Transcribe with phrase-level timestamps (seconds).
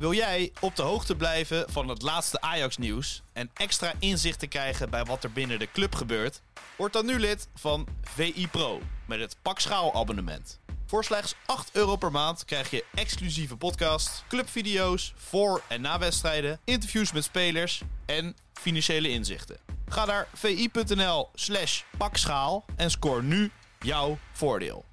[0.00, 4.90] Wil jij op de hoogte blijven van het laatste Ajax-nieuws en extra inzicht te krijgen
[4.90, 6.42] bij wat er binnen de club gebeurt?
[6.76, 10.60] Word dan nu lid van VI Pro met het Pak Schaal abonnement.
[10.86, 16.60] Voor slechts 8 euro per maand krijg je exclusieve podcasts, clubvideo's voor en na wedstrijden,
[16.64, 19.56] interviews met spelers en financiële inzichten.
[19.88, 24.84] Ga naar vi.nl slash pakschaal en scoor nu jouw voordeel.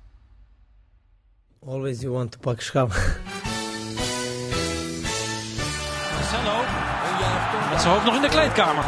[1.65, 2.89] Always you want to pak schaal.
[7.71, 8.83] Met zijn hoofd nog in de kleedkamer.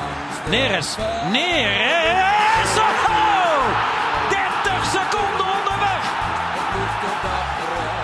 [0.50, 0.96] Neres.
[1.32, 2.74] Neres.
[2.78, 3.66] Oh!
[4.30, 6.04] 30 seconden onderweg.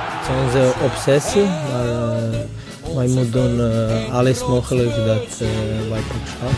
[0.09, 5.47] Het is onze obsessie, maar eh, wij moeten doen eh, alles mogelijk dat eh,
[5.89, 6.49] wij pak schaal.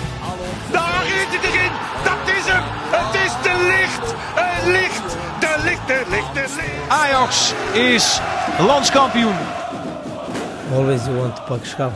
[0.72, 1.72] Daar is het erin!
[2.04, 2.64] Dat is hem!
[2.90, 4.14] Het is de licht!
[4.34, 5.18] Het licht!
[5.40, 6.90] De licht, de licht, de licht!
[6.90, 8.20] Ajax is
[8.60, 9.36] landskampioen.
[10.74, 11.92] Always you want to pak schaal.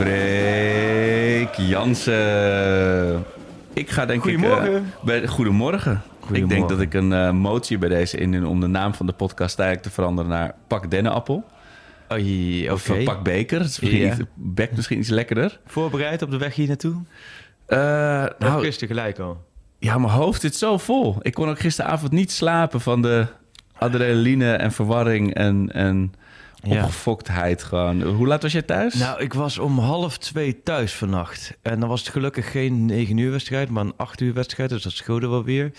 [0.00, 3.24] Freek Jansen.
[3.72, 4.76] Ik ga denk Goedemorgen.
[4.76, 4.82] ik...
[4.82, 6.02] eh, bij, goedemorgen.
[6.32, 9.12] Ik denk dat ik een eh, motie bij deze indien om de naam van de
[9.12, 11.44] podcast eigenlijk te veranderen naar Pak Dennenappel.
[12.08, 12.72] Oké.
[12.72, 13.58] Of eh, Pak Beker.
[13.58, 15.60] Dat is misschien iets, bekt misschien iets lekkerder.
[15.66, 16.94] Voorbereid op de weg hier naartoe?
[17.66, 17.78] Eh,
[18.38, 19.44] nou, gisteren gelijk al.
[19.78, 21.16] ja, mijn hoofd zit zo vol.
[21.22, 23.26] Ik kon ook gisteravond niet slapen van de
[23.78, 26.14] adrenaline en verwarring en, en
[26.62, 26.82] Ja.
[26.82, 28.02] opgefoktheid gewoon.
[28.02, 28.94] Hoe laat was jij thuis?
[28.94, 31.56] Nou, ik was om half twee thuis vannacht.
[31.62, 34.70] En dan was het gelukkig geen 9 uur wedstrijd, maar een 8 uur wedstrijd.
[34.70, 35.72] Dus dat scheelde wel weer.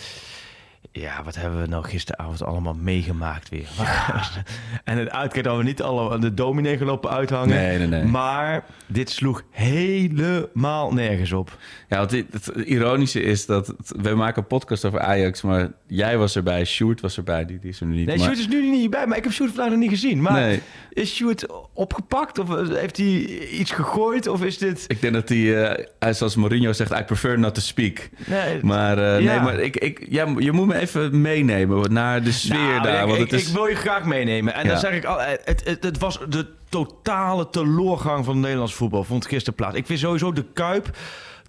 [0.94, 3.68] Ja, wat hebben we nou gisteravond allemaal meegemaakt weer?
[4.84, 7.56] en het uitkijkt dat we niet allemaal de dominee gelopen uithangen.
[7.56, 8.04] Nee, nee, nee.
[8.04, 11.58] Maar dit sloeg helemaal nergens op.
[11.90, 15.72] Ja, want het, het ironische is dat het- we maken een podcast over Ajax, maar
[15.88, 18.06] jij was erbij, Sjoerd was erbij, die, die is er nu niet.
[18.06, 20.22] Nee, maar- Sjoerd is nu niet bij, maar ik heb Sjoerd vandaag nog niet gezien.
[20.22, 20.62] Maar Nee.
[20.90, 22.40] is Sjoerd opgepakt?
[22.40, 23.08] Of heeft hij
[23.50, 24.28] iets gegooid?
[24.28, 24.84] Of is dit...
[24.88, 28.10] Ik denk dat hij, hij, zoals Mourinho zegt, I prefer not to speak.
[28.28, 29.32] Nee, Maar, eh, Ja.
[29.34, 33.02] nee, maar ik, ik, ja, je moet me even meenemen naar de sfeer Nou, daar.
[33.02, 34.54] ik, want ik, het is, ik wil je graag meenemen.
[34.54, 38.74] En dan zeg ik al, het, het, het was de totale teloorgang van het Nederlands
[38.74, 39.04] voetbal.
[39.04, 39.76] Vond gisteren plaats.
[39.76, 40.98] Ik vind sowieso de Kuip.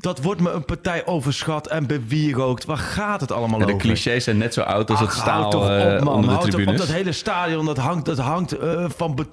[0.00, 2.64] Dat wordt me een partij overschat en bewierookt.
[2.64, 3.86] Waar gaat het allemaal Ja, de over?
[3.86, 6.14] clichés zijn net zo oud als het staal toch eh, op, man.
[6.14, 6.50] onder de toch op.
[6.50, 6.80] tribunes.
[6.80, 9.26] Dat hele stadion dat hangt, dat hangt eh, van,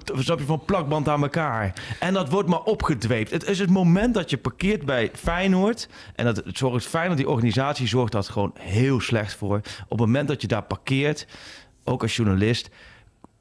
[0.46, 1.72] van plakband aan elkaar.
[2.00, 3.30] En dat wordt maar opgedweept.
[3.30, 5.88] Het is het moment dat je parkeert bij Feyenoord.
[6.14, 9.56] En dat het zorgt Feyenoord, die organisatie, zorgt dat gewoon heel slecht voor.
[9.56, 11.26] Op het moment dat je daar parkeert,
[11.84, 12.70] ook als journalist,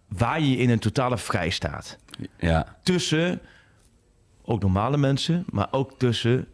[0.09, 1.97] waar je in een totale vrij staat.
[2.39, 2.75] Ja.
[2.83, 3.41] Tussen
[4.41, 6.47] ook normale mensen, maar ook tussen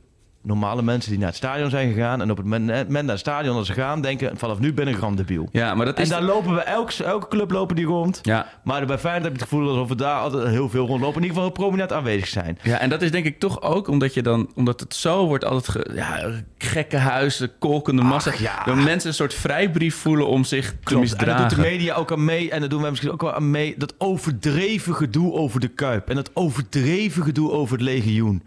[0.45, 2.21] normale mensen die naar het stadion zijn gegaan.
[2.21, 4.87] En op het moment moment naar het stadion als ze gaan, denken vanaf nu ben
[4.87, 5.49] ik randebiel.
[5.51, 6.09] ja, maar dat En is...
[6.09, 8.19] daar lopen we, elke, elke club lopen die rond.
[8.21, 8.47] Ja.
[8.63, 11.15] Maar bij Feyenoord heb je het gevoel alsof we daar altijd heel veel rondlopen.
[11.21, 12.57] In ieder geval prominent aanwezig zijn.
[12.63, 15.45] Ja, en dat is denk ik toch ook omdat je dan, omdat het zo wordt
[15.45, 18.31] altijd ge- ja, gekke huizen, kolkende massa.
[18.37, 18.63] ja.
[18.63, 20.89] Dat mensen een soort vrijbrief voelen om zich te Klopt.
[20.89, 21.47] En dat misdragen.
[21.47, 22.51] doet de media ook aan mee.
[22.51, 23.75] En dat doen wij misschien ook wel aan mee.
[23.77, 26.09] Dat overdreven gedoe over de Kuip.
[26.09, 28.43] En dat overdreven gedoe over het legioen.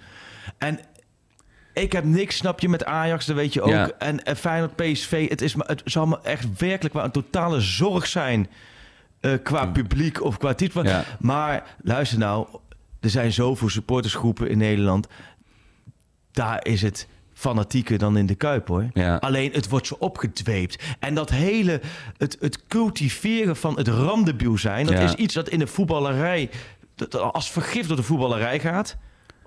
[0.59, 0.79] En
[1.83, 3.71] ik heb niks, snap je, met Ajax, dat weet je ook.
[3.71, 3.91] Ja.
[3.99, 8.07] En, en Feyenoord, PSV, het, is, het zal me echt werkelijk wel een totale zorg
[8.07, 8.49] zijn...
[9.21, 10.85] eh, qua publiek of qua titel.
[10.85, 11.05] Ja.
[11.19, 12.47] Maar luister nou,
[13.01, 15.07] er zijn zoveel supportersgroepen in Nederland.
[16.33, 18.87] Daar is het fanatieker dan in de Kuip, hoor.
[18.95, 19.17] Ja.
[19.17, 20.83] Alleen het wordt zo opgedweept.
[20.99, 21.81] En dat hele,
[22.17, 24.87] het, het cultiveren van het randebiel zijn...
[24.87, 25.01] dat Ja.
[25.03, 26.51] is iets dat in de voetballerij...
[26.95, 28.97] dat als vergif door de voetballerij gaat...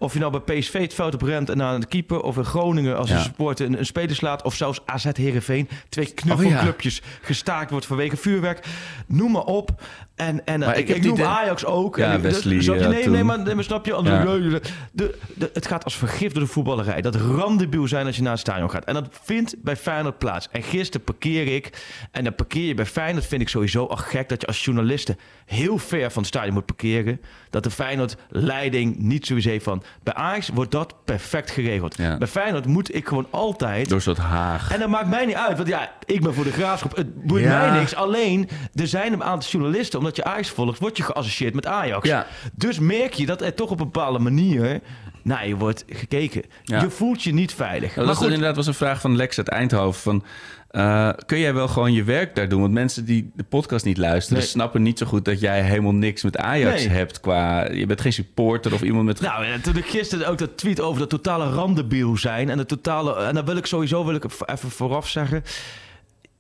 [0.02, 2.22] Of je nou bij PSV het veld op rent en naar de keeper...
[2.22, 3.16] of in Groningen als Ja.
[3.16, 4.44] een supporter een, een speler slaat...
[4.44, 5.70] of zelfs AZ Heerenveen.
[5.90, 8.66] Twee knuffelclubjes gestaakt wordt vanwege vuurwerk.
[9.08, 9.82] Noem maar op.
[10.22, 11.98] En, en Maar ik, ik ik noem de- Ajax ook.
[11.98, 14.00] Ja, En ik- Wesley, ja, nee, nee, maar, nee, maar snap je?
[14.04, 14.60] Ja.
[14.92, 15.20] De,
[15.54, 17.02] het gaat als vergif door de voetballerij.
[17.02, 18.84] Dat randebiel zijn als je naar het stadion gaat.
[18.86, 20.48] En dat vindt bij Feyenoord plaats.
[20.52, 21.84] En gisteren parkeer ik.
[22.12, 24.30] En dan parkeer je bij Feyenoord vind ik sowieso al gek...
[24.30, 27.22] dat je als journaliste heel ver van het stadion moet parkeren.
[27.50, 29.84] Dat de Feyenoord-leiding niet sowieso heeft van...
[30.04, 31.98] Bij Ajax wordt dat perfect geregeld.
[31.98, 32.18] Ja.
[32.18, 33.90] Bij Feyenoord moet ik gewoon altijd...
[33.90, 34.72] Door soort haag.
[34.72, 36.96] En dat maakt mij niet uit, want ja, ik ben voor de graafschap.
[36.96, 37.96] Het boeit mij niks.
[37.96, 42.08] Alleen, er zijn een aantal journalisten, omdat je Ajax volgt, word je geassocieerd met Ajax.
[42.08, 42.26] Ja.
[42.54, 44.80] Dus merk je dat er toch op een bepaalde manier
[45.24, 46.44] naar je wordt gekeken.
[46.64, 46.82] Ja.
[46.82, 47.90] Je voelt je niet veilig.
[47.90, 50.02] Ja, maar dat goed, inderdaad was een vraag van Lex uit Eindhoven.
[50.02, 50.24] Van,
[50.70, 52.62] eh, kun jij wel gewoon je werk daar doen?
[52.62, 54.40] Want mensen die de podcast niet luisteren...
[54.40, 54.48] Nee.
[54.48, 56.94] snappen niet zo goed dat jij helemaal niks met Ajax Nee.
[56.96, 57.20] hebt.
[57.20, 59.22] Qua, je bent geen supporter of iemand met...
[59.22, 62.66] Nou, en toen ik gisteren ook dat tweet over dat totale randebiel zijn en de
[62.66, 63.16] totale.
[63.16, 65.44] En dan wil ik sowieso wil ik even vooraf zeggen.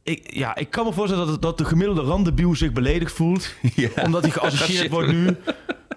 [0.03, 3.53] Ik, ja, ik kan me voorstellen dat, dat de gemiddelde randebiel zich beledigd voelt.
[3.75, 3.89] Ja.
[4.03, 5.37] Omdat hij geassocieerd wordt nu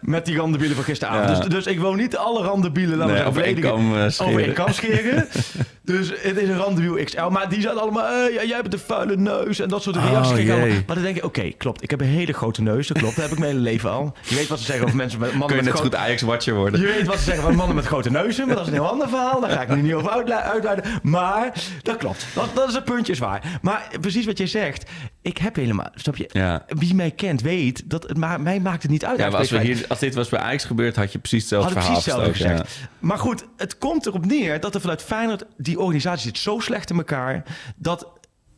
[0.04, 1.28] met die randenbielen van gisteravond.
[1.28, 1.34] Ja.
[1.42, 3.88] Dus, dus ik woon niet alle randenbielen laten Nee, over één beledigen.
[3.90, 4.44] kam, eh, scheren.
[4.44, 5.28] Één kam scheren.
[5.82, 7.28] dus het is een randenwiel XL.
[7.30, 10.04] Maar die zijn allemaal, eh, ja, jij hebt een vuile neus en dat soort Oh,
[10.10, 10.48] reacties.
[10.86, 11.82] Maar dan denk ik, oké, klopt.
[11.82, 13.14] Ik heb een hele grote neus, dat klopt.
[13.14, 14.14] Dat heb ik mijn hele leven al.
[14.22, 16.54] Je weet wat ze zeggen over mensen met mannen Kun je met net goed Ajax-watcher
[16.54, 16.80] worden.
[16.80, 18.88] Je weet wat ze zeggen van mannen met grote neuzen, maar dat is een heel
[18.90, 19.40] ander verhaal.
[19.40, 20.84] Daar ga ik nu niet over uitle- uitleiden.
[21.02, 21.52] Maar
[21.82, 22.26] dat klopt.
[22.34, 23.58] Dat, dat is een puntje zwaar.
[23.62, 24.90] Maar precies wat je zegt,
[25.24, 26.28] ik heb helemaal, snap je?
[26.32, 26.64] Ja.
[26.66, 29.18] Wie mij kent weet dat het ma mij maakt het niet uit.
[29.18, 31.68] Ja, maar als, we hier, als dit was bij Ajax gebeurd, had je precies hetzelfde
[31.68, 32.90] had ik verhaal precies hetzelfde gestoken, gezegd.
[32.98, 35.44] Maar goed, het komt erop neer dat er vanuit Feyenoord...
[35.56, 37.42] die organisatie zit zo slecht in elkaar...
[37.76, 38.08] dat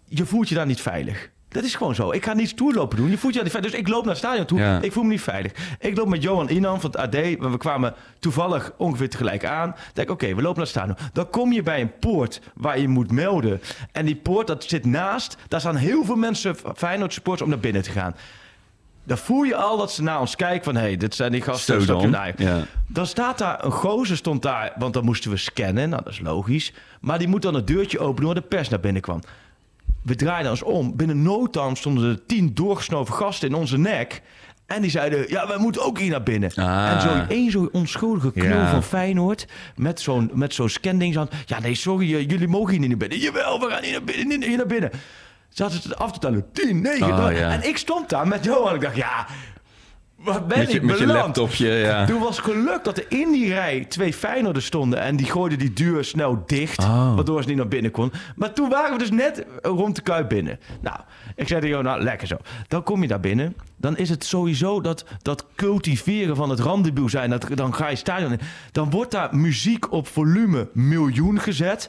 [0.04, 1.30] je voelt je daar niet veilig.
[1.56, 2.12] Dat is gewoon zo.
[2.12, 3.10] Ik ga niet stoerlopen doen.
[3.10, 3.70] Je voelt je niet veilig.
[3.70, 4.58] Dus ik loop naar het stadion toe.
[4.58, 4.80] Ja.
[4.82, 5.52] Ik voel me niet veilig.
[5.78, 7.14] Ik loop met Johan Inan van het AD.
[7.38, 9.68] want We kwamen toevallig ongeveer tegelijk aan.
[9.68, 10.96] Ik denk, oké, we lopen naar het stadion.
[11.12, 13.60] Dan kom je bij een poort waar je moet melden.
[13.92, 15.36] En die poort, dat zit naast.
[15.48, 18.14] Daar staan heel veel mensen, Feyenoord supporters, om naar binnen te gaan.
[19.04, 20.74] Dan voel je al dat ze naar ons kijken van...
[20.74, 21.82] hé, hey, dit zijn die gasten.
[21.82, 22.44] Zo stap je.
[22.44, 22.62] Ja.
[22.86, 25.88] Dan staat daar een gozer, stond daar, want dan moesten we scannen.
[25.88, 26.72] Nou, dat is logisch.
[27.00, 29.20] Maar die moet dan het deurtje openen waar de pers naar binnen kwam.
[30.06, 30.96] We draaiden ons om.
[30.96, 34.22] Binnen no time stonden er tien doorgesnoven gasten in onze nek.
[34.66, 36.50] En die zeiden, ja, wij moeten ook hier naar binnen.
[36.54, 36.90] Ah.
[36.90, 38.70] En zo één zo'n onschuldige knul Ja.
[38.70, 39.46] van Feyenoord...
[39.76, 41.28] met zo'n met zo'n scanding aan.
[41.46, 43.18] Ja, nee, sorry, eh, jullie mogen hier niet naar binnen.
[43.18, 44.90] Jawel, we gaan hier naar binnen, hier naar binnen.
[45.48, 46.46] Zaten het af te tellen.
[46.52, 47.06] 10, 9.
[47.06, 47.50] Oh, ja.
[47.50, 48.74] En ik stond daar met Johan.
[48.74, 49.26] Ik dacht, ja,
[50.16, 51.24] waar ben Met je, ik met je beland?
[51.24, 52.06] laptopje, ja.
[52.06, 55.00] Toen was geluk dat er in die rij twee Feyenoorders stonden...
[55.00, 57.14] en die gooiden die deur snel dicht, Oh.
[57.14, 58.12] waardoor ze niet naar binnen kon.
[58.36, 60.58] Maar toen waren we dus net rond de Kuip binnen.
[60.80, 60.96] Nou,
[61.36, 62.36] ik zei tegen jou, nou, lekker zo.
[62.68, 63.56] Dan kom je daar binnen.
[63.76, 67.30] Dan is het sowieso dat, dat cultiveren van het randebiel zijn.
[67.30, 68.40] Dat, dan ga je stadion in.
[68.72, 71.88] Dan wordt daar muziek op volume miljoen gezet...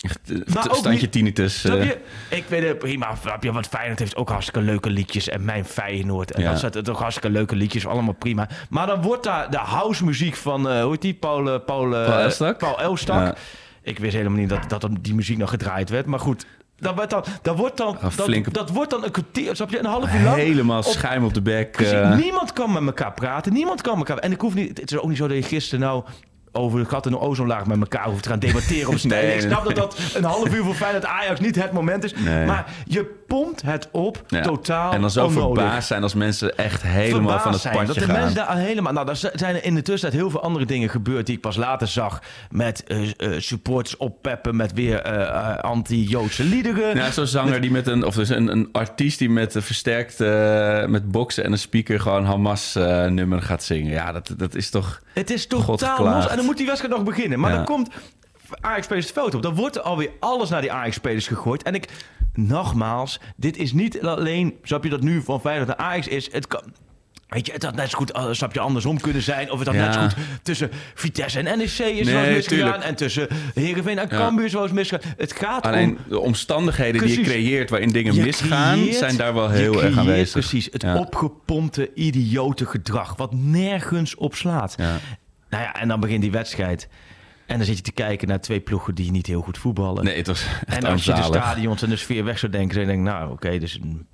[0.00, 0.18] Echt,
[0.56, 1.64] eh, standje tinnitus.
[1.64, 1.84] Eh.
[1.84, 1.98] je?
[2.30, 3.14] Ik weet het prima.
[3.40, 3.52] Je?
[3.52, 5.28] Want Feyenoord heeft ook hartstikke leuke liedjes.
[5.28, 6.30] En mijn Feyenoord.
[6.30, 6.48] En Ja.
[6.50, 7.86] dan zijn ook hartstikke leuke liedjes.
[7.86, 8.48] Allemaal prima.
[8.70, 10.68] Maar dan wordt daar de house muziek van...
[10.70, 11.14] eh hoe heet die?
[11.14, 11.60] Paul, Paul,
[11.90, 12.58] Paul Elstak?
[12.58, 13.20] Paul Elstak.
[13.26, 13.34] Ja.
[13.82, 16.06] Ik wist helemaal niet dat, dat die muziek nog gedraaid werd.
[16.06, 16.46] Maar goed.
[16.78, 19.70] Dat wordt dan, dat wordt dan, Een dat, flinke- dat wordt dan een kwartier, snap
[19.70, 20.36] je, een half uur lang.
[20.36, 21.70] Helemaal schuim op de bek.
[21.72, 23.52] Precies, niemand kan met elkaar praten.
[23.52, 24.22] Niemand kan met elkaar.
[24.24, 24.78] En ik hoef niet.
[24.80, 26.04] Het is ook niet zo dat je gisteren nou
[26.56, 28.94] over de gat en de ozonlaag met elkaar hoeft te gaan debatteren op.
[29.06, 32.14] Nee, ik snap dat dat een half uur voor Feyenoord Ajax niet het moment is.
[32.14, 34.40] Maar je pompt het op Ja.
[34.42, 35.62] totaal En dan zo onnodig.
[35.62, 38.14] verbaasd zijn als mensen echt helemaal Verbaasd van het zijn, padje dat de gaan.
[38.20, 38.92] mensen daar helemaal.
[38.92, 41.56] Nou, daar zijn er in de tussentijd heel veel andere dingen gebeurd die ik pas
[41.56, 42.22] later zag.
[42.50, 46.96] Met eh, eh, supporters oppeppen met weer eh, anti-Joodse liederen.
[46.96, 50.18] Ja, zo'n zanger die met een, of dus een, een artiest die met een versterkt,
[50.90, 53.90] met boksen en een speaker gewoon Hamas-nummer gaat zingen.
[53.92, 55.00] Ja, dat, dat is toch.
[55.12, 56.28] Het is totaal los.
[56.28, 57.40] En dan moet die wedstrijd nog beginnen.
[57.40, 57.56] Maar Ja.
[57.56, 57.88] dan komt
[58.60, 59.42] Ajax-spelers het veld op.
[59.42, 61.62] Dan wordt er alweer alles naar die Ajax-spelers gegooid.
[61.62, 61.88] En ik,
[62.36, 66.32] nogmaals, dit is niet alleen, snap je dat nu van Feyenoord naar Ajax is.
[66.32, 66.62] Het kan...
[67.26, 69.50] Weet je, het had net zo goed, eh, snap je, andersom kunnen zijn.
[69.52, 69.84] Of het had Ja.
[69.84, 72.46] net zo goed tussen Vitesse en NEC is Nee, zoals misgegaan.
[72.46, 72.84] tuurlijk.
[72.84, 74.16] En tussen Heerenveen en Ja.
[74.16, 75.12] Cambuur zoals misgegaan.
[75.16, 75.98] Het gaat Alleen om...
[76.08, 79.96] de omstandigheden die je creëert waarin dingen Je misgaan, creëert- zijn daar wel heel erg
[79.98, 80.32] aanwezig.
[80.32, 80.98] Precies, het Ja.
[80.98, 83.16] opgepompte, idiote gedrag.
[83.16, 84.74] Wat nergens op slaat.
[84.76, 84.96] Ja.
[85.50, 86.88] Nou ja, en dan begint die wedstrijd.
[87.46, 90.04] En dan zit je te kijken naar twee ploegen die niet heel goed voetballen.
[90.04, 92.86] Nee, het was en als je de stadions en de sfeer weg zou denken, dan
[92.86, 94.06] denk ik, nou oké, dus een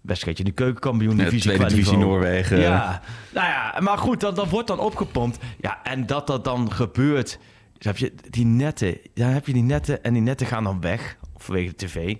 [0.00, 1.52] wedstrijdje in de keukenkampioen Ja, divisie.
[1.52, 1.96] qua divisie.
[1.96, 2.60] Noorwegen.
[2.60, 3.00] Ja,
[3.34, 5.38] nou ja, maar goed, dat, dat wordt dan opgepompt.
[5.60, 7.38] Ja, en dat dat dan gebeurt,
[7.78, 10.80] dus heb je die netten, dan heb je die netten en die netten gaan dan
[10.80, 12.14] weg vanwege de tv.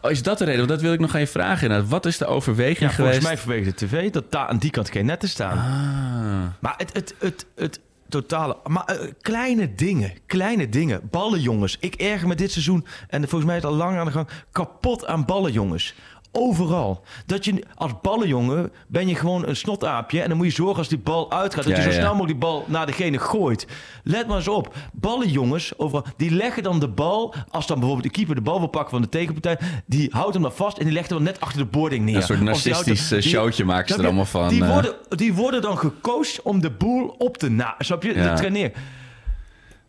[0.00, 0.58] Oh, is dat de reden?
[0.58, 1.62] Want dat wil ik nog even vragen.
[1.62, 1.88] inderdaad.
[1.90, 2.96] Wat is de overweging Ja, geweest?
[3.18, 5.58] volgens mij vanwege de tv, dat daar aan die kant geen netten staan.
[5.58, 6.60] Ah.
[6.60, 7.80] Maar het, het, het, het
[8.20, 8.56] totale...
[8.66, 11.08] Maar eh, kleine dingen, kleine dingen.
[11.10, 11.76] Ballenjongens.
[11.80, 14.28] Ik erger me dit seizoen, en volgens mij is het al lang aan de gang...
[14.52, 15.94] kapot aan ballenjongens.
[16.36, 17.02] Overal.
[17.26, 20.20] Dat je als ballenjongen ben je gewoon een snotaapje...
[20.22, 21.64] en dan moet je zorgen als die bal uitgaat...
[21.64, 21.94] dat Ja, je zo ja.
[21.94, 23.66] snel mogelijk die bal naar degene gooit.
[24.02, 24.74] Let maar eens op.
[24.92, 27.34] Ballenjongens, overal, die leggen dan de bal...
[27.50, 29.58] als dan bijvoorbeeld de keeper de bal wil pakken van de tegenpartij...
[29.86, 32.16] die houdt hem dan vast en die legt hem net achter de boarding neer.
[32.16, 34.48] Een soort narcistisch eh, die- showtje maken ze er allemaal van.
[34.48, 34.72] Die eh.
[34.72, 37.74] worden, die worden dan gecoacht om de boel op te na.
[37.78, 38.14] Snap je?
[38.14, 38.30] Ja.
[38.30, 38.72] De trainer.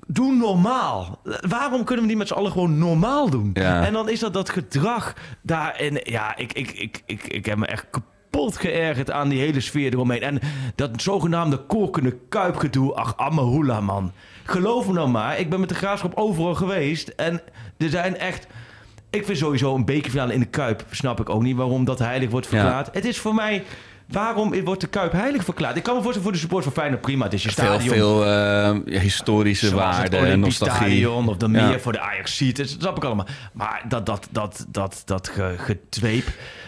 [0.07, 1.19] Doe normaal.
[1.47, 3.49] Waarom kunnen we niet met z'n allen gewoon normaal doen?
[3.53, 3.85] Ja.
[3.85, 5.99] En dan is dat dat gedrag daarin.
[6.03, 9.93] Ja, ik, ik, ik, ik, ik heb me echt kapot geërgerd aan die hele sfeer
[9.93, 10.21] eromheen.
[10.21, 10.39] En
[10.75, 12.93] dat zogenaamde korkende kuipgedoe.
[12.95, 14.11] Ach, Amahula, man.
[14.43, 15.39] Geloof me nou maar.
[15.39, 17.07] Ik ben met de graafschap overal geweest.
[17.07, 17.41] En
[17.77, 18.47] er zijn echt...
[19.09, 20.85] Ik vind sowieso een bekerfinale in de Kuip.
[20.91, 22.51] Snap ik ook niet waarom dat heilig wordt Ja.
[22.59, 22.89] verklaard.
[22.93, 23.63] Het is voor mij...
[24.07, 25.75] Waarom wordt de Kuip heilig verklaard?
[25.77, 27.23] Ik kan me voorstellen voor de support van Feyenoord prima.
[27.23, 27.93] Het is je veel, stadion.
[27.93, 28.29] veel eh,
[28.85, 30.75] ja, historische waarden en nostalgie.
[30.77, 31.67] Stadion of de Ja.
[31.67, 32.37] meer voor de Ajax.
[32.53, 33.27] Dat snap ik allemaal.
[33.53, 36.25] Maar dat, dat, dat, dat, dat ge, getweep.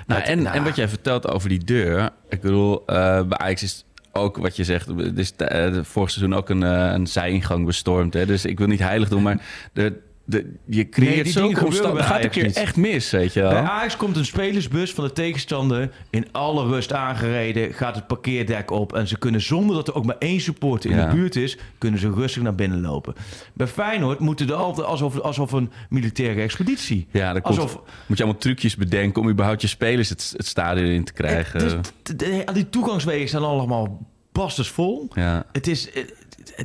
[0.08, 2.10] Nou, met- en, nou, en wat jij vertelt over die deur.
[2.30, 6.36] Ik bedoel, eh, bij Ajax is ook wat je zegt, het is uh, vorig seizoen
[6.36, 8.14] ook een, uh, een zijingang bestormd.
[8.14, 8.26] Hè?
[8.26, 9.38] Dus ik wil niet heilig doen, maar
[9.74, 11.94] de, de, je creëert die zo constant.
[11.94, 12.56] bij gaat een keer niet.
[12.56, 13.50] echt mis, weet je wel.
[13.50, 18.72] Bij Ajax komt een spelersbus van de tegenstander in alle rust aangereden, gaat het parkeerdek
[18.72, 21.06] op en ze kunnen zonder dat er ook maar één supporter in Ja.
[21.10, 23.14] de buurt is, kunnen ze rustig naar binnen lopen.
[23.54, 27.08] Bij Feyenoord moeten er altijd alsof, alsof een militaire expeditie.
[27.12, 30.86] Ja, komt, Alsof- moet je allemaal trucjes bedenken om überhaupt je spelers het, het stadion
[30.88, 31.62] in te krijgen.
[31.66, 34.70] Het- de- die toegangswegen zijn allemaal basters
[35.14, 35.46] ja.
[35.52, 36.14] Het is, het,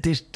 [0.07, 0.27] is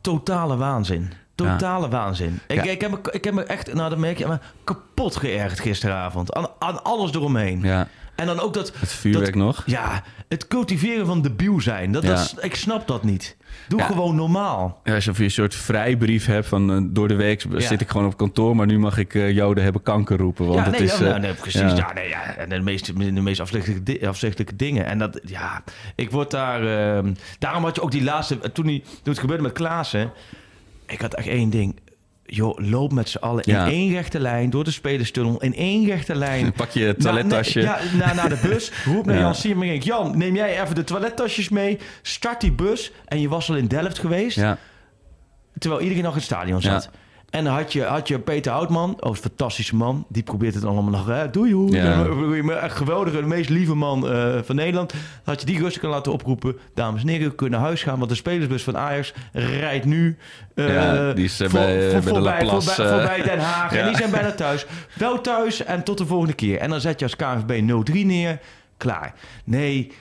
[0.00, 1.10] totale waanzin.
[1.36, 2.40] Totale waanzin.
[2.46, 2.70] Ik, Ja.
[2.70, 6.32] ik, heb me, ik heb me echt, nou dat merk je, maar kapot geërgerd gisteravond.
[6.34, 7.60] Aan, aan alles eromheen.
[7.62, 8.72] ja, En dan ook dat...
[8.78, 9.62] het vuurwerk dat- nog.
[9.66, 11.92] Ja, het cultiveren van debiel zijn.
[11.92, 12.08] Dat, Ja.
[12.08, 13.36] dat is- ik snap dat niet.
[13.68, 13.86] Doe Ja.
[13.86, 14.80] gewoon normaal.
[14.84, 18.06] Ja, alsof je een soort vrijbrief hebt van eh, door de week zit ik gewoon
[18.06, 20.44] op kantoor, maar nu mag ik eh, Joden hebben kanker roepen.
[20.46, 21.72] Want ja, het nee, is, ja, eh, nee, precies.
[21.76, 21.92] ja.
[21.92, 24.86] Nee, ja, en de meest, de meest afzichtelijke, afzichtelijke dingen.
[24.86, 25.62] En dat, ja,
[25.94, 26.66] ik word daar...
[26.96, 28.52] ehm, daarom had je ook die laatste...
[28.52, 30.10] Toen, die, toen het gebeurde met Klaassen...
[30.86, 31.76] Ik had echt één ding.
[32.28, 33.64] Joh, loop met z'n allen Ja.
[33.64, 35.42] in één rechte lijn door de spelerstunnel.
[35.42, 36.52] In één rechte lijn.
[36.56, 37.58] Pak je Na- toilettasje.
[37.58, 38.72] nee, ja, naar, naar de bus.
[38.84, 39.20] Roep naar Ja.
[39.20, 39.84] Jan Siermering.
[39.84, 41.78] Jan, neem jij even de toilettasjes mee.
[42.02, 42.92] Start die bus.
[43.04, 44.40] En je was al in Delft geweest.
[45.58, 46.88] Terwijl iedereen nog in het stadion zat.
[46.92, 46.98] Ja.
[47.30, 50.06] En dan had je, had je Peter Houtman, oh, een fantastische man.
[50.08, 51.06] Die probeert het allemaal nog.
[51.06, 51.70] Hè, doei hoe.
[51.72, 52.04] Ja.
[52.62, 54.94] Echt geweldige, de meest lieve man eh, van Nederland.
[55.24, 56.56] Had je die rustig kunnen laten oproepen.
[56.74, 57.98] Dames en heren, we kunnen naar huis gaan.
[57.98, 60.16] Want de spelersbus van Ajax rijdt nu.
[60.54, 63.72] Ja, die is, voor- bij, voor- bij de voorbij, Laplace, voorbij, voorbij Den Haag.
[63.76, 64.66] En die zijn bijna thuis.
[64.94, 66.58] Wel thuis en tot de volgende keer.
[66.58, 68.38] En dan zet je als KNVB 0-3 neer.
[68.76, 69.14] Klaar.
[69.44, 69.92] Nee,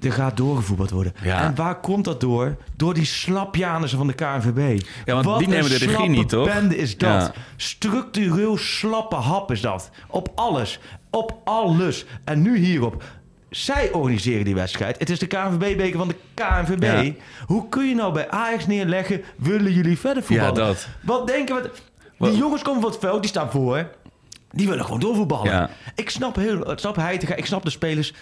[0.00, 1.14] er gaat doorgevoetbald worden.
[1.22, 1.42] Ja.
[1.42, 2.56] En waar komt dat door?
[2.76, 4.82] Door die slapjanissen van de KNVB.
[5.04, 6.54] Ja, want Wat die nemen de regie niet, toch?
[6.54, 7.10] bende is dat.
[7.10, 7.32] Ja.
[7.56, 9.90] Structureel slappe hap is dat.
[10.06, 10.80] Op alles.
[11.10, 12.04] Op alles.
[12.24, 13.02] En nu hierop.
[13.50, 14.98] Zij organiseren die wedstrijd.
[14.98, 17.04] Het is de KNVB-beker van de KNVB.
[17.04, 17.12] Ja.
[17.46, 19.22] Hoe kun je nou bij Ajax neerleggen...
[19.36, 20.54] willen jullie verder voetballen?
[20.54, 20.88] Ja, dat.
[21.02, 21.70] Wat denken we...
[22.18, 23.90] Die jongens komen van het veld, die staan voor.
[24.50, 25.52] Die willen gewoon doorvoetballen.
[25.52, 25.70] Ja.
[25.94, 26.70] Ik snap heel...
[26.70, 28.14] Ik snap Heitinga, ik snap de spelers...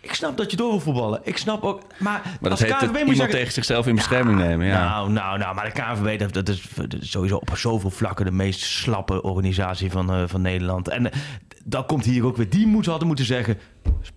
[0.00, 1.20] Ik snap dat je door wil voetballen.
[1.22, 1.80] Ik snap ook...
[1.98, 4.66] Maar, maar dat als heet KNVB moet iemand zeggen, tegen zichzelf in bescherming nemen.
[4.66, 4.88] Ja.
[4.88, 8.30] nou, nou, nou, maar de KNVB, dat, dat, is, dat sowieso op zoveel vlakken de
[8.32, 10.88] meest slappe organisatie van, eh, van Nederland.
[10.88, 11.18] En eh,
[11.64, 13.58] dan komt hier ook weer, die moeten hadden moeten zeggen,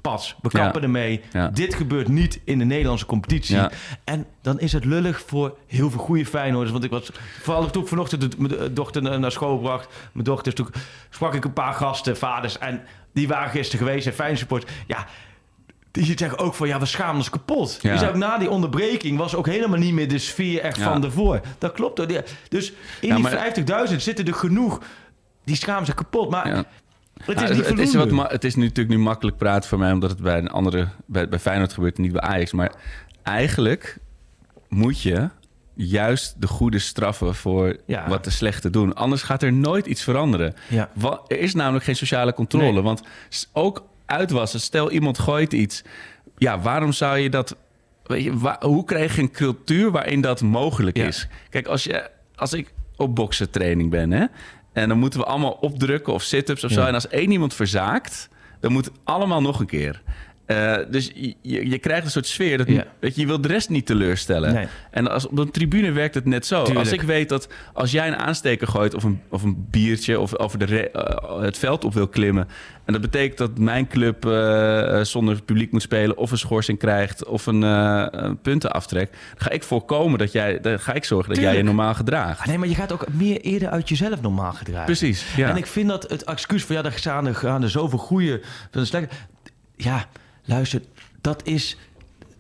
[0.02, 0.60] pas, we Ja.
[0.64, 1.22] kappen ermee.
[1.32, 1.48] Ja.
[1.48, 3.56] Dit gebeurt niet in de Nederlandse competitie.
[3.56, 3.72] Ja.
[4.04, 6.72] En dan is het lullig voor heel veel goede Feyenoorders.
[6.72, 7.12] Want ik was,
[7.42, 10.68] vooral toen ik vanochtend mijn dochter naar school bracht, mijn dochters, toen
[11.10, 12.82] sprak ik een paar gasten, vaders, en
[13.14, 14.72] die waren gisteren geweest en Feyenoord support.
[14.88, 15.06] Ja,
[15.94, 17.80] die zeggen ook van ja, we schamen ons kapot.
[17.82, 17.92] Ja.
[17.92, 20.92] Je zei ook na die onderbreking was ook helemaal niet meer de sfeer echt Ja.
[20.92, 21.42] van daarvoor.
[21.58, 21.98] Dat klopt.
[21.98, 22.08] hoor.
[22.50, 22.72] Dus
[23.02, 24.82] in Ja, die maar- 50.000 zitten er genoeg.
[25.44, 26.30] Die schamen zich kapot.
[26.30, 26.66] Maar het
[27.28, 29.92] is Nou, niet het, is wat het is nu natuurlijk nu makkelijk praten voor mij,
[29.92, 32.52] omdat het bij een andere, bij, bij Feyenoord gebeurt en niet bij Ajax.
[32.52, 32.72] Maar
[33.24, 33.98] eigenlijk
[34.70, 35.30] moet je
[35.74, 38.08] juist de goede straffen voor Ja.
[38.10, 38.94] wat de slechte doen.
[38.96, 40.54] Anders gaat er nooit iets veranderen.
[40.70, 40.90] Ja.
[40.94, 42.72] Wa- er is namelijk geen sociale controle.
[42.72, 42.82] Nee.
[42.82, 43.02] Want
[43.54, 45.84] ook uitwassen, stel iemand gooit iets.
[46.38, 47.56] Ja, waarom zou je dat...
[48.04, 51.06] Weet je, hoe krijg je een cultuur waarin dat mogelijk Ja.
[51.06, 51.28] is?
[51.50, 54.12] Kijk, als, je, als ik op boksen training ben...
[54.12, 54.26] Hè,
[54.74, 56.86] en dan moeten we allemaal opdrukken of sit-ups of zo...
[56.86, 58.30] En als één iemand verzaakt,
[58.60, 60.02] dan moet het allemaal nog een keer...
[60.46, 62.86] Eh, dus je, je krijgt een soort sfeer dat, Ja.
[63.00, 64.54] dat je, je wil de rest niet teleurstellen.
[64.54, 64.68] Nee.
[64.92, 66.56] En als, op een tribune werkt het net zo.
[66.64, 66.80] Tuurlijk.
[66.80, 70.38] Als ik weet dat als jij een aansteker gooit of een, of een biertje of
[70.38, 72.48] over de eh, het veld op wil klimmen.
[72.86, 77.26] En dat betekent dat mijn club eh, zonder publiek moet spelen of een schorsing krijgt
[77.26, 79.12] of een, een puntenaftrek.
[79.12, 82.40] Dan ga ik voorkomen dat jij, dan ga ik zorgen dat jij je normaal gedraagt.
[82.40, 84.86] Ah, nee, maar je gaat ook meer eerder uit jezelf normaal gedragen.
[84.86, 85.50] Precies, ja.
[85.50, 88.42] En ik vind dat het excuus van ja, daar gaan er, gaan er zoveel goede
[88.72, 89.16] van de slechte.
[89.76, 90.06] Ja,
[90.46, 90.82] luister,
[91.22, 91.78] dat is.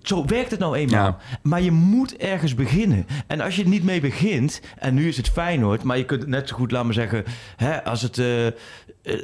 [0.01, 1.05] Zo werkt het nou eenmaal.
[1.05, 1.17] Ja.
[1.41, 3.05] Maar je moet ergens beginnen.
[3.27, 6.21] En als je er niet mee begint, en nu is het Feyenoord, maar je kunt
[6.21, 7.23] het net zo goed, laten we zeggen,
[7.55, 8.17] hè, als het.
[8.17, 8.53] eh, eh,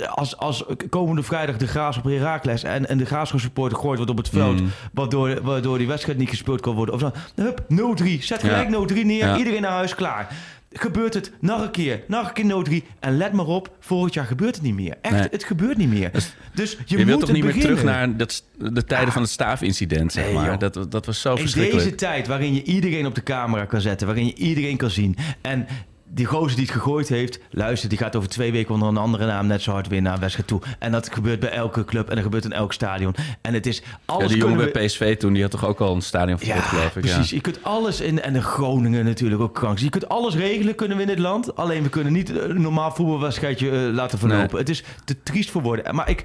[0.09, 4.12] als, als komende vrijdag de Graas op Herakles en, en de Graafschap supporter gegooid wordt
[4.12, 4.69] op het veld, Mm.
[4.93, 6.95] waardoor, waardoor die wedstrijd niet gespeeld kan worden.
[6.95, 9.38] Of zo, hup, 0-3, zet gelijk 0-3 neer, Ja.
[9.38, 10.33] iedereen naar huis, klaar.
[10.71, 12.33] Gebeurt het nog een keer, nog een
[12.67, 12.85] keer 0-3.
[12.99, 14.95] En let maar op, volgend jaar gebeurt het niet meer.
[15.01, 15.27] Echt, Nee.
[15.31, 16.11] het gebeurt niet meer.
[16.53, 19.31] Dus je, Je, moet wilt toch niet meer terug naar dat, de tijden van het
[19.31, 20.59] staafincident, zeg maar.
[20.59, 21.83] Dat, dat was zo In verschrikkelijk.
[21.83, 25.15] deze tijd waarin je iedereen op de camera kan zetten, waarin je iedereen kan zien.
[25.41, 25.67] En
[26.12, 29.25] die gozer die het gegooid heeft, luister, die gaat over twee weken onder een andere
[29.25, 30.62] naam net zo hard weer naar een wedstrijd toe.
[30.80, 33.16] En dat gebeurt bij elke club en dat gebeurt in elk stadion.
[33.42, 35.66] En het is Ja, alles die jongen kunnen bij we- PSV toen, die had toch
[35.66, 37.01] ook al een stadion Ja, geloof ik.
[37.01, 37.30] precies.
[37.30, 37.36] Ja.
[37.36, 38.22] Je kunt alles in.
[38.22, 39.78] En de Groningen natuurlijk ook krank.
[39.78, 41.56] Je kunt alles regelen kunnen we in dit land.
[41.56, 44.50] Alleen we kunnen niet een normaal voetbalwedstrijdje eh, laten verlopen.
[44.51, 44.60] Nee.
[44.60, 45.96] Het is te triest voor woorden.
[45.96, 46.24] Maar ik.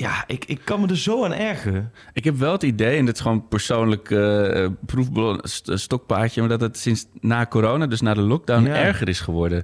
[0.00, 1.92] Ja, ik, ik kan me er zo aan ergeren.
[2.12, 6.48] Ik heb wel het idee, en dat is gewoon persoonlijk eh proefballon, st- stokpaardje, maar
[6.50, 8.74] dat het sinds na corona, dus na de lockdown, Ja.
[8.74, 9.62] erger is geworden.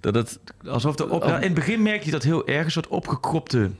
[0.00, 1.28] Dat het, Alsof de op, Oh.
[1.28, 3.70] in het begin merk je dat heel erg, een soort opgekropte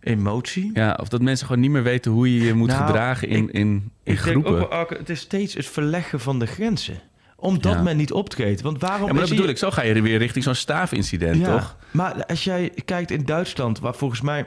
[0.00, 0.70] emotie.
[0.74, 3.42] ja, of dat mensen gewoon niet meer weten hoe je je moet Nou, gedragen in,
[3.48, 3.60] ik- in,
[4.04, 4.54] in Ik groepen.
[4.54, 7.00] denk ook het is steeds het verleggen van de grenzen.
[7.36, 7.82] Omdat Ja.
[7.82, 8.60] men niet optreedt.
[8.60, 11.52] Want waarom ja, maar dat bedoel ik, zo ga je weer richting zo'n staafincident, Ja,
[11.52, 11.76] toch?
[11.90, 14.46] Maar als jij kijkt in Duitsland, waar volgens mij...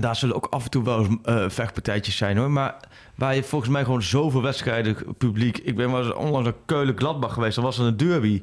[0.00, 2.50] Daar zullen ook af en toe wel eens eh, vechtpartijtjes zijn hoor.
[2.50, 2.76] Maar
[3.14, 5.58] waar je volgens mij gewoon zoveel wedstrijden publiek...
[5.58, 7.54] Ik ben wel eens onlangs naar Keulen-Gladbach geweest.
[7.54, 8.42] Dan was er een derby.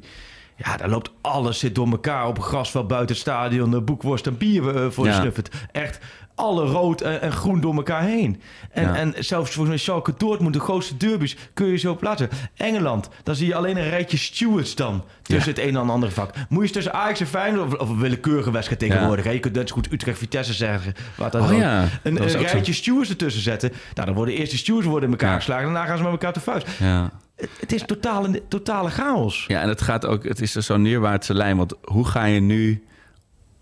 [0.56, 3.84] Ja, daar loopt alles zit door elkaar op een grasveld buiten het stadion.
[3.84, 5.20] Boekworst en bier eh, voor Ja.
[5.20, 5.54] snuffert.
[5.72, 5.98] Echt
[6.36, 8.40] alle rood en, en groen door elkaar heen.
[8.70, 8.94] En, Ja.
[8.96, 12.28] en zelfs volgens mij Schalke Dortmund, de grootste derbies, kun je zo plaatsen.
[12.56, 16.30] Engeland, dan zie je alleen een rijtje stewards dan tussen het een en ander vak.
[16.34, 19.24] Moet je eens tussen Ajax en Feyenoord of, of een willekeurige wedstrijd tegenwoordig.
[19.24, 19.30] hè?
[19.30, 20.94] Je kunt net zo goed Utrecht-Vitesse zeggen.
[21.16, 22.38] Wat dan Oh ja, Een, een ook zo.
[22.38, 23.70] rijtje stewards ertussen zetten.
[23.94, 25.36] Nou, dan worden eerst de stewards worden in elkaar Ja.
[25.36, 25.64] geslagen.
[25.64, 26.66] Daarna gaan ze met elkaar te vuist.
[26.78, 27.10] Ja.
[27.36, 29.44] Het, het is totale, totale chaos.
[29.48, 31.56] ja, en het gaat ook, het is zo'n neerwaartse lijn.
[31.56, 32.84] Want hoe ga je nu,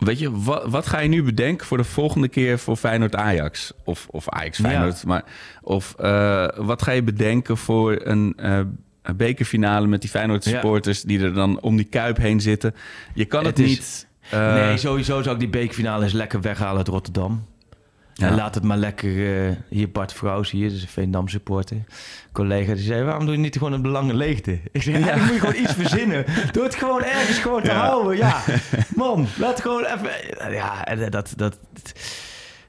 [0.05, 3.73] weet je, wat, wat ga je nu bedenken voor de volgende keer voor Feyenoord-Ajax?
[3.85, 5.25] Of, of Ajax-Feyenoord, maar
[5.63, 8.33] of eh, wat ga je bedenken voor een...
[8.37, 8.59] eh,
[9.03, 12.75] een bekerfinale met die Feyenoord supporters die er dan om die kuip heen zitten.
[13.15, 14.07] Je kan het, Het is- niet.
[14.31, 17.45] eh, nee, sowieso zou ik die bekerfinale eens lekker weghalen uit Rotterdam.
[18.14, 18.26] Ja.
[18.28, 19.47] En laat het maar lekker...
[19.49, 21.76] eh, hier Bart Vrouws, hier, dus een Veendam supporter.
[22.33, 24.61] Collega, die zei, waarom doe je niet gewoon een belangen leegte?
[24.73, 26.25] Ik zei, ja, dan moet je gewoon iets verzinnen.
[26.52, 27.87] Doe het gewoon ergens gewoon te Ja.
[27.87, 28.16] houden.
[28.16, 28.42] Ja,
[28.97, 30.11] man, laat gewoon even...
[30.52, 31.33] Ja, en dat...
[31.37, 31.59] dat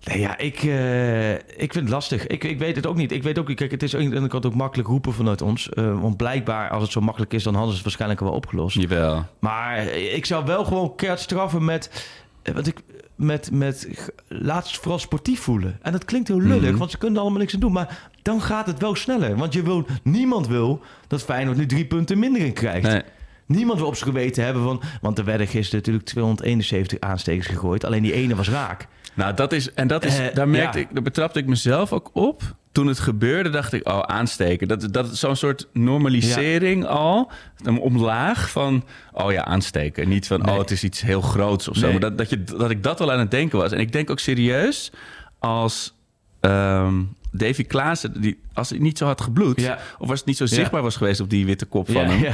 [0.06, 2.28] Nee, ja, ik, eh, ik vind het lastig.
[2.28, 3.12] Ik, ik weet het ook niet.
[3.12, 5.70] Ik weet ook, kijk, het is aan de ene kant ook makkelijk roepen vanuit ons.
[5.70, 8.82] eh, want blijkbaar, als het zo makkelijk is, dan hadden ze het waarschijnlijk wel opgelost.
[8.82, 9.26] Jawel.
[9.40, 12.08] Maar ik zou wel gewoon keert straffen met.
[12.44, 12.80] eh, Wat ik.
[13.16, 13.90] Met, met.
[14.28, 15.78] Laat vooral sportief voelen.
[15.82, 16.78] En dat klinkt heel lullig, Mhm.
[16.78, 17.72] want ze kunnen allemaal niks aan doen.
[17.72, 19.36] Maar dan gaat het wel sneller.
[19.36, 22.88] Want je wil, niemand wil dat Feyenoord nu drie punten minder in krijgt.
[22.88, 23.02] Nee.
[23.46, 24.82] Niemand wil op zijn geweten hebben van.
[25.02, 27.84] Want er werden gisteren natuurlijk 271 aanstekers gegooid.
[27.86, 28.88] Alleen die ene was raak.
[29.16, 30.84] Nou, dat is, en dat is, Eh, daar merkte ja.
[30.86, 32.42] ik, daar betrapte ik mezelf ook op.
[32.72, 34.68] Toen het gebeurde, dacht ik, oh, aansteken.
[34.68, 37.32] Dat, dat is zo'n soort normalisering al.
[37.64, 40.08] Een omlaag van, oh ja, aansteken.
[40.10, 40.54] Niet van, Nee.
[40.54, 41.82] oh, het is iets heel groots of zo.
[41.82, 41.92] Nee.
[41.92, 43.72] Maar dat, dat, je, dat ik dat wel aan het denken was.
[43.72, 44.92] En ik denk ook serieus,
[45.40, 45.94] als
[46.40, 47.02] ehm,
[47.32, 49.62] Davy Klaassen, die, als hij niet zo had gebloed...
[49.62, 49.78] Ja.
[49.98, 52.34] of als het niet zo zichtbaar was geweest op die witte kop van hem...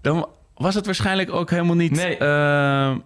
[0.00, 1.92] dan was het waarschijnlijk ook helemaal niet...
[1.92, 2.16] Nee.
[2.16, 2.98] ehm,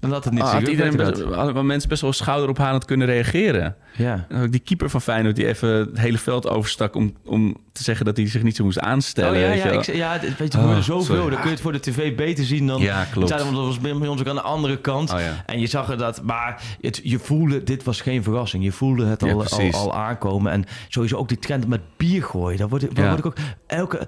[0.00, 1.34] Dan had het niet zo had iedereen best, dat.
[1.34, 3.76] hadden mensen best wel schouderophalend kunnen reageren.
[3.96, 4.26] Ja.
[4.50, 8.16] Die keeper van Feyenoord die even het hele veld overstak om, om te zeggen dat
[8.16, 9.32] hij zich niet zo moest aanstellen.
[9.34, 11.02] Oh ja, weet ja, ik, ja, weet je, Oh, zoveel.
[11.16, 11.30] sorry.
[11.30, 12.80] Dan kun je het voor de tv beter zien dan...
[12.80, 13.28] Ja, klopt.
[13.28, 15.12] Dat was bij ons ook aan de andere kant.
[15.12, 15.42] Oh ja.
[15.46, 18.64] En je zag er dat, maar het, je voelde, dit was geen verrassing.
[18.64, 20.52] Je voelde het Ja, al, al, aankomen.
[20.52, 22.58] En sowieso ook die trend met bier gooien.
[22.58, 23.36] Daar word, ik- daar word ik ook
[23.66, 24.06] elke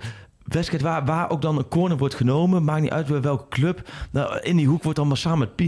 [0.53, 3.91] wedstrijd waar, waar ook dan een corner wordt genomen, maakt niet uit bij welke club.
[4.11, 5.59] Nou, in die hoek wordt dan massaal met.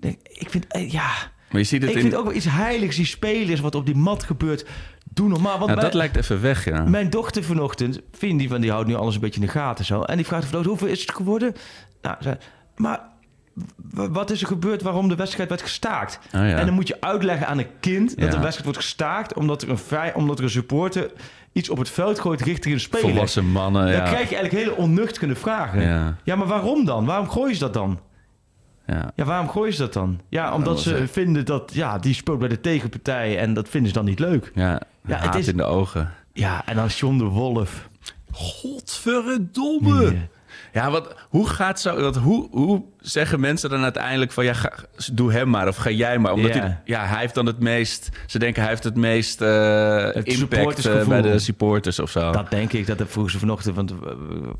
[0.00, 1.10] Nee, Ik vind, eh, ja,
[1.50, 2.02] Maar je ziet het ik in...
[2.02, 2.96] vind ook wel iets heiligs.
[2.96, 4.66] Die spelers, wat op die mat gebeurt,
[5.10, 5.58] doe normaal.
[5.58, 6.84] Want dat lijkt even weg, ja.
[6.84, 10.02] mijn dochter vanochtend, die, van, die houdt nu alles een beetje in de gaten zo.
[10.02, 11.54] En die vraagt vanochtend, hoeveel is het geworden?
[12.02, 12.36] Nou, zei,
[12.76, 13.00] maar
[13.92, 16.18] wat is er gebeurd waarom de wedstrijd werd gestaakt?
[16.26, 16.56] Oh ja.
[16.56, 18.30] En dan moet je uitleggen aan een kind dat Ja.
[18.30, 19.34] de wedstrijd wordt gestaakt...
[19.34, 21.10] omdat er een, vrij, omdat er een supporter
[21.52, 23.10] iets op het veld gooit richting een speler.
[23.10, 24.02] Volwassen mannen, Dan ja.
[24.02, 25.80] krijg je eigenlijk hele onnuchterende vragen.
[26.24, 26.36] Ja.
[26.36, 27.04] Maar waarom dan?
[27.04, 28.00] Waarom gooien ze dat dan?
[28.86, 29.12] ja.
[29.16, 30.20] Ja, waarom gooien ze dat dan?
[30.28, 31.74] Ja, omdat ze vinden dat...
[31.74, 34.50] Ja, die speelt bij de tegenpartij en dat vinden ze dan niet leuk.
[34.54, 36.12] Ja, Ja, het is- in de ogen.
[36.32, 37.88] Ja, en dan John de Wolf.
[38.32, 40.02] Godverdomme!
[40.04, 40.12] Ja.
[40.72, 42.00] Ja, wat, hoe gaat zo...
[42.00, 44.44] Wat, hoe, hoe zeggen mensen dan uiteindelijk van...
[44.44, 44.72] Ja, ga,
[45.12, 46.32] doe hem maar of ga jij maar.
[46.32, 46.60] Omdat Ja.
[46.60, 48.08] hij, ja, hij heeft dan het meest...
[48.26, 52.32] Ze denken hij heeft het meest eh, impact eh, bij de supporters of zo.
[52.32, 52.86] Dat denk ik.
[52.86, 53.96] Dat vroeg ze vanochtend, want eh,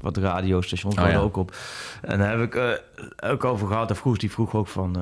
[0.01, 1.23] wat radiostations Oh, waren ja.
[1.23, 1.57] ook op.
[2.03, 2.83] En daar heb ik
[3.25, 3.91] ook over gehad.
[3.91, 4.97] En vroeg die vroeg ook van,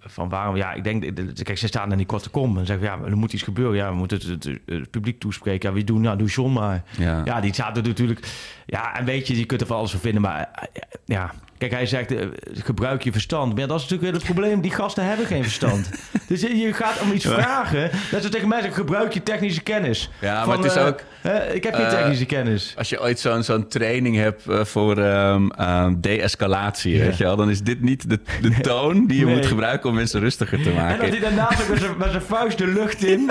[0.00, 0.56] van waarom.
[0.56, 3.16] Ja, ik denk, de- kijk, ze staan in die korte kom en zeggen ja, er
[3.16, 3.76] moet iets gebeuren.
[3.76, 5.68] Ja, we moeten het, het, het publiek toespreken.
[5.68, 6.00] Ja, wie doen?
[6.00, 6.82] Nou, doe John maar.
[6.98, 7.22] Ja.
[7.24, 8.26] Ja, die zaten natuurlijk.
[8.66, 10.68] Ja, en weet je, je kunt er van alles van vinden, maar
[11.04, 11.32] ja.
[11.62, 13.52] Kijk, hij zegt, eh, gebruik je verstand.
[13.52, 14.60] Maar ja, dat is natuurlijk weer het probleem.
[14.60, 15.90] Die gasten hebben geen verstand.
[16.28, 17.90] dus je, je gaat om iets vragen.
[18.10, 20.10] Dat ze tegen mij zeggen, gebruik je technische kennis.
[20.20, 22.74] Ja, maar het is eh, ook- hè, ik heb geen eh, technische kennis.
[22.78, 27.04] Als je ooit zo'n zo'n training hebt eh, voor ehm ehm, de-escalatie, Ja.
[27.04, 29.34] weet je wel, dan is dit niet de, de toon die je Nee.
[29.34, 31.08] moet gebruiken om mensen rustiger te En dat maken.
[31.08, 33.30] hij daarnaast ook met zijn- vuist de lucht in.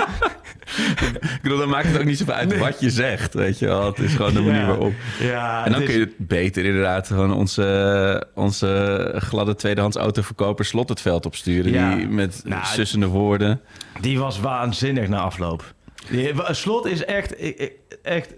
[1.22, 3.86] Ik bedoel, dan maakt het ook niet zoveel uit wat je zegt, weet je wel.
[3.86, 4.66] Het is gewoon de manier Ja.
[4.66, 4.92] waarop.
[5.20, 10.88] Ja, En dan kun je het beter inderdaad gewoon onze onze, gladde tweedehands autoverkoper Slot
[10.88, 11.72] het veld opsturen.
[11.72, 11.94] Ja.
[11.94, 13.60] Die met Nou, sussende woorden.
[14.00, 15.74] Die was waanzinnig na afloop.
[16.10, 17.34] Die, Slot is echt,
[18.02, 18.34] echt...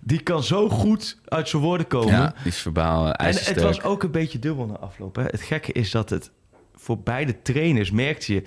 [0.00, 2.12] Die kan zo goed uit zijn woorden komen.
[2.12, 5.16] Ja, die is verbaal eh, en het was ook een beetje dubbel na afloop.
[5.16, 5.22] Hè.
[5.22, 6.30] Het gekke is dat het
[6.74, 8.42] voor beide trainers merkte je...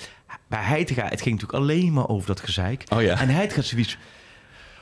[0.48, 2.84] Bij Heitinga, het ging natuurlijk alleen maar over dat gezeik.
[2.90, 3.20] Oh ja.
[3.20, 3.98] En Heitinga zoiets...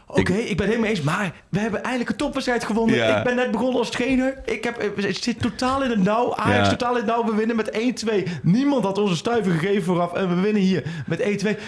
[0.09, 2.95] Oké, ik, ben het helemaal eens, maar we hebben eindelijk een topwedstrijd gewonnen.
[2.95, 3.17] Ja.
[3.17, 4.41] Ik ben net begonnen als trainer.
[4.45, 6.35] Ik heb, het zit totaal in het nauw.
[6.35, 6.69] Ajax Ja.
[6.69, 7.25] totaal in het nauw.
[7.25, 8.27] We winnen met 1-2.
[8.43, 10.13] Niemand had onze stuiver gegeven vooraf.
[10.13, 11.23] En we winnen hier met 1-2.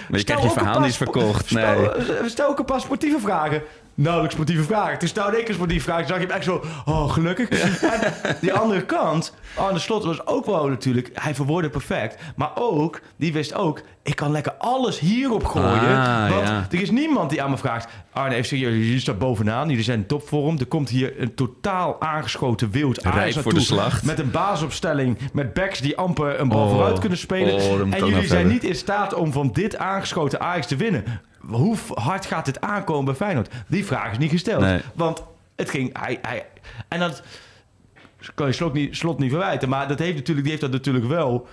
[0.10, 1.94] Maar je krijgt je verhaal niet verkocht, Stel,
[2.26, 3.62] stel ook een paar sportieve vragen.
[4.00, 5.00] Nauwelijks sportieve vragen.
[5.00, 5.98] Toen stelde ik een sportieve vraag.
[5.98, 7.50] Toen zag je hem echt zo, oh gelukkig.
[7.50, 12.18] En die andere kant, Arne Slot was ook wel natuurlijk, hij verwoordde perfect.
[12.36, 15.98] Maar ook, die wist ook, ik kan lekker alles hierop gooien.
[15.98, 16.68] Ah, want ja.
[16.72, 19.70] er is niemand die aan me vraagt, Arne, even serieus, jullie staan bovenaan.
[19.70, 20.60] Jullie zijn in topvorm.
[20.60, 24.04] Er komt hier een totaal aangeschoten wild Ajax voor de slacht.
[24.04, 26.70] Met een basisopstelling, met backs die amper een bal Oh.
[26.72, 27.54] vooruit kunnen spelen.
[27.54, 28.48] Oh, en jullie zijn hebben.
[28.48, 31.04] niet in staat om van dit aangeschoten Ajax te winnen.
[31.50, 33.50] Hoe hard gaat dit aankomen bij Feyenoord?
[33.68, 34.62] Die vraag is niet gesteld.
[34.62, 34.82] Nee.
[34.96, 35.24] Want
[35.56, 35.98] het ging...
[36.00, 36.46] Hij, hij,
[36.88, 37.24] en dat
[38.36, 39.70] kan je slot niet, slot niet verwijten.
[39.70, 41.48] Maar dat heeft natuurlijk, die heeft dat natuurlijk wel...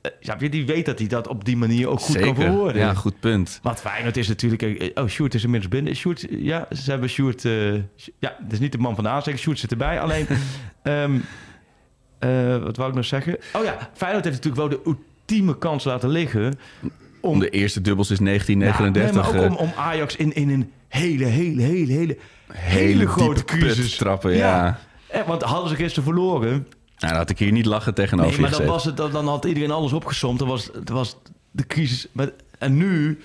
[0.00, 2.82] eh, je, die weet dat hij dat op die manier ook goed kan verwoorden.
[2.82, 3.58] Ja, goed punt.
[3.62, 4.62] Want Feyenoord is natuurlijk...
[4.62, 5.94] eh, Oh, Sjoerd is inmiddels binnen.
[5.96, 7.44] Sjoerd, ja, ze hebben Sjoerd...
[7.44, 7.72] eh,
[8.18, 9.38] ja, dat is niet de man van de aanzegging.
[9.42, 10.00] Sjoerd zit erbij.
[10.00, 10.26] Alleen...
[10.82, 11.18] ehm,
[12.18, 13.38] eh, wat wou ik nog zeggen?
[13.52, 16.58] Oh ja, Feyenoord heeft natuurlijk wel de ultieme kans laten liggen...
[17.30, 19.32] Om de eerste dubbels is Ja, 1939.
[19.32, 22.16] nee, maar ook eh, om, om Ajax in, in een hele, hele, hele, hele,
[22.52, 23.96] hele, grote crisis.
[23.96, 24.80] trappen, ja.
[25.06, 26.50] Eh, want hadden ze gisteren verloren...
[26.50, 29.44] Nou, dan had ik hier niet lachen tegenover Nee, maar dan, was het, dan, had
[29.44, 30.38] iedereen alles opgesomd.
[30.38, 31.16] Dan was, dan was
[31.50, 32.06] de crisis...
[32.12, 33.20] Met, en nu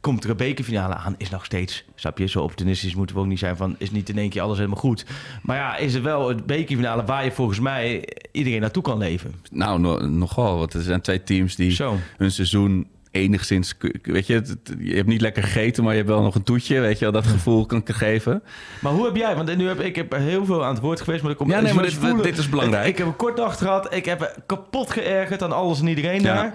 [0.00, 1.14] komt er een bekerfinale aan.
[1.18, 3.74] Is nog steeds, snap je, zo optimistisch moeten we ook niet zijn van...
[3.78, 5.04] is niet in één keer alles helemaal goed.
[5.42, 9.34] Maar ja, is het wel het bekerfinale waar je volgens mij iedereen naartoe kan leven.
[9.50, 10.58] Nou, no- nogal.
[10.58, 11.96] Want er zijn twee teams die Zo.
[12.16, 12.86] hun seizoen
[13.18, 13.74] enigszins...
[14.02, 16.80] Weet je, het- je hebt niet lekker gegeten, maar je hebt wel nog een toetje.
[16.80, 18.42] Weet je wel, dat gevoel kan ik geven.
[18.80, 21.22] Maar hoe heb jij, want nu heb ik heb heel veel aan het woord geweest,
[21.22, 22.84] maar, er komt, Ja, nee, maar dit- voelen- dit is belangrijk.
[22.84, 26.20] Ik, ik heb een kort dag gehad, ik heb kapot geërgerd aan alles en iedereen
[26.22, 26.34] Ja.
[26.34, 26.54] daar.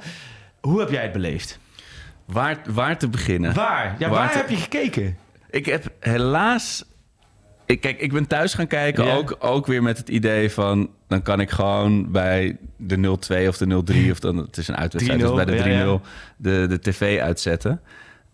[0.62, 1.60] Hoe heb jij het beleefd?
[2.26, 3.54] Waar, waar te beginnen?
[3.54, 3.96] Waar?
[4.00, 5.18] Ja, Waar waar te- heb je gekeken?
[5.50, 6.84] Ik heb helaas...
[7.66, 9.16] Ik, kijk, ik ben thuis gaan kijken, Ja.
[9.16, 10.90] ook, ook weer met het idee van...
[11.14, 14.12] dan kan ik gewoon bij de 0-2 of de 0-3...
[14.12, 16.00] of dan, het is een uitwedstrijd, dus 3-0, bij de 3-0 ja, ja.
[16.38, 17.82] De, de tv uitzetten.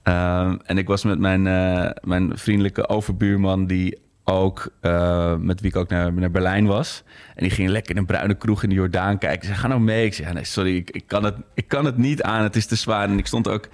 [0.04, 3.66] Ehm, en ik was met mijn, eh, mijn vriendelijke overbuurman...
[3.66, 3.98] die
[4.32, 7.04] ook, eh, met wie ik ook naar, naar Berlijn was.
[7.36, 9.48] En die ging lekker in een bruine kroeg in de Jordaan kijken.
[9.48, 10.06] Ze ga nou mee.
[10.06, 12.44] Ik zei, ja, nee, sorry, ik, ik, kan het, ik kan het niet aan.
[12.44, 13.10] Het is te zwaar.
[13.10, 13.68] En ik stond ook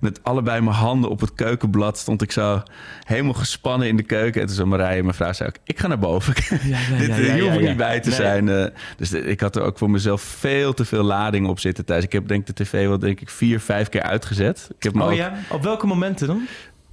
[0.00, 1.98] met allebei mijn handen op het keukenblad.
[1.98, 2.62] Stond ik zo
[3.04, 4.40] helemaal gespannen in de keuken.
[4.40, 6.34] En toen zei Marije, mijn vrouw, zei ook, ik ga naar boven.
[6.34, 7.68] Dit, ja, ja, hoef ik ja.
[7.68, 8.18] niet bij te Nee.
[8.18, 8.48] zijn.
[8.48, 8.66] eh.
[8.96, 12.04] dus de- ik had er ook voor mezelf veel te veel lading op zitten thuis.
[12.04, 14.70] Ik heb denk ik de tv wel denk ik vier, vijf keer uitgezet.
[14.76, 15.32] Ik heb Oh ook, ja?
[15.50, 16.46] Op welke momenten dan?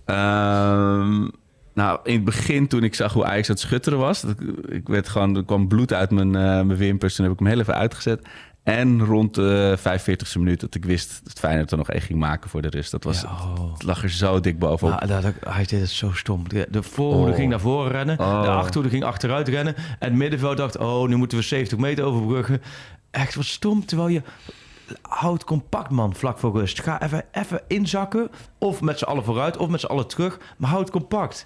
[0.06, 1.28] Ehm,
[1.78, 4.22] nou, in het begin toen ik zag hoe Ajax aan het schutteren was...
[4.22, 4.36] dat,
[4.70, 7.16] ik werd gewoon, er kwam bloed uit mijn, eh, mijn wimpers.
[7.16, 8.28] Toen heb ik hem heel even uitgezet.
[8.64, 12.50] En rond de 45e minuut dat ik wist dat Feyenoord er nog één ging maken
[12.50, 12.92] voor de rust.
[12.92, 13.74] Dat was, Ja, oh.
[13.74, 15.00] Het lag er zo dik bovenop.
[15.00, 16.50] Ah, dat, dat- hij deed het zo stom.
[16.50, 17.38] De, de voorhoede Oh.
[17.38, 18.20] ging naar voren rennen.
[18.20, 18.42] Oh.
[18.42, 19.76] De achterhoede ging achteruit rennen.
[19.76, 22.62] En het middenveld dacht, oh, nu moeten we 70 meter overbruggen.
[23.12, 23.86] Echt wat stom.
[23.86, 24.22] Terwijl je...
[25.02, 26.82] Houd compact, man, vlak voor rust.
[26.82, 28.30] Ga even, even inzakken.
[28.60, 30.38] Of met z'n allen vooruit, of met z'n allen terug.
[30.58, 31.46] Maar houd compact.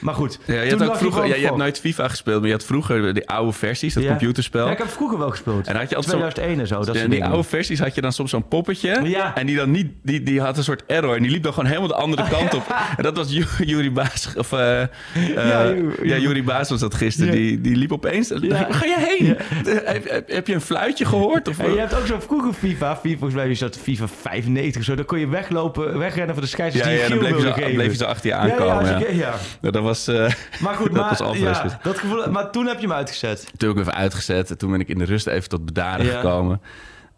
[0.00, 0.38] Maar goed.
[0.46, 3.14] Ja, je, had vroeger, gewoon ja, je hebt nooit FIFA gespeeld, maar je had vroeger
[3.14, 4.08] die oude versies, dat Ja.
[4.08, 4.66] computerspel.
[4.66, 5.66] Ja, ik heb vroeger wel gespeeld.
[5.66, 6.84] En had je altijd zo- 2001 en zo.
[6.84, 7.28] Dat die dingen.
[7.28, 9.00] oude versies had je dan soms zo'n poppetje.
[9.04, 9.34] Ja.
[9.36, 11.16] En die dan niet, die, die had een soort error.
[11.16, 12.74] En die liep dan gewoon helemaal de andere kant op.
[12.96, 14.32] En dat was Ju- Juri Baas.
[14.36, 14.88] Of, eh, eh,
[15.34, 17.32] Ja, Ju- ja, Juri Baas was dat gisteren.
[17.32, 18.30] Die, die liep opeens.
[18.34, 19.36] Ga je heen?
[19.84, 21.48] Heb, heb, heb je een fluitje gehoord?
[21.48, 24.80] Of, En je hebt ook zo vroeger FIFA, FIFA volgens mij is dat FIFA 95
[24.80, 24.94] of zo.
[24.94, 27.40] Dan kon je weglopen, wegrennen voor de ja, scheidsrechter die ja, je dan bleef je,
[27.46, 27.74] zo, geven.
[27.74, 28.98] bleef je zo achter je Ja, ja, aankomen.
[29.00, 29.34] Ja, ja.
[29.60, 30.08] Ja, dat was...
[30.08, 33.38] eh, Maar goed, Dat maar, was ja, dat gevoel, maar toen heb je hem uitgezet.
[33.56, 34.50] toen heb ik hem even uitgezet.
[34.50, 36.20] En toen ben ik in de rust even tot bedaren Ja.
[36.20, 36.60] gekomen.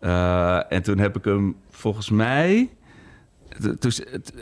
[0.01, 2.69] Eh, en toen heb ik hem volgens mij...
[3.79, 4.33] Toen, het,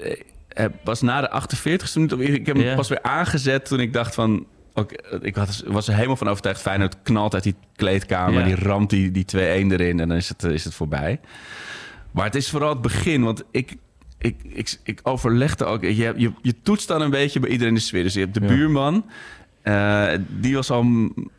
[0.48, 2.12] eh, was na de 48e minuut...
[2.12, 2.74] of Ik heb hem Ja.
[2.74, 4.46] pas weer aangezet toen ik dacht van...
[4.74, 6.60] Oké, ik had, was er helemaal van overtuigd.
[6.60, 8.38] Feyenoord knalt uit die kleedkamer.
[8.38, 8.44] Ja.
[8.44, 10.00] Die ramt die, die 2-1 erin.
[10.00, 11.20] En dan is het, is het voorbij.
[12.10, 13.22] Maar het is vooral het begin.
[13.22, 13.76] Want ik,
[14.18, 15.82] ik, ik, ik overlegde ook...
[15.82, 18.02] Je, je, je toetst dan een beetje bij iedereen de sfeer.
[18.02, 18.46] Dus je hebt de Ja.
[18.46, 19.04] buurman...
[19.62, 20.82] eh, die was al,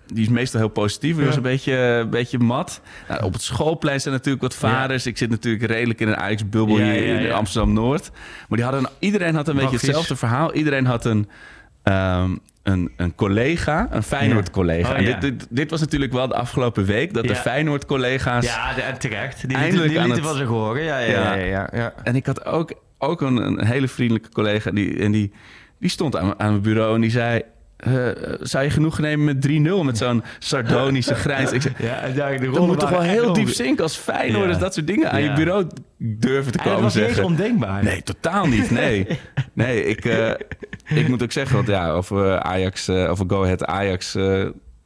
[0.06, 1.12] die is meestal heel positief.
[1.12, 1.26] Die Ja.
[1.28, 2.82] was een beetje, een beetje mat.
[3.08, 5.06] Nou, op het schoolplein zijn natuurlijk wat vaders.
[5.06, 7.32] Ik zit natuurlijk redelijk in een Ajax-bubbel Ja, hier in.
[7.32, 8.12] Amsterdam-Noord.
[8.50, 10.54] Maar die hadden, iedereen had een beetje hetzelfde verhaal.
[10.54, 11.30] Iedereen had een,
[11.84, 12.36] ehm,
[12.68, 14.90] een, een collega, een Feyenoord-collega.
[14.92, 15.18] Oh, En ja.
[15.20, 17.14] dit, dit, dit was natuurlijk wel de afgelopen week...
[17.14, 17.36] dat de.
[17.36, 18.46] Feyenoord-collega's...
[18.46, 19.48] Ja, de- en terecht.
[19.48, 20.84] Die, Eindelijk die aan het- zich horen.
[20.84, 21.34] Ja, ja, ja.
[21.34, 21.44] Ja.
[21.46, 24.72] ja, ja, En ik had ook, ook een, een hele vriendelijke collega...
[24.72, 25.32] die, en die,
[25.80, 27.42] die stond aan, aan mijn bureau en die zei...
[27.78, 28.08] eh,
[28.40, 29.86] zou je genoeg nemen met 3-0?
[29.86, 31.52] Met zo'n sardonische grijns.
[31.52, 34.56] Ik zei, Ja, daar, de dat moet toch wel heel diep zinken als Feyenoorders...
[34.58, 34.64] Ja.
[34.64, 35.30] dat soort dingen aan Ja.
[35.30, 37.32] je bureau durven te En dat komen was niet eens zeggen.
[37.34, 37.84] ondenkbaar.
[37.84, 38.72] Nee, totaal niet.
[38.72, 39.08] Nee,
[39.54, 40.32] nee ik, eh,
[40.86, 44.16] ik moet ook zeggen, want ja, over Ajax, eh, over Go Ahead Ajax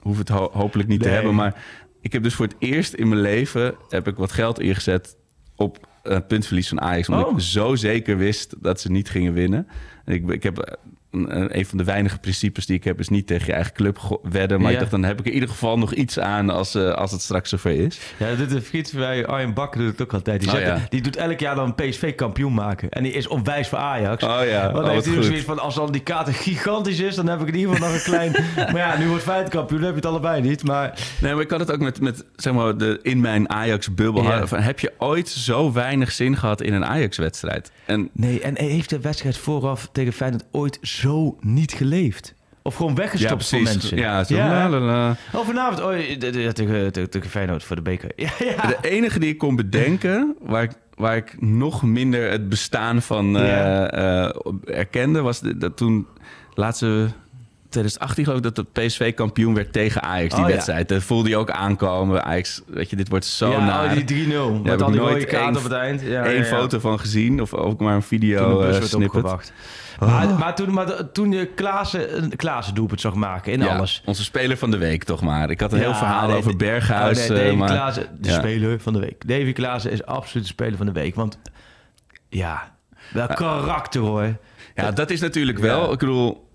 [0.02, 1.36] hoef het ho- hopelijk niet te hebben.
[1.36, 1.56] Maar
[2.02, 5.16] ik heb dus voor het eerst in mijn leven heb ik wat geld ingezet
[5.56, 7.10] op een puntverlies van Ajax.
[7.10, 7.34] Omdat Oh.
[7.34, 9.68] ik zo zeker wist dat ze niet gingen winnen.
[10.06, 10.78] En ik, ik heb
[11.12, 14.20] een, een van de weinige principes die ik heb, is niet tegen je eigen club
[14.24, 14.58] wedden.
[14.62, 14.74] Maar Ja.
[14.74, 17.22] ik dacht, dan heb ik in ieder geval nog iets aan als, eh, als het
[17.22, 18.00] straks zover is.
[18.18, 20.40] Ja, een vriend van mij, Arjen Bakker, doet het ook altijd.
[20.42, 20.80] Die, Oh, zet- ja.
[20.90, 22.90] die doet elk jaar dan PSV kampioen maken.
[22.90, 24.24] En die is onwijs voor Ajax.
[24.24, 27.28] Oh ja, Want oh, heeft hij zoiets van, als dan die kaart gigantisch is, dan
[27.28, 28.32] heb ik in ieder geval nog een klein...
[28.72, 30.64] maar ja, nu wordt Feyenoord kampioen, dan heb je het allebei niet.
[30.64, 34.24] Maar Nee, maar ik had het ook met, met zeg maar, de, in mijn Ajax-bubbel.
[34.24, 34.46] Ja.
[34.56, 37.72] Heb je ooit zo weinig zin gehad in een Ajax-wedstrijd?
[37.86, 41.01] En nee, en heeft de wedstrijd vooraf tegen Feyenoord ooit zo
[41.40, 42.34] niet geleefd?
[42.64, 43.98] Of gewoon weggestopt voor mensen?
[43.98, 45.16] Ja, zo la, la, la.
[45.34, 48.12] Oh, vanavond oh, de- de- tegen, Feyenoord voor de beker.
[48.16, 48.68] Ja, ja.
[48.68, 53.38] De enige die ik kon bedenken, waar ik, waar ik nog minder het bestaan van
[53.38, 53.90] eh, Ja.
[53.92, 54.36] eh,
[54.66, 56.08] erkende, was de- dat toen
[56.54, 57.08] laatste
[57.72, 60.54] 2018 geloof ik dat de PSV kampioen werd tegen Ajax die Oh, ja.
[60.56, 60.90] wedstrijd.
[60.90, 62.24] Dat voelde je ook aankomen.
[62.24, 63.98] Ajax, weet je, dit wordt zo ja, naar.
[63.98, 64.32] oh, die 3-0.
[64.32, 66.02] heb met al die nooit rode kaart één- op het eind.
[66.02, 66.44] Ja, ja.
[66.44, 69.16] foto van gezien of ook maar een video de bus eh, werd snippet.
[69.16, 69.54] opgewacht.
[70.00, 74.02] Maar, maar, toen, maar toen je Klaassen een Klaassen doelpunt zag maken in alles.
[74.06, 75.50] Onze speler van de week toch maar.
[75.50, 77.24] Ik had een heel verhaal nee, over Berghuis.
[77.24, 79.28] Oh, nee, eh, maar, Klaassen, de speler van de week.
[79.28, 81.16] Davy Klaassen is absoluut de speler van de week.
[81.16, 81.40] Want
[82.30, 82.72] ja,
[83.14, 84.36] wel karakter hoor.
[84.76, 85.92] Ja, dat is natuurlijk wel.
[85.94, 86.50] Ik bedoel,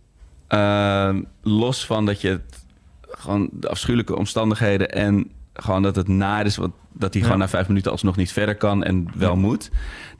[0.49, 2.65] eh, los van dat je het
[3.11, 7.49] gewoon de afschuwelijke omstandigheden en gewoon dat het naar is, want dat hij gewoon na
[7.49, 9.71] vijf minuten alsnog niet verder kan en wel moet.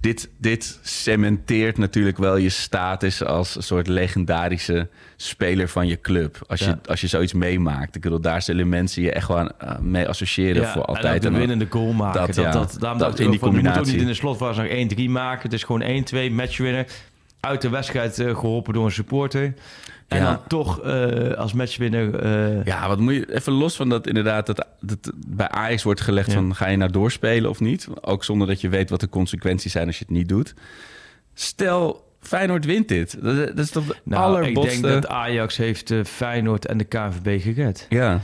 [0.01, 6.39] Dit, dit cementeert natuurlijk wel je status als een soort legendarische speler van je club.
[6.47, 6.67] Als, Ja.
[6.69, 7.95] je, als je zoiets meemaakt.
[7.97, 11.21] Ik bedoel, daar zullen mensen je echt gewoon eh, mee associëren voor altijd.
[11.23, 12.21] de En dan- winnende goal maken.
[12.21, 12.51] dat, Dat, ja.
[12.51, 13.93] dat, daarom Dat ik in die van, je moet ook combinatie.
[13.93, 15.43] niet in de slotfase nog 1-3 maken.
[15.43, 16.87] Het is gewoon 1-2 matchwinner.
[17.41, 19.55] Uit de wedstrijd eh, geholpen door een supporter.
[20.09, 20.25] En Ja.
[20.25, 22.15] dan toch eh, als matchwinner...
[22.21, 26.01] eh, Ja, wat moet je even los van dat inderdaad dat, dat bij Ajax wordt
[26.01, 26.35] gelegd Ja.
[26.35, 27.89] van ga je nou doorspelen of niet?
[28.01, 30.55] Ook zonder dat je weet wat de consequenties zijn als je het niet doet.
[31.35, 33.23] Stel, Feyenoord wint dit.
[33.23, 34.77] Dat, dat is toch de Nou, allerbotste...
[34.77, 37.87] ik denk dat Ajax heeft Feyenoord en de KNVB gered.
[37.89, 38.21] Ja,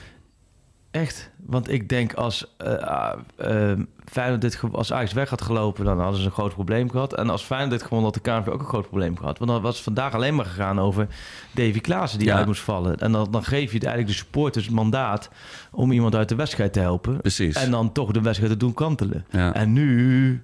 [0.92, 1.30] Echt.
[1.46, 3.72] Want ik denk als ah, eh,
[4.04, 7.14] Feyenoord dit als Ajax weg had gelopen, dan hadden ze een groot probleem gehad.
[7.14, 9.38] En als Feyenoord dit gewonnen, had de KNVB ook een groot probleem gehad.
[9.38, 11.06] Want dan was het vandaag alleen maar gegaan over
[11.52, 12.36] Davy Klaassen die Ja.
[12.36, 12.98] uit moest vallen.
[12.98, 15.30] En dan, dan geef je het eigenlijk de supporters het mandaat
[15.70, 17.20] om iemand uit de wedstrijd te helpen.
[17.20, 17.56] precies.
[17.56, 19.24] En dan toch de wedstrijd te doen kantelen.
[19.30, 19.54] Ja.
[19.54, 20.42] En nu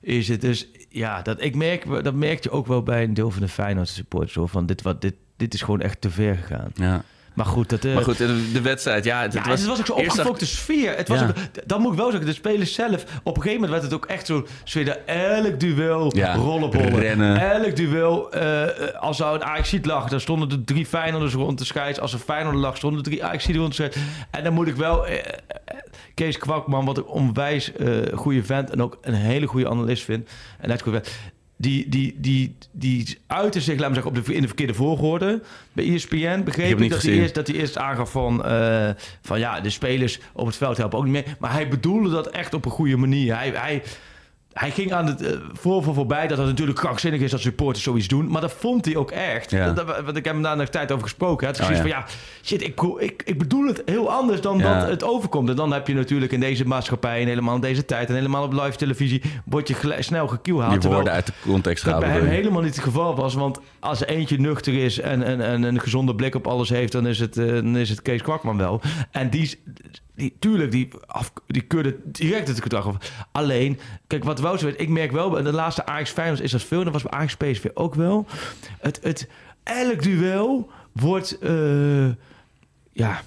[0.00, 0.68] is het dus...
[0.88, 3.88] Ja, dat, ik merk, dat merk je ook wel bij een deel van de Feyenoord
[3.88, 4.34] supporters.
[4.34, 6.70] Hoor, van dit, wat, dit, dit is gewoon echt te ver gegaan.
[6.74, 7.02] ja.
[7.34, 7.84] Maar goed, dat...
[7.84, 10.46] eh, Maar goed, de, de wedstrijd, ja, het, ja, was, het was ook zo opgefokte
[10.46, 10.96] sfeer.
[10.96, 11.26] Het was Ja.
[11.28, 11.34] ook,
[11.68, 13.04] dan moet ik wel zeggen, de spelers zelf...
[13.22, 14.84] Op een gegeven moment werd het ook echt zo sfeer...
[14.84, 16.98] dat Elk duel, Ja, rollenbollen.
[17.00, 17.52] rennen.
[17.64, 20.08] Elk duel, eh, als zou een ajax lag...
[20.08, 22.00] dan stonden er drie Feyenoorders rond de scheids.
[22.00, 23.96] Als er Feyenoord lag, stonden er drie ajax rond de scheids.
[24.30, 25.06] En dan moet ik wel...
[25.06, 25.18] eh,
[26.14, 27.72] Kees Kwakman, wat ik onwijs
[28.14, 28.70] goede vent...
[28.70, 30.28] en ook een hele goede analist vind...
[30.60, 31.10] en net goed vent,
[31.64, 35.42] die, die, die, die uiten zich, laat me zeggen, op de, in de verkeerde volgorde.
[35.72, 38.90] Bij ESPN begreep ik dat hij, eerst, dat hij eerst aangaf van, eh,
[39.22, 39.38] van...
[39.38, 41.24] ja, de spelers op het veld helpen ook niet mee.
[41.38, 43.36] Maar hij bedoelde dat echt op een goede manier.
[43.36, 43.82] Hij, hij,
[44.54, 48.08] hij ging aan het eh, voorval voorbij dat het natuurlijk krankzinnig is dat supporters zoiets
[48.08, 48.28] doen.
[48.28, 49.50] Maar dat vond hij ook echt.
[49.50, 49.72] Ja.
[49.72, 51.46] Dat, dat- want ik heb hem daar nog tijd over gesproken.
[51.46, 51.76] Het is Oh, ja.
[51.76, 52.04] van, ja,
[52.42, 54.78] shit, ik, ik, ik bedoel het heel anders dan Ja.
[54.80, 55.48] dat het overkomt.
[55.48, 58.08] En dan heb je natuurlijk in deze maatschappij en helemaal in deze tijd...
[58.08, 60.82] en helemaal op live televisie, word je snel gekielhaald.
[60.82, 62.12] je woorden uit de context dat gehaald.
[62.12, 63.34] bij hem helemaal niet het geval was.
[63.34, 66.92] Want als er eentje nuchter is en, en, en een gezonde blik op alles heeft,
[66.92, 68.80] dan is het, eh, dan is het Kees Kwakman wel.
[69.10, 69.56] En die, is-
[70.14, 73.26] die tuurlijk, die, af, die keurde direct het gedrag af.
[73.32, 76.84] Alleen, kijk, wat Wouter weet, ik merk wel, de laatste Ajax Feyenoord is dat veel.
[76.84, 78.26] Dat was bij Ajax PSV ook wel.
[78.80, 79.28] Het, het,
[79.62, 82.08] elk duel wordt, eh,
[82.92, 83.22] ja...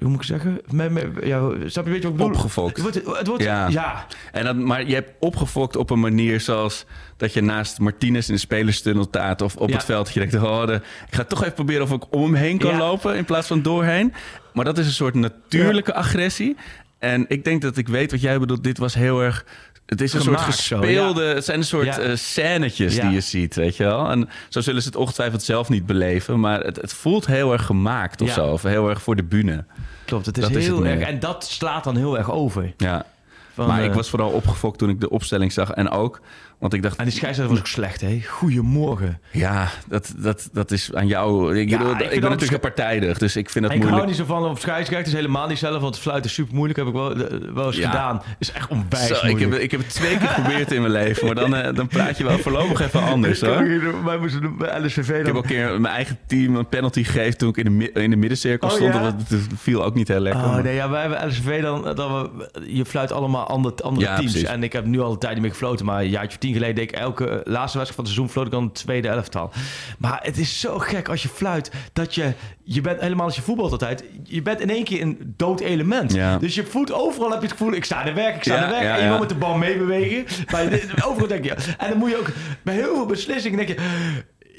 [0.00, 0.60] Hoe moet ik zeggen?
[0.70, 2.26] Met, met, ja, snap je, weet je wat ik bedoel?
[2.26, 2.76] Opgefokt.
[2.82, 3.68] Het wordt, het wordt, Ja.
[3.68, 4.06] ja.
[4.32, 6.84] En dan, maar je hebt opgefokt op een manier zoals
[7.16, 9.74] dat je naast Martinez in de spelerstunnel staat of op Ja.
[9.76, 10.04] het veld.
[10.04, 12.58] Dat je denkt, oh, de- ik ga toch even proberen of ik om hem heen
[12.58, 12.78] kan Ja.
[12.78, 14.12] lopen in plaats van doorheen.
[14.52, 16.56] Maar dat is een soort natuurlijke agressie.
[16.98, 18.64] En ik denk dat ik weet wat jij bedoelt.
[18.64, 19.44] Dit was heel erg
[19.86, 21.24] het is een Gemaakt soort zo, gespeelde...
[21.24, 21.98] Het zijn een soort Ja.
[21.98, 23.02] eh, scènetjes Ja.
[23.02, 24.10] die je ziet, weet je wel.
[24.10, 26.40] En zo zullen ze het ongetwijfeld zelf niet beleven.
[26.40, 28.46] Maar het, het voelt heel erg gemaakt of zo.
[28.46, 29.64] Of heel erg voor de bühne.
[30.10, 31.08] Klopt, het is Dat is heel het erg.
[31.08, 32.74] En dat slaat dan heel erg over.
[32.76, 33.06] Ja.
[33.54, 35.70] Van, maar ik eh, was vooral opgefokt toen ik de opstelling zag.
[35.70, 36.20] En ook,
[36.60, 36.96] want ik dacht...
[36.96, 38.20] En die scheidsrechter was ook slecht, hè?
[38.28, 39.20] Goedemorgen.
[39.32, 41.58] Ja, dat, dat, dat is aan jou.
[41.58, 43.90] Ik, Ja, bedoel, ik ik, vind ben natuurlijk partijdig, dus ik vind dat ik hou
[43.92, 44.18] moeilijk.
[44.18, 46.78] niet zo van op scheidsrechters, helemaal niet zelf, want fluiten is super moeilijk.
[46.78, 47.90] Heb ik wel, eh, wel eens Ja.
[47.90, 48.22] gedaan.
[48.38, 49.52] Is echt onwijs Zo, ik, moeilijk.
[49.52, 52.18] heb, ik heb het twee keer geprobeerd in mijn leven, maar dan, eh, dan praat
[52.18, 53.66] je wel voorlopig even anders hoor.
[54.04, 55.36] Wij moesten bij LSVV Ik heb dan...
[55.36, 58.16] ook een keer mijn eigen team een penalty gegeven toen ik in de, in de
[58.16, 58.94] middencirkel Oh, stond.
[58.94, 59.00] ja?
[59.02, 60.42] Dat, viel ook niet heel lekker.
[60.44, 64.16] Oh nee, ja, wij hebben LSV dan, dan we- je fluit allemaal andere, andere Ja,
[64.16, 64.30] teams.
[64.32, 64.48] precies.
[64.48, 66.49] En ik heb nu al een tijd niet meer gefloten, maar een jaartje of tien
[66.52, 69.08] geleden deed ik elke eh, laatste wedstrijd van het seizoen floot ik dan het tweede
[69.08, 69.50] elftal.
[69.98, 72.32] Maar het is zo gek als je fluit dat je,
[72.62, 76.12] je bent helemaal als je voetbalt altijd, je bent in één keer een dood element.
[76.12, 76.38] Ja.
[76.38, 78.64] Dus je voelt overal heb je het gevoel, ik sta de werk, ik sta Ja,
[78.64, 78.82] de werk.
[78.82, 80.24] ja, en je wil met de bal meebewegen.
[80.52, 80.64] Maar
[81.08, 82.30] overal denk je, en dan moet je ook
[82.62, 83.76] bij heel veel beslissingen denk je.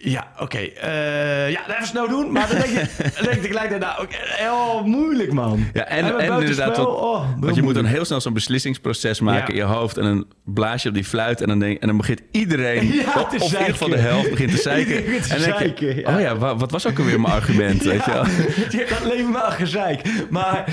[0.03, 0.57] Ja, oké.
[0.57, 2.31] eh, ja, even snel doen.
[2.31, 2.85] Maar dan denk je,
[3.15, 5.65] dan denk je tegelijkertijd, nou, heel moeilijk, man.
[5.73, 9.19] Ja, en, met en inderdaad, want, oh, want je moet dan heel snel zo'n beslissingsproces
[9.19, 9.61] maken Ja.
[9.61, 9.97] in je hoofd.
[9.97, 13.13] En dan blaas je op die fluit en dan, denk, en dan begint iedereen, Ja,
[13.21, 14.87] of, in ieder geval de helft, begint te zeiken.
[14.95, 16.15] Iedereen begint te en dan denk je, zeiken, ja.
[16.15, 18.25] oh ja, wa- wat was ook alweer mijn argument, weet je wel?
[18.69, 20.01] Je hebt alleen maar gezeik.
[20.29, 20.65] Maar,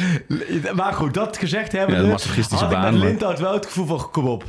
[0.75, 3.67] maar goed, dat gezegd hebben Ja, de masochistische had ik baan, met Lindhout wel het
[3.67, 4.45] gevoel van, kom op.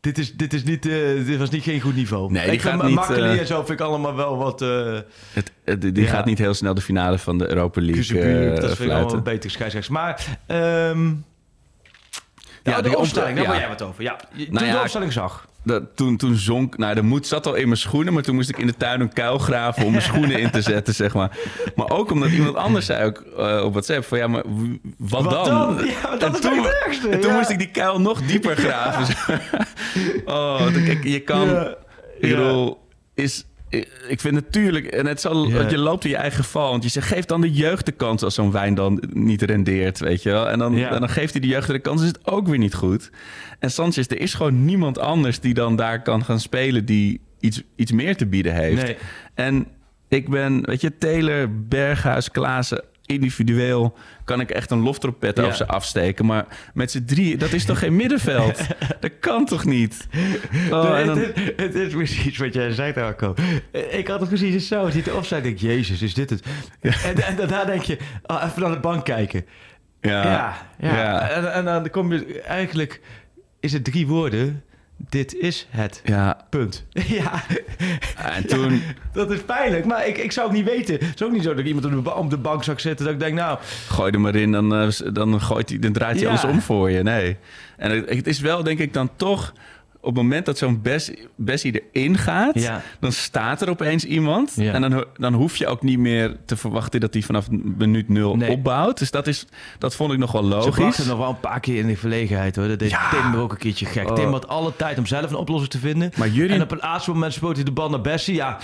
[0.00, 0.92] Dit, is, dit, is niet, eh,
[1.26, 2.32] dit was niet geen goed niveau.
[2.32, 4.62] Nee, die ik gaat niet, eh, en zo vind ik allemaal wel wat...
[4.62, 4.98] eh
[5.32, 6.06] Het, het- die Ja.
[6.10, 9.22] gaat niet heel snel de finale van de Europa League eh, dat vind ik allemaal
[9.22, 9.88] beter scheidsrechts.
[9.88, 11.06] Maar, ehm
[12.62, 13.58] ja, Ja, de opstelling, daar opstelling, wil ja.
[13.58, 14.02] jij wat over.
[14.02, 15.46] Ja, toen Nou je de ja, opstelling zag.
[15.64, 18.48] Dat, toen, toen zonk, nou de moed zat al in mijn schoenen, maar toen moest
[18.48, 21.36] ik in de tuin een kuil graven om mijn schoenen in te zetten, zeg maar.
[21.76, 24.42] Maar ook omdat iemand anders zei ook eh, op WhatsApp van ja, maar
[24.98, 25.76] wat, Wat dan?
[25.76, 25.86] dan?
[25.86, 27.36] Ja, maar dat En is toen, het ergste, En toen ja.
[27.36, 29.14] moest ik die kuil nog dieper graven.
[30.24, 31.76] Oh, kijk, je kan, Ja,
[32.20, 32.78] ik bedoel,
[33.14, 33.46] is,
[34.08, 37.08] ik vind natuurlijk, en het zal, je loopt in je eigen val, want je zegt
[37.08, 40.48] geef dan de jeugd de kans als zo'n wijn dan niet rendeert, weet je wel.
[40.48, 42.74] En dan, en dan geeft hij de jeugd de kans, is het ook weer niet
[42.74, 43.10] goed.
[43.58, 47.62] En Sanchez, er is gewoon niemand anders die dan daar kan gaan spelen die iets,
[47.76, 48.82] iets meer te bieden heeft.
[48.82, 48.96] Nee.
[49.34, 49.66] En
[50.08, 55.42] ik ben, weet je, Taylor, Berghuis, Klaassen, individueel kan ik echt een loftrompet Ja.
[55.42, 56.26] over ze afsteken.
[56.26, 58.60] Maar met z'n drie, dat is toch geen middenveld?
[59.00, 60.06] dat kan toch niet?
[60.70, 63.34] Oh, Nee, dan- het, is- het is precies wat jij zei, Arco.
[63.90, 64.84] Ik had het precies zo.
[64.84, 65.44] Het ziet erop zijn.
[65.44, 66.42] Ik denk, jezus, is dit het?
[66.80, 69.46] En, en daarna denk je, ah, even naar de bank kijken.
[70.00, 70.96] ja, Ja, ja.
[70.96, 71.28] ja.
[71.28, 73.00] En, en dan kom je, eigenlijk
[73.60, 74.62] is het drie woorden.
[75.08, 76.00] Dit is het.
[76.04, 76.84] Ja, Punt.
[77.18, 77.42] Ja,
[78.16, 78.82] en toen...
[79.12, 79.84] dat is pijnlijk.
[79.84, 80.94] Maar ik, ik zou ook niet weten.
[80.94, 82.80] Het is ook niet zo dat ik iemand op de, ba- op de bank zag
[82.80, 83.04] zitten.
[83.04, 83.58] Dat ik denk, nou,
[83.88, 86.28] Gooi er maar in, dan, eh, dan, gooit hij, dan draait hij Ja.
[86.28, 87.02] alles om voor je.
[87.02, 87.36] Nee.
[87.76, 89.52] En het, het is wel, denk ik, dan toch...
[90.08, 92.60] Op het moment dat zo'n Bessie, Bessie erin gaat...
[92.60, 92.82] Ja.
[93.00, 94.52] dan staat er opeens iemand.
[94.56, 94.72] Ja.
[94.72, 97.00] En dan, dan hoef je ook niet meer te verwachten...
[97.00, 98.50] dat hij vanaf minuut nul Nee.
[98.50, 98.98] opbouwt.
[98.98, 99.46] Dus dat, is,
[99.78, 100.74] dat vond ik nog wel ze logisch.
[100.74, 102.68] brachten nog wel een paar keer in de verlegenheid hoor.
[102.68, 103.10] Dat deed Ja.
[103.10, 104.08] Tim ook een keertje gek.
[104.08, 104.14] Oh.
[104.14, 106.10] Tim had alle tijd om zelf een oplossing te vinden.
[106.16, 108.34] Maar jullie- En op het laatste moment spoot hij de bal naar Bessie.
[108.34, 108.58] Ja,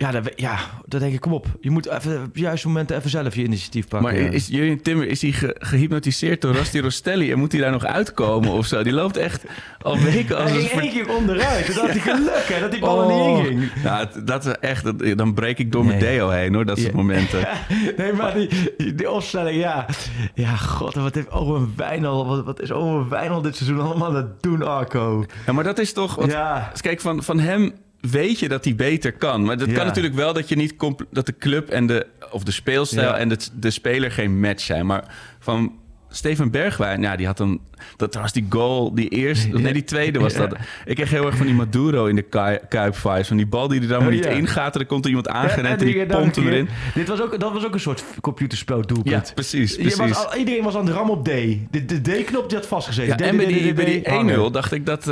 [0.00, 1.46] ja, dat, ja, dan denk ik, kom op.
[1.60, 4.12] Je moet even, op het juiste moment even zelf je initiatief pakken.
[4.22, 7.32] Maar is Jurjen Timmer is hij ge- gehypnotiseerd door Rasti Rostelli...
[7.32, 8.82] en moet hij daar nog uitkomen of zo?
[8.82, 9.44] Die loopt echt
[9.82, 10.66] al weken als Hij een...
[10.66, 11.64] ging één keer onderuit.
[11.66, 13.36] Toen had hij geluk hè, dat die bal er Oh.
[13.38, 13.70] niet in ging.
[13.82, 14.84] Ja, dat is echt...
[14.84, 16.64] dat- Dan breek ik door mijn deo heen, hoor.
[16.66, 16.96] Dat soort Ja.
[16.96, 17.48] momenten.
[17.96, 18.48] Nee, maar die,
[18.94, 19.86] die, opstelling, ja.
[20.34, 24.16] Ja, god, wat heeft Owen Wijnal, wat, wat is Owen Wijnal dit seizoen allemaal aan
[24.16, 25.24] het doen, Arco?
[25.46, 26.14] Ja, maar dat is toch...
[26.14, 26.72] Wat, Ja.
[26.80, 29.44] Kijk, van, van hem weet je dat hij beter kan.
[29.44, 29.74] Maar dat Ja.
[29.74, 30.74] kan natuurlijk wel dat je niet...
[31.10, 32.06] dat de club en de...
[32.30, 33.16] of de speelstijl Ja.
[33.18, 34.86] en de, de speler geen match zijn.
[34.86, 35.72] Maar van...
[36.10, 37.60] Steven Bergwijn, ja, die had een...
[37.96, 39.48] Dat was die goal, die eerste...
[39.48, 40.54] Nee, die tweede was dat.
[40.84, 42.96] Ik kreeg heel erg van die Maduro in de kui- Kuip.
[42.96, 44.30] Van die bal die er dan maar Oh, niet ja.
[44.30, 44.72] ingaat...
[44.72, 46.68] en dan komt er iemand aangerend en die- pompt hem erin.
[46.94, 49.26] Dit was ook, dat was ook een soort computerspel doelpunt.
[49.28, 49.96] Ja, precies, precies.
[49.96, 51.28] was iedereen was aan het rammen op D.
[51.70, 53.16] De, de D-knop die had vastgezeten.
[53.16, 54.52] D, en bij die, D, bij D, die 1-0 hangen.
[54.52, 55.00] dacht ik dat...
[55.00, 55.04] eh,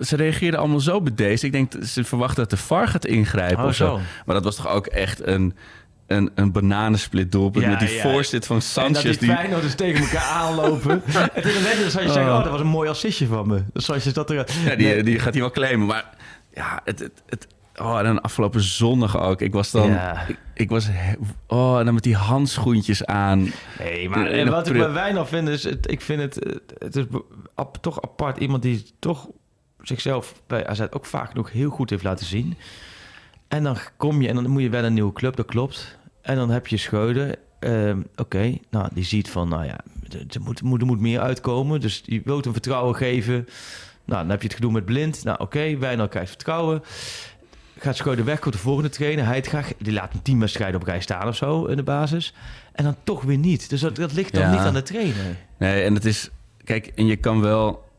[0.00, 1.42] ze reageerden allemaal zo bedeesd.
[1.42, 3.86] Ik denk, ze verwachten dat de VAR gaat ingrijpen Oh, of zo.
[3.86, 4.00] zo.
[4.26, 5.54] Maar dat was toch ook echt een,
[6.12, 7.64] een, een bananensplit doelpunt...
[7.64, 8.02] Ja, met die ja.
[8.02, 9.02] voorzit van En dat Sanchez.
[9.02, 11.02] die Die, Feyenoorders tegen elkaar aanlopen.
[11.34, 12.36] en toen net zou je zeggen, Oh.
[12.36, 13.62] oh, dat was een mooi assistje van me.
[13.72, 14.36] Dus zoals je dat er...
[14.36, 14.44] ja,
[14.76, 15.02] die, Nee.
[15.02, 15.86] die gaat hij wel claimen.
[15.86, 16.10] Maar
[16.54, 16.98] ja, het...
[16.98, 17.46] het, het
[17.80, 19.40] Oh, en dan afgelopen zondag ook.
[19.40, 19.90] Ik was dan...
[19.90, 20.26] Ja.
[20.28, 20.88] Ik, ik was...
[21.46, 23.52] Oh, en dan met die handschoentjes aan.
[23.78, 26.96] Nee, maar en wat ik bij Wijnal vind is, het, ik vind het, het, het
[26.96, 27.04] is
[27.54, 28.38] ap- toch apart.
[28.38, 29.28] Iemand die toch
[29.82, 32.56] zichzelf bij AZ ook vaak genoeg heel goed heeft laten zien.
[33.48, 35.98] En dan kom je en dan moet je wel een nieuwe club, dat klopt.
[36.22, 37.36] En dan heb je Scheuden.
[37.58, 41.20] Ehm, Oké, nou die ziet van, nou ja, er er moet, moet, er moet meer
[41.20, 41.80] uitkomen.
[41.80, 43.48] Dus die wil hem vertrouwen geven.
[44.04, 45.24] Nou, dan heb je het gedoe met Blind.
[45.24, 46.82] Nou, oké, okay, Wijnald krijgt vertrouwen.
[47.78, 49.24] Gaat Schreuder weg, komt de volgende trainer.
[49.26, 52.34] Hij graag, die laat een teamwedstrijd op rij staan of zo in de basis.
[52.72, 53.70] En dan toch weer niet.
[53.70, 54.50] Dus dat, dat ligt dan Ja.
[54.50, 55.36] niet aan de trainer.
[55.58, 56.30] Nee, en het is...
[56.64, 57.90] Kijk, en je kan wel...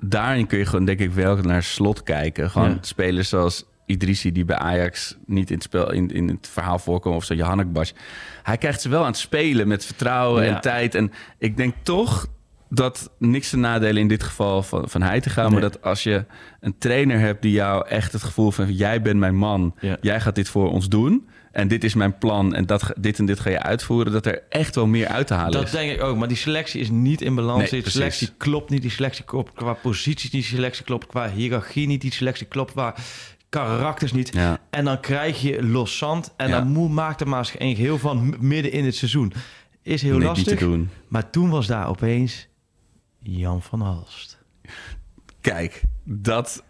[0.00, 2.50] Daarin kun je gewoon, denk ik, wel naar slot kijken.
[2.50, 2.78] Gewoon Ja.
[2.80, 7.18] spelers zoals Idrissi, die bij Ajax niet in het, spel, in, in het verhaal voorkomen.
[7.18, 7.94] Of zo, Johannek Bas.
[8.42, 10.54] Hij krijgt ze wel aan het spelen met vertrouwen Ja.
[10.54, 10.94] en tijd.
[10.94, 12.26] En ik denk toch
[12.72, 15.52] dat niks te nadelen in dit geval van, van hij te gaan.
[15.52, 16.24] Maar dat als je
[16.60, 18.72] een trainer hebt die jou echt het gevoel van...
[18.72, 19.96] jij bent mijn man, Ja.
[20.00, 21.28] jij gaat dit voor ons doen...
[21.52, 24.12] en dit is mijn plan en dat, dit en dit ga je uitvoeren...
[24.12, 25.70] dat er echt wel meer uit te halen Dat is.
[25.70, 26.16] denk ik ook.
[26.16, 27.58] Maar die selectie is niet in balans.
[27.60, 27.98] Nee, die precies.
[28.00, 28.82] selectie klopt niet.
[28.82, 30.32] Die selectie klopt qua posities niet.
[30.32, 32.00] Die selectie klopt qua hiërarchie niet.
[32.00, 32.94] Die selectie klopt qua
[33.50, 34.32] karakters niet.
[34.34, 34.58] Ja.
[34.70, 36.32] En dan krijg je los zand.
[36.36, 39.32] En dan moet, maakt er maar eens een geheel van midden in het seizoen.
[39.82, 40.46] Is heel Nee, lastig.
[40.46, 40.90] niet te doen.
[41.08, 42.48] Maar toen was daar opeens
[43.18, 44.38] Jan van Halst.
[45.40, 46.62] Kijk, dat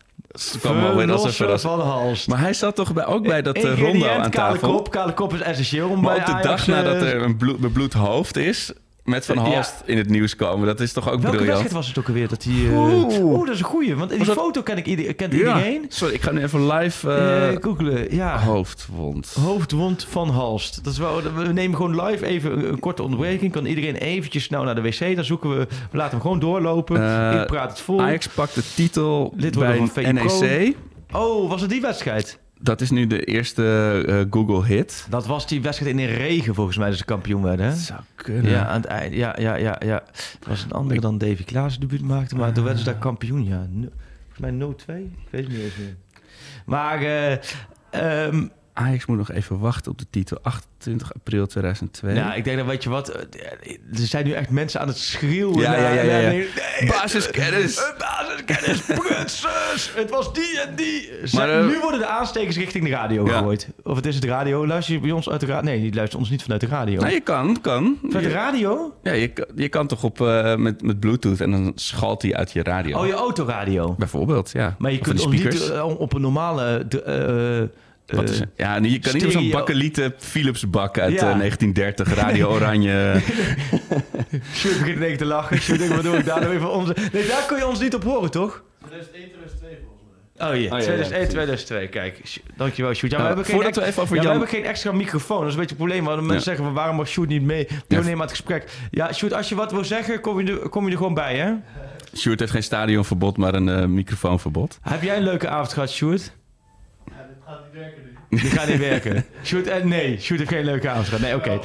[0.61, 1.73] kwam wel weer als een verrassing.
[1.73, 2.29] van Halst.
[2.29, 4.75] Maar hij zat toch bij, ook bij dat eh, rondo aan kale tafel.
[4.75, 4.91] Kop.
[4.91, 7.37] Kale kop is essentieel om Maar bij op de Ajax, dag nadat eh, er een
[7.37, 8.73] bloed, bebloed hoofd is...
[9.11, 9.43] met Van Ja.
[9.43, 10.67] Halst in het nieuws komen.
[10.67, 11.47] Dat is toch ook Welke briljant?
[11.49, 12.29] wedstrijd was het ook alweer?
[12.29, 13.19] Dat die, eh, Oeh.
[13.23, 13.95] Oeh, dat is een goeie.
[13.97, 15.39] Want in die dat- foto ken ik ieder, kent Ja.
[15.39, 15.85] iedereen.
[15.89, 17.11] Sorry, ik ga nu even live...
[17.11, 18.39] eh, Eh googelen, ja.
[18.39, 19.37] hoofdwond.
[19.45, 20.85] Hoofdwond van Halst.
[20.85, 23.53] Dat is wel, we nemen gewoon live even een, een korte onderbreking.
[23.53, 25.15] Kan iedereen eventjes snel naar de wc.
[25.17, 26.97] Dan zoeken we, we laten hem gewoon doorlopen.
[27.41, 28.01] Ik praat het vol.
[28.01, 30.15] Ajax pakt de titel Lid worden bij van.
[30.15, 30.77] NEC.
[31.13, 32.39] Oh, was het die wedstrijd?
[32.63, 33.65] Dat is nu de eerste
[34.09, 35.07] eh, Google hit.
[35.11, 37.67] Dat was die wedstrijd in de regen volgens mij dat ze kampioen werden.
[37.67, 37.75] Hè?
[37.77, 38.51] zou kunnen.
[38.51, 39.15] Ja, aan het eind.
[39.15, 40.03] Ja, ja, ja, ja.
[40.13, 42.37] Het was een andere dan Davy Klaas debuut maakte.
[42.37, 43.45] Maar toen werden ze daar kampioen.
[43.45, 43.89] Ja, No-
[44.33, 45.03] volgens mij 0-2.
[45.03, 45.97] Ik weet het niet eens meer.
[46.67, 47.33] Maar eh,
[47.91, 50.39] ehm, Ajax moet nog even wachten op de titel.
[50.43, 52.15] 28 april 2002.
[52.15, 53.21] nou, ik denk dat, weet je wat, eh,
[53.93, 55.61] er zijn nu echt mensen aan het schreeuwen.
[55.61, 56.29] Ja, ja, ja, ja, ja.
[56.31, 56.49] nee,
[56.87, 57.77] Basiskennis.
[57.77, 59.91] eh, Basiskennis, prinses.
[59.95, 61.11] Het was die en die.
[61.33, 63.33] Maar, eh, nu worden de aanstekers richting de radio Ja.
[63.33, 63.69] gegooid.
[63.83, 64.67] Of het is het radio.
[64.67, 65.71] Luister je bij ons uit de radio?
[65.71, 67.01] Nee, je luistert ons niet vanuit de radio.
[67.01, 67.99] Nou, je kan, kan.
[68.03, 68.95] Vanuit de radio?
[69.03, 70.19] ja, je, kan- je kan toch op,
[70.57, 72.99] met, met bluetooth en dan schalt hij uit je radio.
[72.99, 73.95] Oh, je autoradio.
[73.99, 74.75] Bijvoorbeeld, ja.
[74.79, 76.87] Maar je Of kunt die ons niet op een normale...
[78.11, 78.47] Wat is eh?
[78.57, 81.31] Ja, nu, je kan niet op zo'n bakkelieten Philips bak uit Ja.
[81.31, 83.21] eh, 1930, Radio Oranje.
[84.55, 85.59] Sjoerd begint in één keer te lachen.
[85.59, 86.97] Sjoerd, denkt, wat doe ik daar nou weer voor onze...
[87.13, 88.63] Nee, daar kun je ons niet op horen, toch?
[88.79, 90.03] 2001, 2002 volgens
[90.37, 90.49] mij.
[90.49, 91.33] Oh ja, ja, 2001, precies.
[91.33, 91.89] 2002.
[91.89, 92.21] Kijk,
[92.57, 93.13] dankjewel Sjoerd.
[93.13, 94.65] Ja, Nou, we hebben geen voordat we ex- even over ja, we Jan- hebben geen
[94.71, 95.39] extra microfoon.
[95.39, 96.05] Dat is een beetje het probleem.
[96.05, 96.43] Want mensen Ja.
[96.43, 98.71] zeggen van waarom mag Sjoerd niet mee deelnemen aan het gesprek.
[98.91, 101.37] Ja, Sjoerd, als je wat wil zeggen, kom je er, kom je er gewoon bij,
[101.37, 101.53] hè?
[102.17, 104.79] Sjoerd heeft geen stadionverbod, maar een eh, microfoonverbod.
[104.83, 106.33] Heb jij een leuke avond gehad, Sjoerd?
[108.29, 109.25] Dit gaat niet werken.
[109.45, 111.21] Sjoerd, eh, nee, Sjoerd heeft geen leuke avond gehad.
[111.21, 111.61] Nee, oké.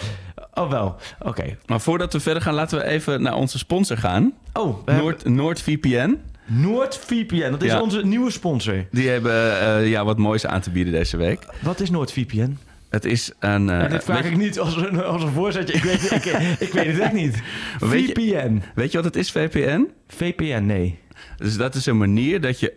[0.54, 0.96] Oh, wel.
[1.20, 1.58] Oké.
[1.66, 4.34] Maar voordat we verder gaan, laten we even naar onze sponsor gaan.
[4.54, 6.18] Oh, we hebben Noord, NoordVPN.
[6.46, 7.52] NoordVPN.
[7.52, 7.82] Dat is Ja.
[7.82, 8.86] onze nieuwe sponsor.
[8.92, 11.46] Die hebben eh, ja, wat moois aan te bieden deze week.
[11.62, 12.58] Wat is NoordVPN?
[12.90, 13.70] Het is een...
[13.70, 15.74] eh, en dit vraag weet, ik niet als een, als een voorzetje.
[15.74, 16.26] Ik weet, ik,
[16.60, 17.42] ik weet het echt niet.
[17.80, 18.62] Weet je- VPN.
[18.76, 19.88] weet je wat het is, VPN?
[20.08, 21.00] VPN, nee.
[21.38, 22.74] Dus dat is een manier dat je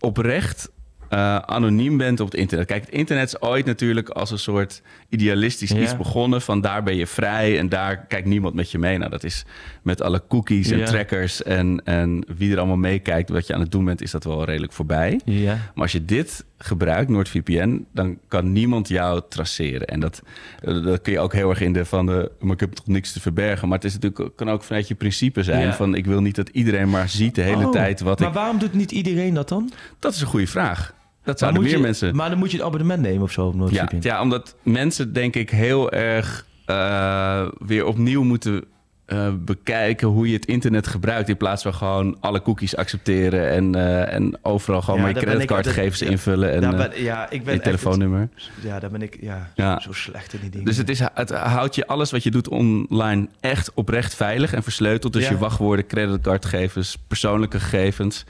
[0.00, 0.70] oprecht
[1.08, 2.66] eh, anoniem bent op het internet.
[2.66, 6.42] Kijk, het internet is ooit natuurlijk als een soort idealistisch iets begonnen.
[6.42, 8.98] Van daar ben je vrij en daar kijkt niemand met je mee.
[8.98, 9.44] Nou, dat is
[9.82, 13.70] met alle cookies en trackers en, en wie er allemaal meekijkt wat je aan het
[13.70, 15.20] doen bent, is dat wel redelijk voorbij.
[15.24, 19.86] Maar als je dit gebruikt, NordVPN, dan kan niemand jou traceren.
[19.86, 20.22] En dat,
[20.62, 22.86] eh, dat kun je ook heel erg in de van de, maar ik heb toch
[22.86, 23.68] niks te verbergen.
[23.68, 26.48] Maar het is natuurlijk, kan ook vanuit je principe zijn van ik wil niet dat
[26.48, 28.34] iedereen maar ziet de hele Oh, tijd wat maar ik...
[28.34, 29.70] waarom doet niet iedereen dat dan?
[29.98, 30.96] Dat is een goede vraag.
[31.28, 32.16] Dat Maar zouden meer je- mensen...
[32.16, 35.34] Maar dan moet je een abonnement nemen of zo op Ja, ja, omdat mensen denk
[35.34, 38.64] ik heel erg eh, weer opnieuw moeten
[39.06, 41.28] eh, bekijken hoe je het internet gebruikt.
[41.28, 46.02] In plaats van gewoon alle cookies accepteren en, eh, en overal gewoon Ja, ik creditcardgegevens
[46.02, 48.28] invullen en ben, ja, ik ben je telefoonnummer.
[48.62, 49.80] ja, daar ben ik ja, Ja.
[49.80, 50.64] zo slecht in die dingen.
[50.66, 54.62] Dus het, is, het houdt je alles wat je doet online echt oprecht veilig en
[54.62, 55.12] versleuteld.
[55.12, 55.30] Dus Ja.
[55.30, 58.24] je wachtwoorden, creditcardgegevens, persoonlijke gegevens.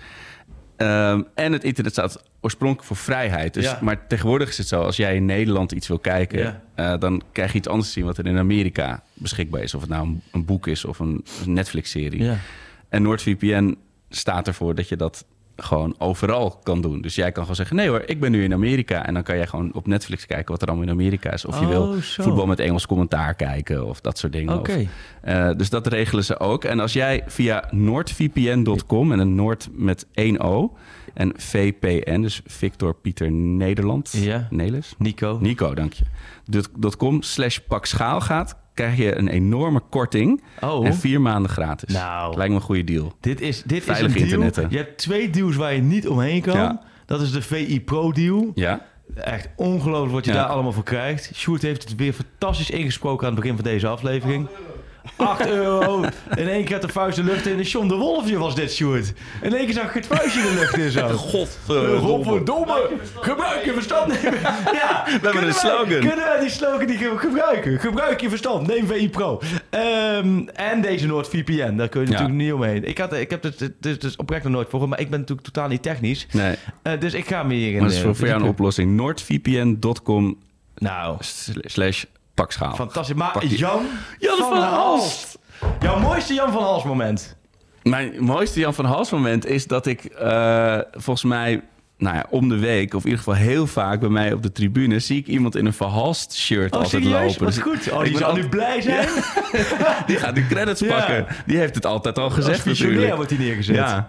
[0.78, 3.54] Ehm, en het internet staat oorspronkelijk voor vrijheid.
[3.54, 3.78] Dus, Ja.
[3.82, 6.38] Maar tegenwoordig is het zo, als jij in Nederland iets wil kijken...
[6.38, 6.62] Ja.
[6.74, 9.74] eh, dan krijg je iets anders te zien wat er in Amerika beschikbaar is.
[9.74, 12.22] Of het nou een, een boek is of een, een Netflix-serie.
[12.22, 12.36] ja.
[12.88, 13.76] En NordVPN
[14.08, 15.24] staat ervoor dat je dat
[15.60, 17.00] gewoon overal kan doen.
[17.00, 19.06] Dus jij kan gewoon zeggen, nee hoor, ik ben nu in Amerika.
[19.06, 21.44] En dan kan jij gewoon op Netflix kijken wat er allemaal in Amerika is.
[21.44, 22.22] Of je Oh, wil zo.
[22.22, 24.58] voetbal met Engels commentaar kijken of dat soort dingen.
[24.58, 24.88] Oké.
[25.22, 26.64] Eh, dus dat regelen ze ook.
[26.64, 30.76] En als jij via noordvpn.com en een Noord met één O
[31.14, 34.46] en VPN, dus Victor Pieter Nederland, Ja.
[34.50, 35.38] Nelis, Nico.
[35.40, 36.04] Nico, dank je.
[36.96, 40.86] .com slash pak schaal gaat, krijg je een enorme korting Oh.
[40.86, 41.94] en vier maanden gratis.
[41.94, 42.36] Nou.
[42.36, 43.12] Lijkt me een goede deal.
[43.20, 44.42] Dit is, dit Veilig is een deal.
[44.42, 44.66] internetten.
[44.70, 46.56] Je hebt twee deals waar je niet omheen kan.
[46.56, 46.82] Ja.
[47.06, 48.50] Dat is de VI Pro deal.
[48.54, 48.86] Ja?
[49.14, 50.36] Echt ongelooflijk wat je Ja.
[50.36, 51.30] daar allemaal voor krijgt.
[51.34, 54.48] Sjoerd heeft het weer fantastisch ingesproken aan het begin van deze aflevering.
[55.16, 56.04] 8 euro.
[56.36, 57.60] In één keer had de vuist de lucht in.
[57.60, 59.12] John de Wolfje was dit, Sjoerd.
[59.42, 61.08] In één keer zag ik het vuistje de lucht in zo.
[61.08, 61.58] God,
[62.00, 62.90] Godverdomme.
[63.20, 64.12] Gebruik je verstand.
[64.72, 65.86] Ja, we hebben een slogan.
[65.88, 67.78] Kunnen wij die slogan die ge- gebruiken?
[67.80, 68.66] Gebruik je verstand.
[68.66, 69.40] Neem VI Pro.
[69.70, 71.76] Ehm, en deze NoordVPN.
[71.76, 72.12] Daar kun je Ja.
[72.12, 72.84] natuurlijk niet omheen.
[72.84, 75.68] Ik, had, ik heb het dus, oprecht nog nooit voor, maar ik ben natuurlijk totaal
[75.68, 76.26] niet technisch.
[76.32, 77.72] Nee, Eh, dus ik ga me hierin...
[77.78, 78.96] maar dat is eh, voor, jou een oplossing.
[78.96, 80.36] noordvpn.com
[80.76, 81.16] Nou,
[81.64, 82.04] slash
[82.40, 82.74] pakschaal.
[82.74, 83.14] fantastisch.
[83.16, 83.82] Maar Jan,
[84.18, 85.38] Jan van Halst.
[85.80, 87.36] Jouw mooiste Jan van Hals moment.
[87.82, 91.62] Mijn mooiste Jan van Hals moment is dat ik eh, volgens mij...
[91.98, 94.52] Nou ja, om de week, of in ieder geval heel vaak bij mij op de
[94.52, 94.98] tribune...
[94.98, 97.20] zie ik iemand in een verhalst shirt Oh, altijd serieus?
[97.38, 97.44] lopen.
[97.44, 97.92] Wat Dus goed.
[97.92, 99.08] Oh, die zal al- nu blij zijn.
[100.06, 100.96] Die gaat de credits Ja.
[100.96, 101.26] pakken.
[101.46, 103.16] Die heeft het altijd al Als gezegd visionair natuurlijk.
[103.16, 103.74] wordt hij neergezet.
[103.76, 104.06] Ja.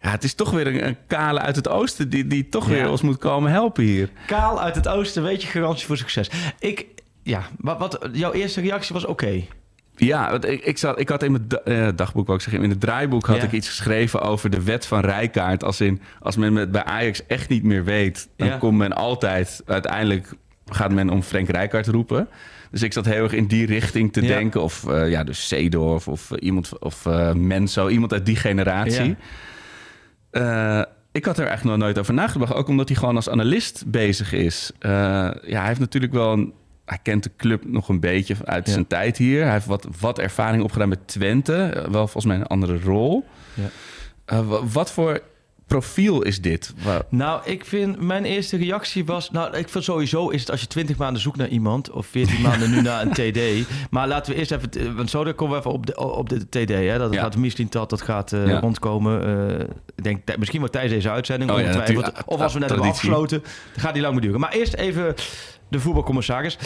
[0.00, 2.08] ja, het is toch weer een, een kale uit het oosten...
[2.08, 2.72] die, die toch Ja.
[2.74, 4.08] weer ons moet komen helpen hier.
[4.26, 6.30] Kaal uit het oosten, weet je, garantie voor succes.
[6.58, 6.86] Ik,
[7.24, 9.42] ja, maar wat, jouw eerste reactie was oké.
[9.96, 12.62] Ja, want ik, ik, zat, ik had in mijn da- eh, dagboek, wou ik zeggen,
[12.62, 13.42] in het draaiboek had Ja.
[13.42, 15.64] ik iets geschreven over de wet van Rijkaard.
[15.64, 18.56] Als, in, als men met, bij Ajax echt niet meer weet, dan Ja.
[18.56, 20.32] komt men altijd, uiteindelijk
[20.66, 22.28] gaat men om Frank Rijkaard roepen.
[22.70, 24.26] Dus ik zat heel erg in die richting te Ja.
[24.28, 24.62] denken.
[24.62, 29.16] Of uh, ja, dus Seedorf of uh, iemand, of uh, Menso, iemand uit die generatie.
[31.12, 32.54] Ik had er echt nog nooit over nagedacht.
[32.54, 34.72] Ook omdat hij gewoon als analist bezig is.
[34.80, 36.52] Ja, hij heeft natuurlijk wel een
[36.84, 38.72] hij kent de club nog een beetje uit ja.
[38.72, 39.42] zijn tijd hier.
[39.42, 41.86] Hij heeft wat, wat ervaring opgedaan met Twente.
[41.90, 43.24] Wel volgens mij een andere rol.
[43.54, 43.70] Ja.
[44.38, 45.20] Uh, wat voor
[45.66, 46.74] profiel is dit?
[47.08, 49.30] Nou, ik vind mijn eerste reactie was...
[49.30, 51.90] Nou, ik vind sowieso is het als je 20 maanden zoekt naar iemand...
[51.90, 53.68] of 14 maanden nu naar een TD.
[53.90, 54.96] Maar laten we eerst even...
[54.96, 56.68] Want zo dan komen we even op de, op de TD.
[56.68, 56.98] Hè?
[56.98, 57.20] Dat ja.
[57.20, 58.60] gaat misschien dat dat gaat uh, ja.
[58.60, 59.28] rondkomen.
[59.50, 59.60] Uh,
[59.96, 61.50] ik denk misschien wel tijdens deze uitzending.
[61.50, 63.40] Oh, ja, of als we net hebben afgesloten.
[63.40, 64.40] Dan gaat die lang duren.
[64.40, 65.14] Maar eerst even
[65.74, 66.58] de voetbalcommissaris.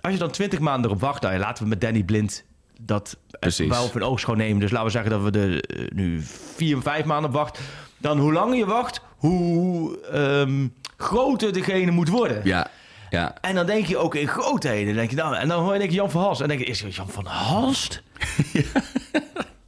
[0.00, 2.44] Als je dan 20 maanden erop wacht, nou, laten we met Danny Blind
[2.80, 3.16] dat
[3.56, 4.60] wel voor een oogschoon nemen.
[4.60, 6.22] Dus laten we zeggen dat we er uh, nu
[6.54, 7.62] vier, vijf maanden op wachten.
[7.98, 12.40] Dan hoe langer je wacht, hoe um, groter degene moet worden.
[12.44, 12.70] Ja.
[13.10, 13.34] Ja.
[13.40, 14.86] En dan denk je ook in grootheden.
[14.86, 16.40] Dan denk je, nou, en dan hoor je Jan van Halst.
[16.40, 18.02] En dan denk je, is Jan van Halst?
[18.52, 18.62] ja.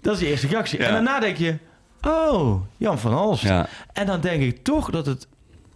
[0.00, 0.78] Dat is de eerste reactie.
[0.78, 0.86] Ja.
[0.86, 1.58] En daarna denk je,
[2.02, 3.42] oh, Jan van Halst.
[3.42, 3.68] Ja.
[3.92, 5.26] En dan denk ik toch dat het...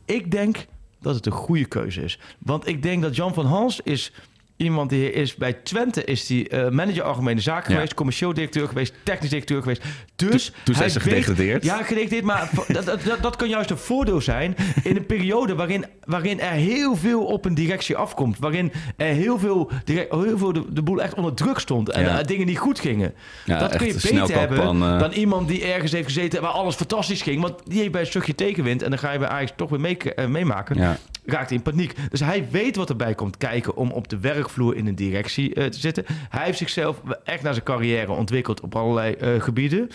[0.05, 0.67] Ik denk
[1.03, 2.19] dat het een goede keuze is.
[2.39, 4.13] Want ik denk dat Jan van Hals is
[4.57, 7.75] iemand die is bij Twente is die uh, manager algemene zaken ja.
[7.75, 9.83] geweest, commercieel directeur geweest, technisch directeur geweest.
[10.17, 11.65] Dus toen, toen zijn ze gedegradeerd.
[11.65, 15.85] Ja, gedegradeerd, maar dat, dat, dat, kan juist een voordeel zijn in een periode waarin,
[16.05, 20.53] waarin er heel veel op een directie afkomt, waarin er heel veel, direct, heel veel
[20.53, 22.19] de, de boel echt onder druk stond en ja.
[22.19, 23.15] uh, dingen niet goed gingen.
[23.45, 24.99] Ja, dat kun je beter hebben uh...
[24.99, 28.07] dan iemand die ergens heeft gezeten waar alles fantastisch ging, want die heeft bij een
[28.07, 30.99] stukje tegenwind en dan ga je bij Ajax toch weer mee, uh, meemaken.
[31.25, 31.95] Raakt in paniek.
[32.11, 35.65] Dus hij weet wat erbij komt kijken om op de werkvloer in een directie uh,
[35.65, 36.05] te zitten.
[36.29, 39.89] Hij heeft zichzelf echt naar zijn carrière ontwikkeld op allerlei uh, gebieden.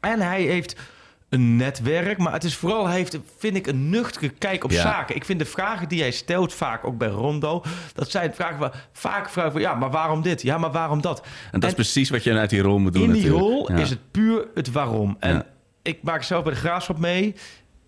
[0.00, 0.76] En hij heeft
[1.28, 4.82] een netwerk, maar het is vooral, hij heeft, vind ik, een nuchtere kijk op ja.
[4.82, 5.16] zaken.
[5.16, 7.62] Ik vind de vragen die hij stelt, vaak ook bij Rondo,
[7.94, 10.42] dat zijn vragen waar vaak vragen van, ja, maar waarom dit?
[10.42, 11.20] Ja, maar waarom dat?
[11.20, 13.50] En dat en is precies wat je uit die rol moet doen In die natuurlijk.
[13.50, 13.78] rol ja.
[13.78, 15.16] is het puur het waarom.
[15.18, 15.46] En ja.
[15.82, 17.34] ik maak zelf bij de Graafschap mee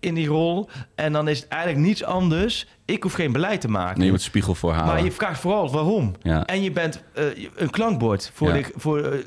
[0.01, 0.69] in die rol.
[0.95, 2.67] En dan is het eigenlijk niets anders.
[2.85, 3.97] Ik hoef geen beleid te maken.
[3.97, 4.93] Nee, je moet spiegel voorhalen.
[4.93, 6.15] Maar je vraagt vooral waarom.
[6.21, 6.45] Ja.
[6.45, 7.25] En je bent uh,
[7.55, 8.53] een klankbord voor, ja.
[8.53, 9.25] de, voor uh,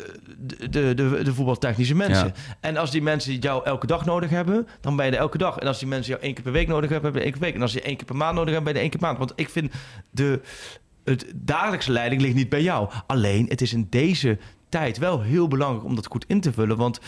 [0.70, 2.26] de, de, de voetbaltechnische mensen.
[2.26, 2.56] Ja.
[2.60, 5.58] En als die mensen jou elke dag nodig hebben, dan ben je er elke dag.
[5.58, 7.40] En als die mensen jou één keer per week nodig hebben, ben je één keer
[7.40, 7.56] per week.
[7.56, 9.18] En als je één keer per maand nodig hebt, ben je één keer per maand.
[9.18, 9.72] Want ik vind
[10.10, 10.40] de
[11.04, 12.90] het dagelijkse leiding ligt niet bij jou.
[13.06, 16.76] Alleen, het is in deze tijd wel heel belangrijk om dat goed in te vullen.
[16.76, 17.00] Want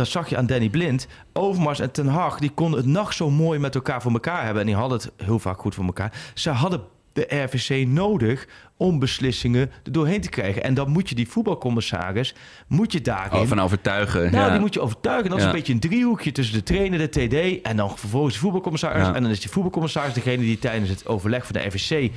[0.00, 1.06] dat zag je aan Danny Blind.
[1.32, 4.60] Overmars en Ten Hag, die konden het nacht zo mooi met elkaar voor elkaar hebben.
[4.60, 6.12] En die hadden het heel vaak goed voor elkaar.
[6.34, 6.80] Ze hadden
[7.12, 10.62] de RVC nodig om beslissingen er doorheen te krijgen.
[10.62, 12.34] En dan moet je die voetbalcommissaris,
[12.66, 13.40] moet je daarin...
[13.40, 14.20] Oh, van overtuigen.
[14.20, 14.50] Nou, ja.
[14.50, 15.28] die moet je overtuigen.
[15.30, 15.50] Dat is ja.
[15.50, 17.62] een beetje een driehoekje tussen de trainer, de TD...
[17.62, 19.06] en dan vervolgens de voetbalcommissaris.
[19.06, 19.14] Ja.
[19.14, 22.12] En dan is die voetbalcommissaris degene die tijdens het overleg van de RVC...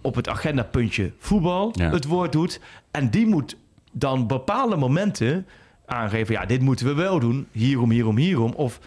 [0.00, 2.60] op het agendapuntje voetbal het woord doet.
[2.90, 3.56] En die moet
[3.92, 5.46] dan bepaalde momenten
[5.86, 6.34] aangeven...
[6.34, 8.52] ja, dit moeten we wel doen, hierom, hierom, hierom...
[8.52, 8.80] of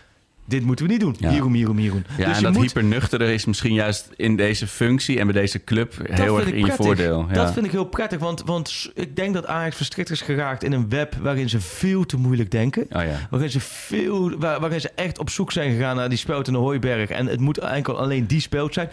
[0.46, 1.30] dit moeten we niet doen, ja.
[1.30, 2.04] hierom, hierom, hierom.
[2.18, 2.62] Ja, dus en dat moet...
[2.62, 5.20] hypernuchtere is misschien juist in deze functie...
[5.20, 7.26] en bij deze club heel erg in je voordeel.
[7.28, 7.34] Ja.
[7.34, 10.64] Dat vind ik heel prettig, want, want ik denk dat Ajax verstrikt is geraakt...
[10.64, 12.84] in een web waarin ze veel te moeilijk denken.
[12.84, 13.28] Oh, ja.
[13.30, 16.54] waarin, ze veel, waar, waarin ze echt op zoek zijn gegaan naar die speld in
[16.54, 17.10] de Hooiberg...
[17.10, 18.90] en het moet enkel alleen die speld zijn...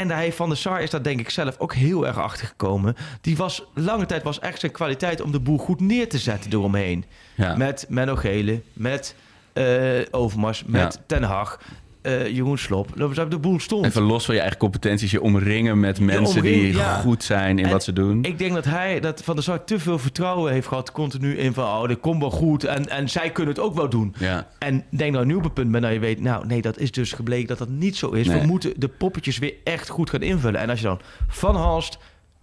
[0.00, 2.96] En heeft Van der Sar is daar denk ik zelf ook heel erg achter gekomen.
[3.20, 6.52] Die was lange tijd was echt zijn kwaliteit om de boel goed neer te zetten
[6.52, 7.04] eromheen.
[7.34, 7.56] Ja.
[7.56, 9.14] Met Menno Gele, met
[9.52, 9.64] eh,
[10.10, 11.02] Overmars, met Ja.
[11.06, 11.60] Ten Hag,
[12.02, 12.96] eh, Jeroen Slop.
[13.28, 13.86] De boel stond.
[13.86, 16.98] Even los van je eigen competenties, je omringen met mensen die ja.
[16.98, 18.24] goed zijn in En wat ze doen.
[18.24, 21.52] Ik denk dat hij, dat Van der Sar te veel vertrouwen heeft gehad continu in
[21.52, 24.14] van, oh, dit komt wel goed en, en zij kunnen het ook wel doen.
[24.18, 24.48] Ja.
[24.58, 26.90] En denk nou nu op het punt ben dat je weet, nou nee, dat is
[26.90, 28.26] dus gebleken dat dat niet zo is.
[28.26, 28.40] Nee.
[28.40, 30.60] We moeten de poppetjes weer echt goed gaan invullen.
[30.60, 31.98] En als je dan Van Halst,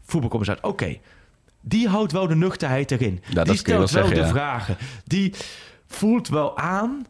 [0.05, 0.97] voetbalcommissaris, oké,
[1.61, 3.21] die houdt wel de nuchterheid erin.
[3.33, 4.27] dat die wel stelt wel zeggen, de ja.
[4.27, 4.77] vragen.
[5.05, 5.33] Die
[5.87, 7.05] voelt wel aan,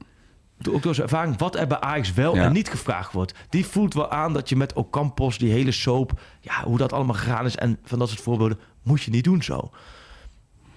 [0.71, 2.43] ook door zijn ervaring, wat er bij Ajax wel Ja.
[2.43, 3.33] en niet gevraagd wordt.
[3.49, 7.15] Die voelt wel aan dat je met Ocampos, die hele soap, ja, hoe dat allemaal
[7.15, 9.71] gegaan is en van dat soort voorbeelden, moet je niet doen zo.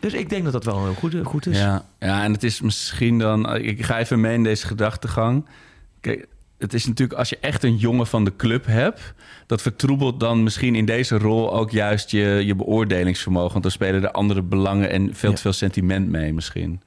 [0.01, 1.59] Dus ik denk dat dat wel heel goed, goed is.
[1.59, 3.57] Ja, ja, en het is misschien dan...
[3.57, 5.47] Ik ga even mee in deze gedachtegang.
[6.01, 6.27] Kijk,
[6.59, 9.15] het is natuurlijk als je echt een jongen van de club hebt...
[9.47, 13.51] dat vertroebelt dan misschien in deze rol ook juist je, je beoordelingsvermogen.
[13.51, 15.37] Want dan spelen er andere belangen en veel Ja.
[15.37, 16.81] te veel sentiment mee misschien.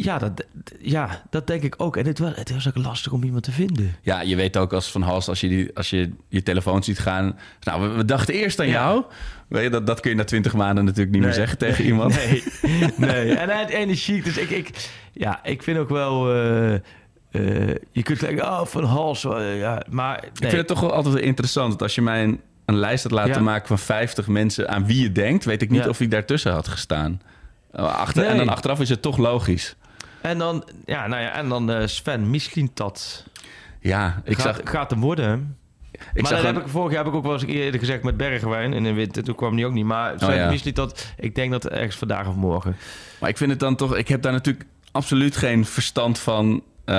[0.00, 0.44] Ja, dat,
[0.80, 1.96] ja, dat denk ik ook.
[1.96, 3.96] En het, was, het was ook lastig om iemand te vinden.
[4.02, 6.98] Ja, je weet ook als Van Hals, als je, die, als je je telefoon ziet
[6.98, 7.38] gaan...
[7.60, 8.72] Nou, we, we dachten eerst aan Ja.
[8.72, 9.04] jou.
[9.48, 12.14] Weet je, dat, dat kun je na twintig maanden natuurlijk niet meer zeggen tegen iemand.
[12.14, 12.42] Nee,
[12.96, 13.32] nee.
[13.42, 14.22] En hij energie.
[14.22, 16.32] Dus ik, ik, ja, ik vind ook wel...
[16.32, 16.80] eh, eh,
[17.92, 19.24] je kunt zeggen, oh, Van Hals.
[19.24, 20.30] eh, ja, maar nee.
[20.30, 21.70] Ik vind het toch wel altijd wel interessant.
[21.72, 23.40] Dat als je mij een, een lijst had laten Ja.
[23.40, 25.88] maken van 50 mensen aan wie je denkt, weet ik niet Ja.
[25.88, 27.20] of ik daartussen had gestaan.
[27.72, 29.76] Achter, En dan achteraf is het toch logisch.
[30.20, 33.24] En dan, ja, nou ja, en dan eh, Sven, misschien dat
[33.80, 34.70] Ja, ik gaat, zag.
[34.70, 35.56] gaat hem worden.
[36.14, 38.02] Ik maar dat een- heb ik, vorig jaar heb ik ook wel eens eerder gezegd
[38.02, 39.24] met Bergwijn in de winter.
[39.24, 39.84] Toen kwam die ook niet.
[39.84, 40.50] Maar Sven, Oh ja.
[40.50, 42.76] misschien dat, ik denk dat ergens vandaag of morgen.
[43.20, 43.96] Maar ik vind het dan toch.
[43.96, 46.62] Ik heb daar natuurlijk absoluut geen verstand van.
[46.88, 46.94] Uh,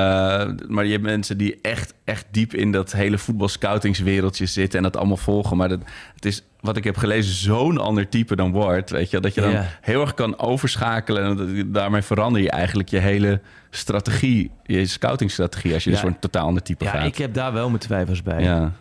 [0.68, 4.98] maar je hebt mensen die echt, echt diep in dat hele voetbalscoutingswereldje zitten en dat
[4.98, 5.58] allemaal volgen.
[5.58, 5.80] Maar dat,
[6.16, 8.90] het is, wat ik heb gelezen, zo'n ander type dan Ward.
[8.90, 9.66] Weet je, dat je dan Ja.
[9.82, 11.24] heel erg kan overschakelen.
[11.24, 15.96] En dat- daarmee verander je eigenlijk je hele strategie, je scoutingstrategie, als je Ja.
[15.96, 17.06] dus voor een totaal ander type Ja, gaat.
[17.06, 18.44] ik heb daar wel mijn twijfels bij.
[18.44, 18.72] ja.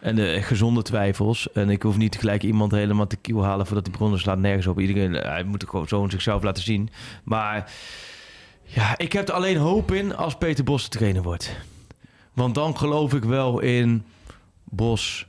[0.00, 1.52] En de gezonde twijfels.
[1.52, 4.66] En ik hoef niet gelijk iemand helemaal te kiel halen voordat hij begonnen slaat nergens
[4.66, 4.80] op.
[4.80, 6.88] Iedereen eh, hij moet gewoon zo zichzelf laten zien.
[7.24, 7.70] Maar
[8.68, 11.50] ja, ik heb er alleen hoop in als Peter Bos de trainer wordt.
[12.32, 14.04] Want dan geloof ik wel in
[14.64, 15.26] Bos,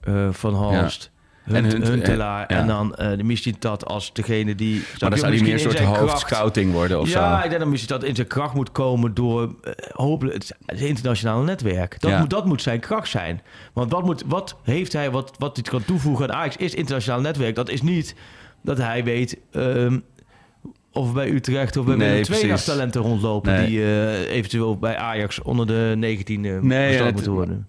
[0.00, 1.10] eh, Van Halst.
[1.44, 2.40] En En Hunt- Huntelaar.
[2.52, 2.58] ja.
[2.58, 4.82] En dan eh de misschien dat als degene die...
[5.00, 7.44] Maar dan zou hij meer een soort hoofdscouting worden of ja, zo.
[7.44, 10.80] ik denk dat misschien dat in zijn kracht moet komen door eh, hopelijk het, het
[10.80, 12.00] internationale netwerk.
[12.00, 12.18] Dat, Ja.
[12.18, 13.42] moet, dat moet zijn kracht zijn.
[13.72, 17.20] Want wat, moet, wat heeft hij, wat, wat hij kan toevoegen aan Ajax, is internationaal
[17.20, 17.54] netwerk.
[17.54, 18.14] Dat is niet
[18.62, 19.98] dat hij weet ehm,
[20.92, 23.66] of bij Utrecht of bij Nee, Willem talenten rondlopen Nee.
[23.66, 27.68] die eh, eventueel bij Ajax onder de 19 uh, Nee, het- moeten worden.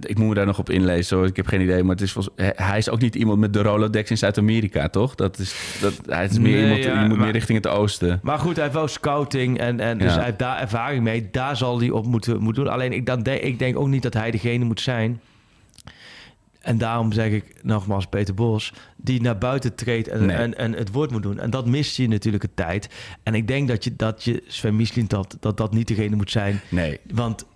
[0.00, 1.16] Ik moet me daar nog op inlezen.
[1.16, 1.26] Hoor.
[1.26, 1.82] Ik heb geen idee.
[1.82, 5.14] Maar het is volgens, hij- is ook niet iemand met de Rolodex in Zuid-Amerika, toch?
[5.14, 7.72] Dat is, dat, hij is meer Nee, iemand ja, die moet maar- meer richting het
[7.72, 8.20] oosten.
[8.22, 10.14] Maar goed, hij heeft wel scouting en, en dus Ja.
[10.16, 11.28] hij heeft daar ervaring mee.
[11.30, 12.72] Daar zal hij op moeten, moeten doen.
[12.72, 15.20] Alleen ik, dan ik denk ook niet dat hij degene moet zijn.
[16.60, 20.36] En daarom zeg ik nogmaals Peter Bos, die naar buiten treedt en, Nee.
[20.36, 21.38] en, en het woord moet doen.
[21.38, 22.88] En dat mist je natuurlijk een tijd.
[23.22, 26.30] En ik denk dat je, dat je Sven Mislin dat, dat dat niet degene moet
[26.30, 26.60] zijn.
[26.70, 27.00] Nee.
[27.12, 27.46] Want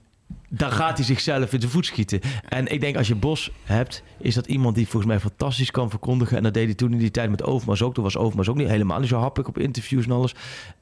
[0.48, 2.20] dan gaat hij zichzelf in de voet schieten.
[2.48, 5.90] En ik denk als je Bos hebt, is dat iemand die volgens mij fantastisch kan
[5.90, 6.36] verkondigen.
[6.36, 7.94] En dat deed hij toen in die tijd met Overmars ook.
[7.94, 10.34] Toen was Overmars ook niet helemaal niet zo happig op interviews en alles.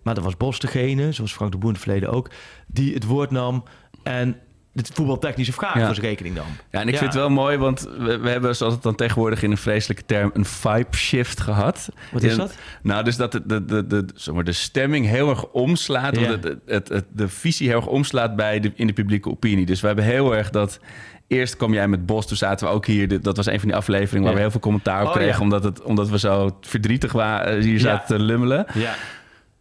[0.03, 2.31] Maar dat was Bos degene, zoals Frank de Boer in het verleden ook,
[2.67, 3.65] die het woord nam
[4.03, 4.37] en
[4.73, 5.85] de voetbaltechnische vraag Ja.
[5.87, 6.47] voor zijn rekening nam.
[6.71, 9.43] Ja, en ik vind het wel mooi, want we, we hebben, zoals het dan tegenwoordig
[9.43, 11.89] in een vreselijke term, een vibe shift gehad.
[12.13, 12.55] Wat is En- dat?
[12.83, 16.17] Nou, dus dat de, de, de, de, zeg maar, de stemming heel erg omslaat.
[16.17, 16.23] Ja.
[16.23, 19.67] of Het, het, het, de visie heel erg omslaat bij de, in de publieke opinie.
[19.67, 20.81] Dus we hebben heel erg dat...
[21.27, 23.23] Eerst kwam jij met Bos, toen zaten we ook hier.
[23.23, 24.35] Dat was een van die afleveringen waar Ja.
[24.35, 25.35] we heel veel commentaar op Oh, kregen.
[25.35, 25.41] ja.
[25.41, 27.79] Omdat, het, omdat we zo verdrietig waren, hier Ja.
[27.79, 28.67] zaten te lummelen.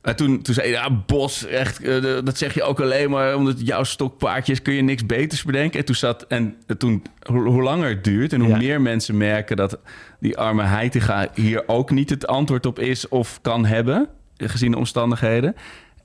[0.01, 3.35] En toen, toen zei je, ja, Bos, echt, eh, dat zeg je ook alleen maar
[3.35, 5.79] omdat het jouw stokpaardje is, kun je niks beters bedenken.
[5.79, 8.57] En toen zat, en toen, hoe, hoe langer het duurt en hoe Ja.
[8.57, 9.79] meer mensen merken dat
[10.19, 14.77] die arme Heitinga hier ook niet het antwoord op is of kan hebben, gezien de
[14.77, 15.55] omstandigheden.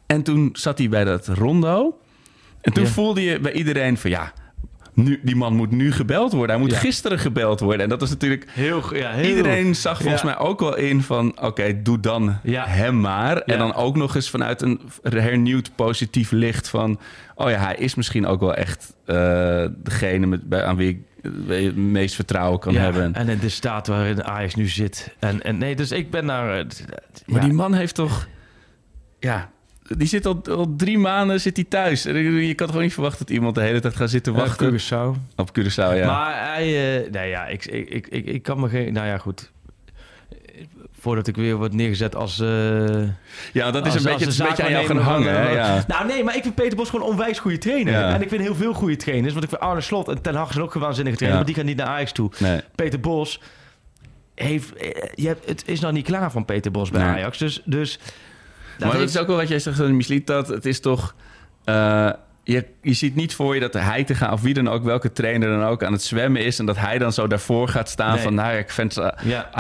[0.06, 1.98] En toen zat hij bij dat rondo.
[2.60, 2.90] En toen Ja.
[2.90, 4.32] voelde je bij iedereen van, ja,
[4.94, 6.50] nu, die man moet nu gebeld worden.
[6.56, 6.78] Hij moet Ja.
[6.78, 7.82] gisteren gebeld worden.
[7.82, 10.28] En dat is natuurlijk Heel, ja, heel Iedereen zag volgens Ja.
[10.28, 11.40] mij ook wel in van...
[11.42, 13.36] oké, doe dan hem maar.
[13.38, 17.00] En dan ook nog eens vanuit een hernieuwd positief licht van...
[17.34, 20.98] oh ja, hij is misschien ook wel echt eh, degene met, bij, aan wie ik
[21.48, 23.14] eh, het meest vertrouwen kan Ja, hebben.
[23.14, 25.14] En in de staat waarin Ajax nu zit.
[25.18, 26.58] En, en nee, dus ik ben naar...
[26.58, 26.64] eh,
[27.26, 27.46] Maar ja.
[27.46, 28.26] die man heeft toch...
[29.18, 29.50] Ja,
[29.84, 32.02] die zit al, al drie maanden zit hij thuis.
[32.02, 35.18] Je kan gewoon niet verwachten dat iemand de hele tijd gaat zitten wachten Curaçao.
[35.36, 36.06] op Curaçao, ja.
[36.06, 39.18] Maar hij, eh nee ja, ik, ik, ik, ik, ik kan me geen, nou ja,
[39.18, 39.52] goed.
[40.98, 42.40] Voordat ik weer word neergezet als...
[42.40, 42.46] eh,
[43.52, 45.50] ja, dat is als- een als beetje, een beetje aan jou gaan hangen, hè?
[45.50, 45.84] Ja.
[45.86, 47.92] Nou nee, maar ik vind Peter Bos gewoon een onwijs goede trainer.
[47.92, 48.14] Ja.
[48.14, 49.32] En ik vind heel veel goede trainers.
[49.32, 51.40] Want ik vind Arne Slot en Ten Hag zijn ook een waanzinnige trainer.
[51.40, 51.44] Ja.
[51.46, 52.30] Maar die gaan niet naar Ajax toe.
[52.38, 52.60] Nee.
[52.74, 53.40] Peter Bos
[54.34, 54.74] heeft...
[54.76, 57.10] eh, Je hebt, het is nog niet klaar van Peter Bos bij Nee.
[57.10, 57.38] Ajax.
[57.38, 57.62] Dus...
[57.64, 57.98] dus
[58.78, 61.14] dat maar dat is ook wel wat jij zegt, Misliet, dat het is toch...
[61.64, 62.10] eh,
[62.46, 65.12] je, je ziet niet voor je dat hij te gaan, of wie dan ook, welke
[65.12, 66.58] trainer dan ook, aan het zwemmen is.
[66.58, 68.22] En dat hij dan zo daarvoor gaat staan Nee.
[68.22, 69.08] van, nou, ik vind, eh.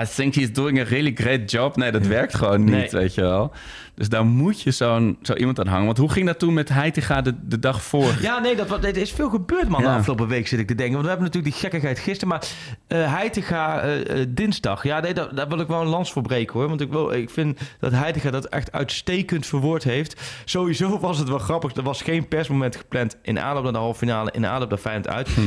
[0.00, 1.76] I think he's doing a really great job.
[1.76, 2.88] Nee, dat werkt gewoon niet, Nee.
[2.90, 3.52] weet je wel.
[3.94, 5.84] Dus daar moet je zo'n, zo iemand aan hangen.
[5.86, 8.12] Want hoe ging dat toen met Heitinga de, de dag voor?
[8.20, 9.96] Ja, nee, dat, er is veel gebeurd, man, de Ja.
[9.96, 10.92] afgelopen week zit ik te denken.
[10.94, 12.28] Want we hebben natuurlijk die gekkigheid gisteren.
[12.28, 12.46] Maar
[12.86, 16.22] eh Heitinga eh, eh, dinsdag, ja, nee, daar, daar wil ik wel een lans voor
[16.22, 16.68] breken, hoor.
[16.68, 20.20] Want ik, wil, ik vind dat Heitinga dat echt uitstekend verwoord heeft.
[20.44, 21.74] Sowieso was het wel grappig.
[21.74, 25.08] Er was geen persmoment gepland in aanloop naar de halve finale, in aanloop naar Feyenoord
[25.08, 25.28] uit.
[25.28, 25.42] Ja,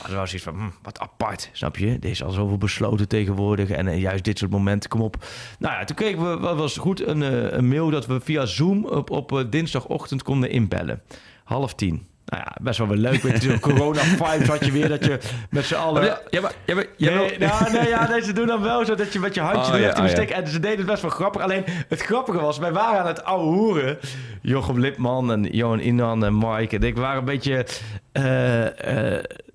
[0.00, 1.96] maar er was iets van, hm, wat apart, snap je?
[2.00, 5.24] Er is al zoveel besloten tegenwoordig en eh, juist dit soort momenten, kom op.
[5.58, 8.46] Nou ja, toen kregen we, wat was goed, een, eh, een mail dat we via
[8.46, 11.02] Zoom op, op eh, dinsdagochtend konden inbellen.
[11.44, 12.06] Half tien.
[12.24, 13.22] Nou ja, best wel weer leuk.
[13.22, 15.18] Met zo'n corona-vibes had je weer dat je
[15.50, 16.04] met z'n allen...
[16.04, 18.84] Ja, ja, maar, ja, maar, ja, Nee, nou, nee, ja, nee, ze doen dan wel
[18.84, 20.26] zo dat je met je handje Oh, ja, oh, ja.
[20.26, 21.42] En ze deden het best wel grappig.
[21.42, 23.98] Alleen het grappige was, wij waren aan het ouwe hoeren.
[24.42, 27.66] Jochem Lipman en Johan Inan en Mike en ik waren een beetje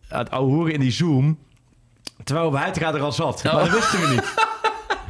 [0.10, 1.38] aan het ouwe hoeren in die Zoom.
[2.24, 3.45] Terwijl bij Heitinga er al zat.
[3.45, 3.53] Oh.
[3.53, 4.34] Maar dat wisten we niet.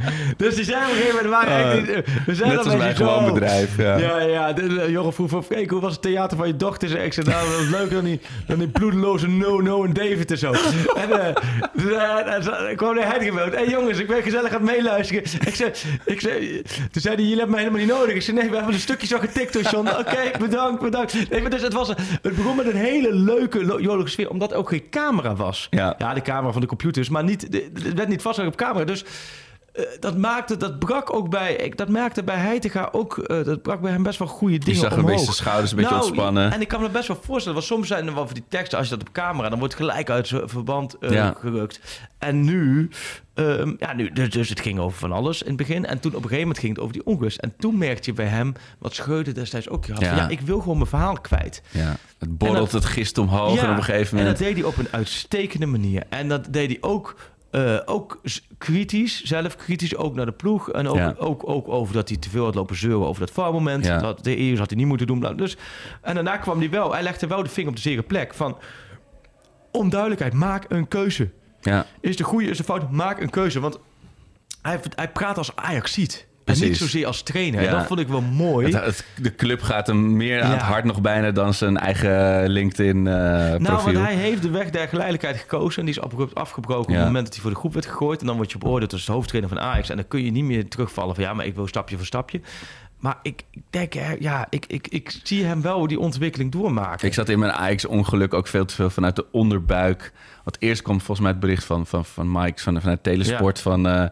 [0.38, 1.46] Dus die zijn op een gegeven moment...
[1.46, 3.98] We, waren niet- we zijn Net als gewoon bedrijf, ja.
[3.98, 4.54] ja, ja.
[4.54, 7.04] De, de, Jorgen vroeg van, Freek, hoe was het theater van je dochter?
[7.04, 10.38] Ik zei, nou, dat was leuker dan die, dan die bloedeloze no-no en David en
[10.38, 10.52] zo.
[11.02, 13.46] en uh, dus, kwam naar Heitinga wel.
[13.46, 15.24] Hé hey, jongens, ik ben gezellig aan het meeluisteren.
[15.24, 15.72] Ik zei,
[16.06, 18.16] ik zei, toen zei hij, jullie hebben mij helemaal niet nodig.
[18.16, 19.88] Ik zei, nee, we hebben een stukje zo getikt door John.
[20.02, 21.30] Oké, bedankt, bedankt.
[21.30, 21.88] Nee, maar dus het, was,
[22.22, 25.68] het begon met een hele leuke, jolige sfeer, omdat ook geen camera was.
[25.70, 25.96] Ja.
[25.98, 28.86] ja de camera van de computers, maar niet, de- het werd niet vastgelegd op camera.
[28.86, 29.06] Dus
[29.78, 33.62] eh, dat maakte, dat brak ook bij, ik, dat maakte bij Heitinga ook, eh, dat
[33.62, 35.10] brak bij hem best wel goede je dingen zag een omhoog.
[35.12, 36.52] beetje zijn schouders een beetje Nou, ontspannen.
[36.52, 38.78] En ik kan me best wel voorstellen, want soms zijn er wel van die teksten,
[38.78, 41.36] als je dat op camera, dan wordt het gelijk uit zijn verband eh, Ja.
[41.40, 41.80] gerukt.
[42.18, 42.90] En nu,
[43.34, 45.86] ehm, ja, nu dus, dus het ging over van alles in het begin.
[45.86, 47.38] En toen op een gegeven moment ging het over die onrust.
[47.38, 50.28] En toen merkte je bij hem, wat Scheurde destijds ook had, van, Ja.
[50.28, 51.62] ik wil gewoon mijn verhaal kwijt.
[51.72, 51.96] Ja.
[52.18, 54.38] Het borrelt En dat- het gist omhoog Ja, en op een gegeven En moment...
[54.40, 56.04] dat deed hij op een uitstekende manier.
[56.10, 57.16] En dat deed hij ook,
[57.52, 58.22] eh, ook
[58.58, 60.72] kritisch, zelf kritisch, ook naar de ploeg.
[60.72, 61.16] En ook, Ja.
[61.18, 63.86] ook, ook over dat hij te veel had lopen zeuren over dat foutmoment.
[63.86, 63.98] Ja.
[63.98, 65.20] Dat de eerst had hij niet moeten doen.
[65.20, 65.58] Nou, Dus,
[66.02, 68.58] en daarna kwam hij wel, hij legde wel de vinger op de zere plek van...
[69.72, 71.30] Onduidelijkheid, maak een keuze.
[71.62, 71.86] Ja.
[72.02, 73.60] Is de goede, is de fout, maak een keuze.
[73.60, 73.80] Want
[74.62, 76.28] hij, hij praat als Ajax ziet.
[76.48, 76.78] En niet Precies.
[76.80, 77.62] zozeer als trainer.
[77.62, 77.72] Ja.
[77.72, 78.66] Dat vond ik wel mooi.
[78.66, 80.54] Het, het- de club gaat hem meer aan Ja.
[80.56, 83.60] het hart nog bijna dan zijn eigen LinkedIn-profiel.
[83.60, 85.80] Nou, want hij heeft de weg der geleidelijkheid gekozen.
[85.80, 88.20] En die is abrupt afgebroken op het moment dat hij voor de groep werd gegooid.
[88.22, 89.90] En dan word je beoordeeld als hoofdtrainer van Ajax.
[89.90, 92.42] En dan kun je niet meer terugvallen van ja, maar ik wil stapje voor stapje.
[93.00, 97.08] Maar ik, ik denk, hè, ja, ik, ik, ik zie hem wel die ontwikkeling doormaken.
[97.08, 100.12] Ik zat in mijn Ajax-ongeluk ook veel te veel vanuit de onderbuik.
[100.44, 103.88] Want eerst kwam volgens mij het bericht van, van, van Mike van, vanuit Telesport van,
[103.88, 104.06] eh,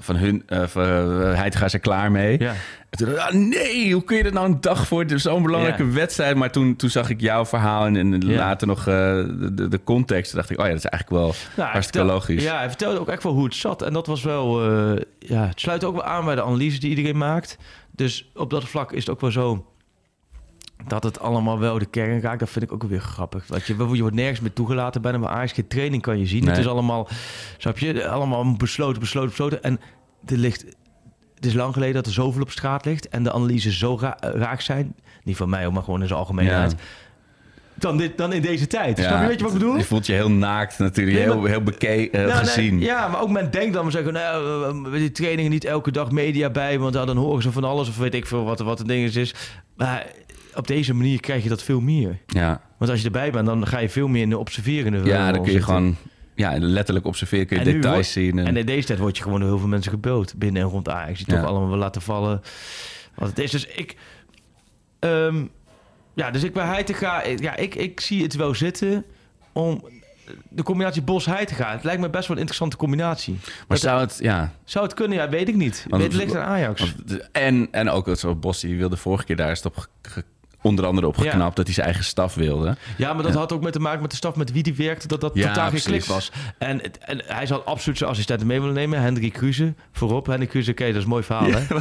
[0.00, 0.42] van hun...
[0.46, 2.38] eh van, uh, hij gaat er klaar mee.
[2.38, 2.54] Ja.
[2.90, 5.42] En toen dacht ik, ah, nee, hoe kun je dat nou een dag voor zo'n
[5.42, 5.90] belangrijke Ja.
[5.92, 6.36] wedstrijd?
[6.36, 8.36] Maar toen, toen zag ik jouw verhaal en, en Ja.
[8.36, 8.84] later nog eh,
[9.52, 10.30] de, context.
[10.30, 12.42] Toen dacht ik, oh ja, dat is eigenlijk wel Nou, hartstikke vertel- logisch.
[12.44, 13.82] Ja, hij vertelde ook echt wel hoe het zat.
[13.82, 14.70] En dat was wel...
[14.70, 17.58] eh, ja, het sluit ook wel aan bij de analyse die iedereen maakt.
[17.90, 19.64] Dus op dat vlak is het ook wel zo...
[20.86, 23.44] Dat het allemaal wel de kern raakt, dat vind ik ook weer grappig.
[23.46, 25.52] Want je, je wordt nergens meer toegelaten bij Ajax.
[25.52, 26.40] Geen training kan je zien.
[26.40, 26.50] Nee.
[26.50, 27.08] Het is allemaal,
[27.58, 29.62] snap je, allemaal besloten, besloten, besloten.
[29.62, 29.80] En
[30.26, 30.64] er ligt,
[31.34, 33.08] het is lang geleden dat er zoveel op straat ligt.
[33.08, 34.94] En de analyses zo ra- raak zijn.
[35.24, 36.70] Niet van mij, maar gewoon in zijn algemeenheid.
[36.70, 36.76] Ja.
[37.74, 38.98] Dan, dit, dan in deze tijd.
[38.98, 39.76] Ja, Snap je, weet je wat ik bedoel?
[39.76, 42.80] Je voelt je heel naakt natuurlijk, Nee, heel, maar- heel bekeken, nee, gezien.
[42.80, 45.90] ja, maar ook men denkt dan, we zeggen, nou, eh, eh, die trainingen niet elke
[45.90, 48.78] dag media bij, want dan horen ze van alles of weet ik veel wat, wat
[48.78, 49.34] het ding is.
[49.76, 50.06] Maar
[50.54, 52.18] op deze manier krijg je dat veel meer.
[52.26, 55.24] Ja, Want als je erbij bent, dan ga je veel meer in de observerende ja
[55.32, 55.62] dan kun je zitten.
[55.74, 55.96] gewoon
[56.34, 58.38] ja, letterlijk observeren, kun je En details zien.
[58.38, 60.68] En, En in deze tijd word je gewoon door heel veel mensen gebeld binnen en
[60.68, 61.18] rond Ajax.
[61.24, 61.40] Die Ja.
[61.40, 62.40] toch allemaal wel laten vallen
[63.14, 63.50] wat het is.
[63.50, 63.96] Dus ik...
[64.98, 65.44] ehm,
[66.14, 67.22] ja, dus ik bij Heitinga...
[67.36, 69.04] Ja, ik, ik zie het wel zitten
[69.52, 69.84] om...
[70.48, 71.72] De combinatie Bos-Heitinga.
[71.72, 73.38] Het lijkt me best wel een interessante combinatie.
[73.42, 74.52] maar Dat- zou het, ja...
[74.64, 75.18] Zou het kunnen?
[75.18, 75.86] Ja, weet ik niet.
[75.88, 76.80] Want- het ligt aan Ajax.
[76.80, 79.88] Want en, en ook het zo Bos, die wilde vorige keer daar is op
[80.62, 82.76] onder andere opgeknapt dat hij zijn eigen staf wilde.
[82.96, 85.06] Ja, maar dat had ook met te maken met de staf met wie die werkte,
[85.06, 86.32] dat dat Ja, totaal geen klik was.
[86.58, 89.00] En, en hij zal absoluut zijn assistenten mee willen nemen.
[89.00, 90.26] Hendrik Kruse voorop.
[90.26, 91.60] Hendrik Kruse, oké, dat is een mooi verhaal, hè?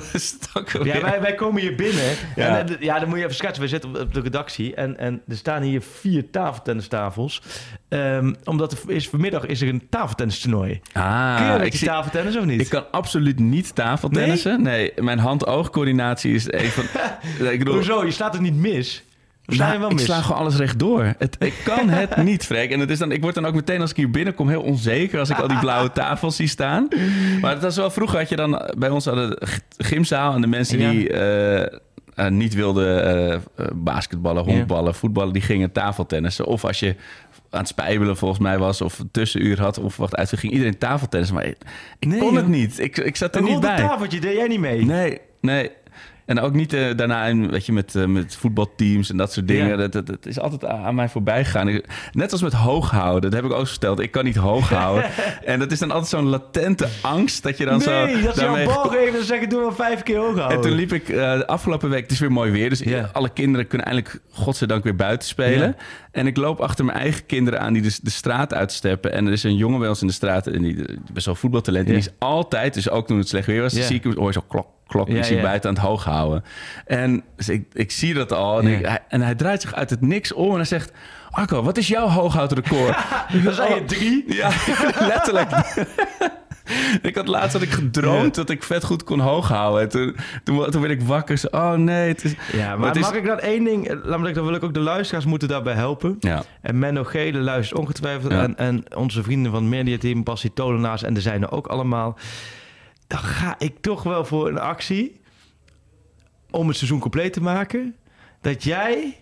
[0.83, 2.03] Ja, wij, wij komen hier binnen.
[2.35, 2.57] Ja.
[2.57, 3.63] En, eh, ja, dan moet je even schetsen.
[3.63, 7.41] We zitten op, de redactie en, en er staan hier vier tafeltennistafels.
[7.89, 10.79] Ehm, omdat er is, vanmiddag is er een tafeltennistoernooi.
[10.93, 12.61] Ah, Kun je ik, zie- tafeltennis of niet?
[12.61, 14.61] ik kan absoluut niet tafeltennissen.
[14.61, 16.83] Nee, mijn hand-oogcoördinatie is een van...
[17.51, 18.05] ik bedoel, Hoezo?
[18.05, 19.03] Je slaat het niet mis?
[19.45, 20.05] Of sla je Nou, wel ik mis?
[20.05, 21.13] sla gewoon alles rechtdoor.
[21.17, 22.71] Het, ik kan het niet, Freek.
[22.71, 25.19] En het is dan, ik word dan ook meteen als ik hier binnenkom heel onzeker
[25.19, 26.87] als ik al die blauwe tafels zie staan.
[27.41, 29.37] Maar het was wel vroeger had je dan bij ons hadden
[29.77, 30.89] gymzaal en de mensen Ja.
[30.91, 31.61] die eh,
[32.15, 33.41] eh, niet wilden eh, eh,
[33.75, 34.51] basketballen, Ja.
[34.53, 36.45] honkballen, voetballen, die gingen tafeltennissen.
[36.45, 36.95] Of als je
[37.49, 40.77] aan het spijbelen volgens mij was of een tussenuur had of wat uit, ging iedereen
[40.77, 41.35] tafeltennissen.
[41.37, 41.57] Maar ik,
[41.99, 42.79] ik Nee, kon het niet.
[42.79, 43.77] Ik, ik zat er Een niet bij.
[43.77, 44.85] tafeltje, deed jij niet mee?
[44.85, 45.71] Nee, nee.
[46.29, 49.47] En ook niet eh, daarna in, weet je, met, eh, met voetbalteams en dat soort
[49.47, 49.67] dingen.
[49.67, 49.75] Ja.
[49.75, 51.67] Dat, dat, dat is altijd aan, mij voorbij gegaan.
[51.67, 53.31] Ik- net als met hooghouden.
[53.31, 53.99] Dat heb ik ook verteld.
[53.99, 55.09] Ik kan niet hoog houden.
[55.45, 57.91] en dat is dan altijd zo'n latente angst dat je dan zo...
[58.05, 60.35] nee, dat ze jou daarmee een bal geven en zeggen doe maar vijf keer hoog
[60.35, 60.57] houden.
[60.57, 63.09] en toen liep ik eh, de afgelopen week, het is weer mooi weer, dus Ja.
[63.13, 65.67] alle kinderen kunnen eindelijk, godzijdank, weer buiten spelen.
[65.67, 65.75] Ja.
[66.11, 69.11] En ik loop achter mijn eigen kinderen aan die de, de straat uitsteppen.
[69.13, 71.85] En er is een jongen bij ons in de straat, en die, best wel voetbaltalent.
[71.85, 74.27] En die is altijd, dus ook toen het slecht weer was, zie ik hem, hoor
[74.27, 75.41] je zo klok, klok, ja.
[75.41, 76.43] buiten aan het hoog houden.
[76.85, 78.59] En dus ik, ik zie dat al.
[78.59, 80.91] En, ik- hij, en hij draait zich uit het niks om en hij zegt...
[81.29, 82.97] Arco, wat is jouw hooghoudrecord?
[83.43, 84.33] Dan zei je drie.
[84.33, 84.49] Ja,
[85.13, 85.49] letterlijk.
[87.01, 89.81] ik had laatst had ik gedroomd dat ik vet goed kon hoog houden.
[89.81, 91.37] En toen, toen, toen werd ik wakker.
[91.37, 92.35] Zo, oh nee, het is...
[92.53, 93.99] Ja, maar is- mag ik dat één ding...
[94.03, 96.15] Laat me dan wil ik ook de luisteraars moeten daarbij helpen.
[96.19, 98.31] Ja, En Menno Gele luistert ongetwijfeld.
[98.31, 98.41] Ja.
[98.41, 102.17] En, en onze vrienden van het mediateam, Bassie Tolenaars en zijn er ook allemaal.
[103.09, 105.21] Dan ga ik toch wel voor een actie
[106.51, 107.95] om het seizoen compleet te maken.
[108.41, 109.17] Dat jij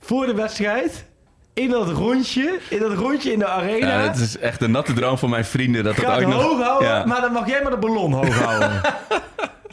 [0.00, 1.04] voor de wedstrijd
[1.54, 3.86] in dat rondje, in dat rondje in de arena...
[3.88, 5.84] ja, het is echt een natte droom van mijn vrienden.
[5.84, 6.42] Dat dat nog...
[6.42, 7.04] hoog houden, Ja.
[7.04, 8.80] maar dan mag jij maar de ballon hoog houden.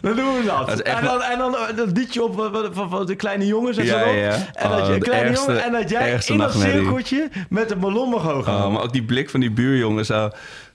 [0.02, 0.80] Dan doen we dat.
[0.80, 4.00] En dan, en dan eh, dat liedje op van, van, de kleine jongens en Ja,
[4.04, 4.10] zo.
[4.10, 4.32] ja.
[4.54, 7.76] En dat Oh, je kleine ergste- jongen en dat jij in dat cirkeltje met de
[7.76, 8.68] ballon mag hoog houden.
[8.68, 10.30] Oh, maar ook die blik van die buurjongen zo...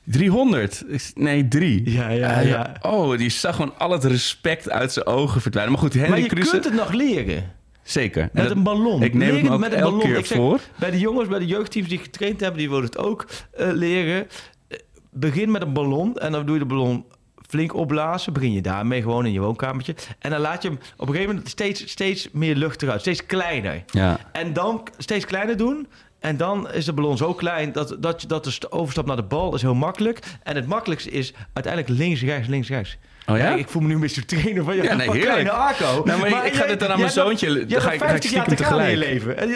[0.04, 0.84] 300?
[0.88, 1.90] Ik- Nee, drie.
[1.90, 2.76] Ja, ja, Hij- ja.
[2.82, 5.72] Oh, die zag gewoon al het respect uit zijn ogen verdwijnen.
[5.72, 6.50] Maar goed, Henry maar je Kruse...
[6.50, 7.52] kunt het nog leren.
[7.82, 8.28] Zeker.
[8.32, 9.02] Met dat- een ballon.
[9.02, 10.12] Ik neem het me ook met een elke ballon.
[10.14, 10.60] keer zeg, voor.
[10.78, 14.26] Bij de jongens, bij de jeugdteams die getraind hebben, die willen het ook eh, leren.
[14.68, 14.78] Eh,
[15.10, 17.04] Begin met een ballon en dan doe je de ballon
[17.48, 18.32] flink opblazen.
[18.32, 19.94] Begin je daarmee gewoon in je woonkamertje.
[20.18, 23.00] En dan laat je hem op een gegeven moment steeds, steeds meer lucht eruit.
[23.00, 23.82] Steeds kleiner.
[23.86, 24.18] Ja.
[24.32, 25.86] En dan steeds kleiner doen.
[26.22, 29.22] En dan is de ballon zo klein dat, dat, dat de st- overstap naar de
[29.22, 30.18] bal is heel makkelijk.
[30.42, 32.96] En het makkelijkste is uiteindelijk links, rechts, links, rechts.
[33.26, 33.54] Oh ja?
[33.54, 35.38] ik voel me nu een beetje trainer van, je Ja, nee, van heerlijk.
[35.46, 36.02] kleine Arco.
[36.04, 37.98] Nou, maar ik ga dit dan aan mijn zoontje- Je ga ik- nog ga ik
[37.98, 39.38] 50 jaar te in je leven.
[39.38, 39.50] En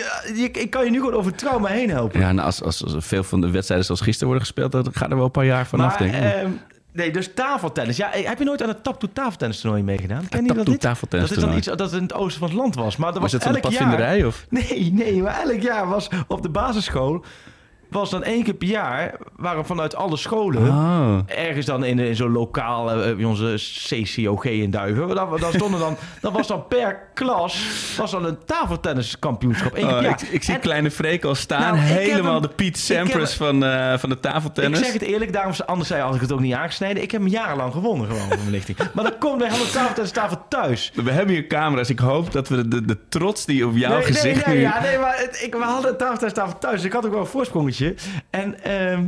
[0.52, 2.20] Ik kan je nu gewoon over trauma heen helpen.
[2.20, 4.72] Ja, nou, als, als, als veel van de wedstrijden zoals gisteren worden gespeeld...
[4.72, 6.32] dan gaat er wel een paar jaar vanaf, maar, denk ik.
[6.32, 6.50] ehm,
[6.96, 7.96] nee, dus tafeltennis.
[7.96, 10.28] Ja, heb je nooit aan het Tap tafeltennis toernooi meegedaan?
[10.28, 10.80] Ken je dat niet?
[10.80, 12.96] tafeltennis Dat is dan iets dat in het oosten van het land was.
[12.96, 14.26] Maar dat Was was, van de elk padvinderij, jaar.
[14.26, 14.46] of?
[14.50, 17.24] Nee, nee, maar elk jaar was op de basisschool...
[17.90, 19.14] was dan één keer per jaar...
[19.36, 20.62] waren vanuit alle scholen...
[20.68, 21.18] Oh.
[21.26, 23.54] Ergens dan in, in zo'n lokaal, eh, bij onze
[23.88, 25.14] CCOG in Duiven.
[25.14, 27.60] Dan, stonden dan, dan was dan per klas
[27.96, 29.78] was dan een tafeltenniskampioenschap.
[29.78, 31.60] Oh, ik, ik zie En- kleine Freek al staan.
[31.60, 34.78] Nou, helemaal hem- de Piet heb Sampras van, eh, van de tafeltennis.
[34.78, 37.02] Ik zeg het eerlijk, daarom anders zei had ik het ook niet aangesneden.
[37.02, 38.78] Ik heb hem jarenlang gewonnen gewoon van mijn lichting.
[38.92, 40.92] Maar dan komt bij alle tafeltennis tafel thuis.
[40.94, 41.88] We hebben hier camera's.
[41.88, 44.60] Ik hoop dat we de, de trots die op jouw nee, gezicht nee, nee, nu...
[44.62, 46.84] ja, nee, maar het- ik, we hadden een tafeltennis tafel thuis.
[46.84, 47.75] Ik had ook wel een voorsprongetje.
[48.30, 49.06] En ehm,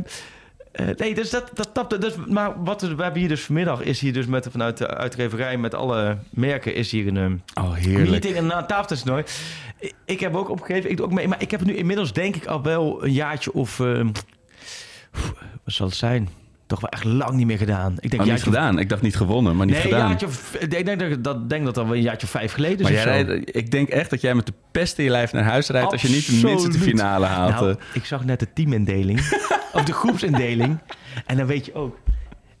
[0.71, 1.97] eh, nee, dus dat, dat tapte.
[1.97, 5.57] Dus, maar wat we, hebben hier dus vanmiddag is hier dus met vanuit de uitgeverij
[5.57, 8.09] met alle merken is hier een ehm, Oh, heerlijk.
[8.09, 9.23] meeting en na tafeltennisnooi.
[9.79, 12.35] Ik, ik heb ook opgegeven, ik doe ook mee, maar ik heb nu inmiddels denk
[12.35, 14.09] ik al wel een jaartje of ehm,
[15.63, 16.29] wat zal het zijn?
[16.69, 17.95] Toch wel echt lang niet meer gedaan.
[17.99, 18.79] Ik denk Oh, niet of- gedaan.
[18.79, 20.07] Ik dacht niet gewonnen, maar niet nee, gedaan.
[20.09, 20.27] jaartje
[20.59, 22.83] ik denk dat, dat denk dat dat wel een jaartje of vijf geleden is.
[22.83, 25.43] maar jij rijdt- ik denk echt dat jij met de pest in je lijf naar
[25.43, 25.91] huis rijdt...
[25.91, 27.51] als je niet tenminste de finale haalt.
[27.53, 27.75] Nou, eh.
[27.93, 29.19] ik zag net de teamindeling.
[29.73, 30.77] of de groepsindeling.
[31.25, 31.97] En dan weet je ook.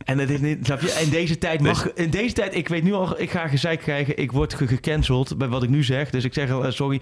[0.05, 0.99] En dat is niet, snap je?
[1.03, 1.93] In deze tijd mag.
[1.93, 4.17] In deze tijd, ik weet nu al, ik ga gezeik krijgen.
[4.17, 6.09] Ik word ge- gecanceld bij wat ik nu zeg.
[6.09, 7.01] Dus ik zeg al, eh, sorry.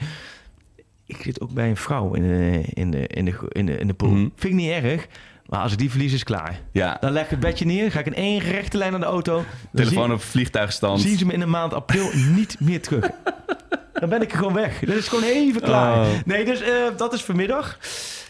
[1.05, 3.88] Ik zit ook bij een vrouw in de, in de, in de, in de, in
[3.88, 4.10] de pool.
[4.10, 4.28] Mhm.
[4.36, 5.08] Vind ik niet erg.
[5.50, 6.60] Maar als ik die verlies, is klaar.
[6.72, 7.91] ja, Dan leg ik het bedje neer.
[7.91, 9.43] Ga ik in één rechte lijn naar de auto.
[9.74, 11.02] Telefoon op vliegtuigstand.
[11.02, 13.10] zien ze me in de maand april niet meer terug.
[14.00, 14.80] Dan ben ik er gewoon weg.
[14.80, 15.98] Dat is gewoon even klaar.
[15.98, 16.08] Oh.
[16.26, 17.78] Nee, dus eh, dat is vanmiddag.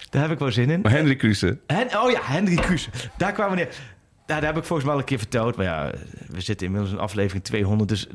[0.10, 0.82] Daar heb ik wel zin in.
[0.82, 1.58] Maar Henry Kruse.
[1.68, 2.90] Hen, oh ja, Hendrik Kruse.
[3.18, 3.74] Daar kwamen we neer.
[4.28, 5.56] Daar heb ik volgens mij al een keer verteld.
[5.56, 5.92] Maar ja,
[6.28, 7.90] we zitten inmiddels in aflevering 200.
[7.90, 8.08] Dus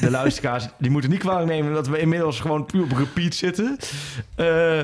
[0.00, 3.76] de luisteraars die moeten niet kwalijk nemen dat we inmiddels gewoon puur op repeat zitten.
[4.34, 4.80] Eh,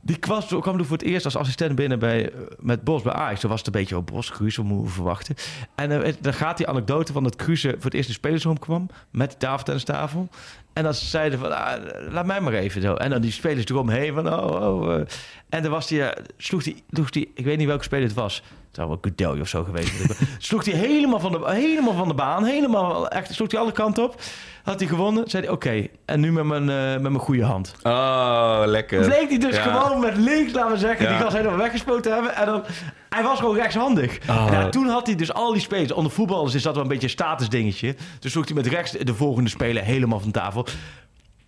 [0.00, 3.12] die kwam, kwam er voor het eerst als assistent binnen bij, eh, met Bos bij
[3.12, 3.40] Ajax.
[3.40, 5.34] Toen was het een beetje, oh Bos, wat moeten we verwachten?
[5.74, 8.58] En eh, dan gaat die anekdote van dat Guus voor het eerst in de spelersroom
[8.58, 10.28] kwam met de tafeltennistafel.
[10.72, 12.94] En dan zeiden van, ah, laat mij maar even zo.
[12.94, 15.00] En dan die spelers eromheen van, oh, oh.
[15.48, 16.02] En dan was die,
[16.36, 18.42] sloeg die, sloeg die, ik weet niet welke speler het was.
[18.72, 19.92] Het zou wel Kudelje of zo geweest
[20.38, 24.04] sloeg hij helemaal van, de, helemaal van de baan, helemaal, echt, sloeg hij alle kanten
[24.04, 24.20] op.
[24.62, 27.74] Had hij gewonnen, zei hij, oké, en nu met mijn, eh, met mijn goede hand.
[27.82, 29.00] Oh, lekker.
[29.04, 29.62] Bleek hij dus Ja.
[29.62, 31.12] gewoon met links, laten we zeggen, Ja.
[31.12, 32.36] die gast helemaal weggespoten hebben.
[32.36, 32.62] En dan,
[33.08, 34.18] hij was gewoon rechtshandig.
[34.28, 34.46] Oh.
[34.46, 35.92] En ja, toen had hij dus al die spelers.
[35.92, 37.96] Onder voetballers is dat wel een beetje een statusdingetje.
[38.18, 40.66] Dus sloeg hij met rechts de volgende speler helemaal van tafel.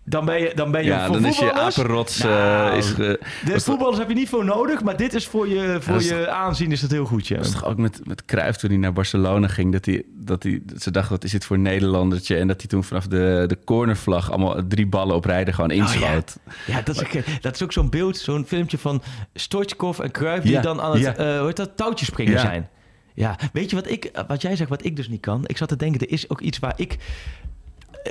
[0.07, 2.19] Dan ben je, dan ben je Ja, voor dan is je apenrots...
[2.19, 5.47] eh, Nou, is, ge- De voetballers heb je niet voor nodig, maar dit is voor
[5.47, 7.27] je, voor dat je aanzien is dat heel goed.
[7.27, 7.35] Ja.
[7.35, 9.71] Dat is toch ook met, met Cruijff toen hij naar Barcelona ging...
[9.71, 12.35] dat, hij, dat, hij, dat ze dachten, wat is dit voor een Nederlandertje?
[12.37, 14.29] En dat hij toen vanaf de, de cornervlag...
[14.31, 16.37] allemaal drie ballen op rijden gewoon inschoot.
[16.67, 19.01] Ja, dat is, ook, dat is ook zo'n beeld, zo'n filmpje van
[19.33, 20.43] Stoichkov en Cruijff...
[20.43, 22.39] die Ja, dan aan het eh, hoe heet dat, touwtjes springen Ja.
[22.39, 22.69] zijn.
[23.13, 25.41] Ja, weet je wat, ik, wat jij zegt, wat ik dus niet kan?
[25.45, 26.97] Ik zat te denken, er is ook iets waar ik...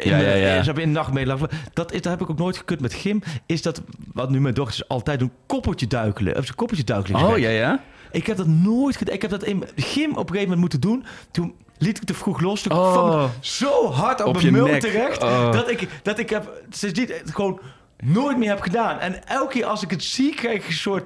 [0.02, 0.58] In Ja, ja, ja.
[0.58, 1.48] Ze hebben in de nacht meelopen.
[1.72, 3.22] Dat, is, dat heb ik ook nooit gekund met gym.
[3.46, 3.82] Is dat
[4.12, 5.32] wat nu mijn dochters altijd doen?
[5.46, 6.36] Koppeltje duikelen.
[6.36, 7.22] Of ze koppeltje duikelen.
[7.26, 7.80] Oh, ja, ja?
[8.12, 9.14] Ik heb dat nooit gedaan.
[9.14, 11.04] Ik heb dat in gym op een gegeven moment moeten doen.
[11.30, 12.62] Toen liet ik te vroeg los.
[12.62, 12.92] Toen Oh.
[12.92, 15.22] kwam ik zo hard op, Op mijn mul terecht.
[15.22, 15.52] Oh.
[15.52, 17.60] Dat, ik, dat ik heb sindsdien gewoon
[18.04, 18.98] nooit meer heb gedaan.
[18.98, 21.04] En elke keer als ik het zie, krijg ik een soort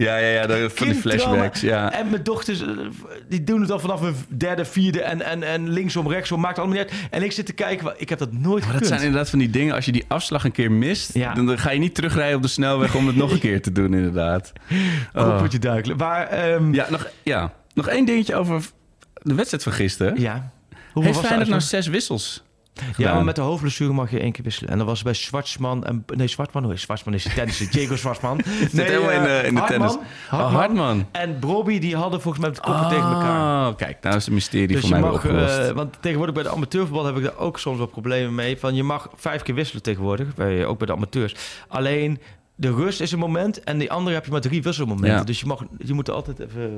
[0.00, 0.46] Ja, ja, ja.
[0.46, 1.92] dat- Van die flashbacks, ja.
[1.92, 2.68] En mijn dochters, eh,
[3.28, 5.02] die doen het al vanaf een derde, vierde.
[5.02, 7.00] En, en, en linksom, rechtsom, maakt allemaal niet uit.
[7.10, 9.50] En ik zit te kijken, ik heb dat nooit Maar dat zijn inderdaad van die
[9.50, 11.34] dingen, als je die afslag een keer mist, Ja.
[11.34, 13.72] dan, dan ga je niet terugrijden op de snelweg om het nog een keer te
[13.72, 14.52] doen, inderdaad.
[15.14, 15.24] Oh.
[15.28, 15.96] Koppeltje duikelen.
[15.96, 16.84] Maar, ehm, ja.
[16.84, 18.62] Ja, nog, ja, nog één dingetje over
[19.22, 20.12] de wedstrijd van gisteren.
[20.12, 20.32] Hoeveel
[20.92, 22.42] Heeft was de Feyenoord nou zes wissels?
[22.96, 24.70] Ja, maar met de hoofdblessure mag je één keer wisselen.
[24.70, 26.04] En dat was bij Zwartsman en...
[26.16, 27.70] Nee, Zwartman, hoe is Zwartsman is de tennisser.
[27.72, 28.40] Diego Zwartsman.
[28.44, 29.96] Zit helemaal in de, in de Hartman, tennis.
[30.28, 30.50] Hartman.
[30.50, 31.06] Oh, Hartman.
[31.12, 33.68] En Brobby, die hadden volgens mij de koppen tegen elkaar.
[33.68, 36.50] Oh, kijk, nou is het mysterie Dus voor mij mag, eh, want tegenwoordig bij de
[36.50, 38.58] amateurvoetbal heb ik daar ook soms wel problemen mee.
[38.58, 41.34] Van je mag vijf keer wisselen tegenwoordig, bij, ook bij de amateurs.
[41.68, 42.20] Alleen
[42.54, 45.18] de rust is een moment en die andere heb je maar drie wisselmomenten.
[45.18, 45.24] Ja.
[45.24, 46.74] Dus je, mag, je moet er altijd even...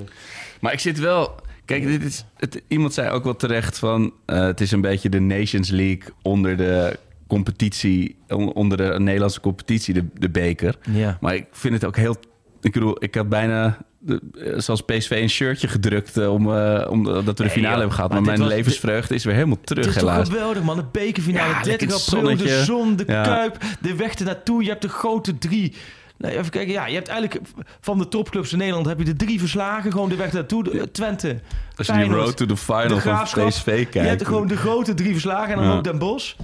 [0.60, 1.34] Maar ik zit wel...
[1.78, 4.12] Kijk, dit is, het, iemand zei ook wel terecht van...
[4.26, 8.16] eh, het is een beetje de Nations League onder de competitie...
[8.28, 10.76] on- onder de Nederlandse competitie, de, de beker.
[10.90, 11.16] Ja.
[11.20, 12.16] Maar ik vind het ook heel...
[12.60, 13.78] Ik bedoel, ik had bijna...
[14.04, 17.60] De, eh, zoals PSV een shirtje gedrukt eh, om, eh, om dat we de finale
[17.68, 17.78] joh.
[17.78, 18.10] hebben gehad.
[18.10, 20.28] Maar Maar, dit mijn was- levensvreugde is weer helemaal terug, Het is helaas.
[20.28, 20.76] geweldig, man.
[20.76, 23.22] De bekerfinale, Ja, 30 lekker april, de zon, de Ja.
[23.22, 24.62] Kuip, de weg ernaartoe.
[24.62, 25.74] Je hebt de grote drie...
[26.22, 26.72] Nee, even kijken.
[26.72, 27.46] Ja, je hebt eigenlijk
[27.80, 29.92] van de topclubs in Nederland heb je de drie verslagen.
[29.92, 30.62] Gewoon de weg naartoe.
[30.64, 31.40] De, Twente,
[31.76, 33.48] Als je die road to the final de van.
[33.48, 33.92] PSV kijkt.
[33.94, 35.76] Je hebt gewoon de grote drie verslagen en dan Ja.
[35.76, 36.34] ook Den Bosch.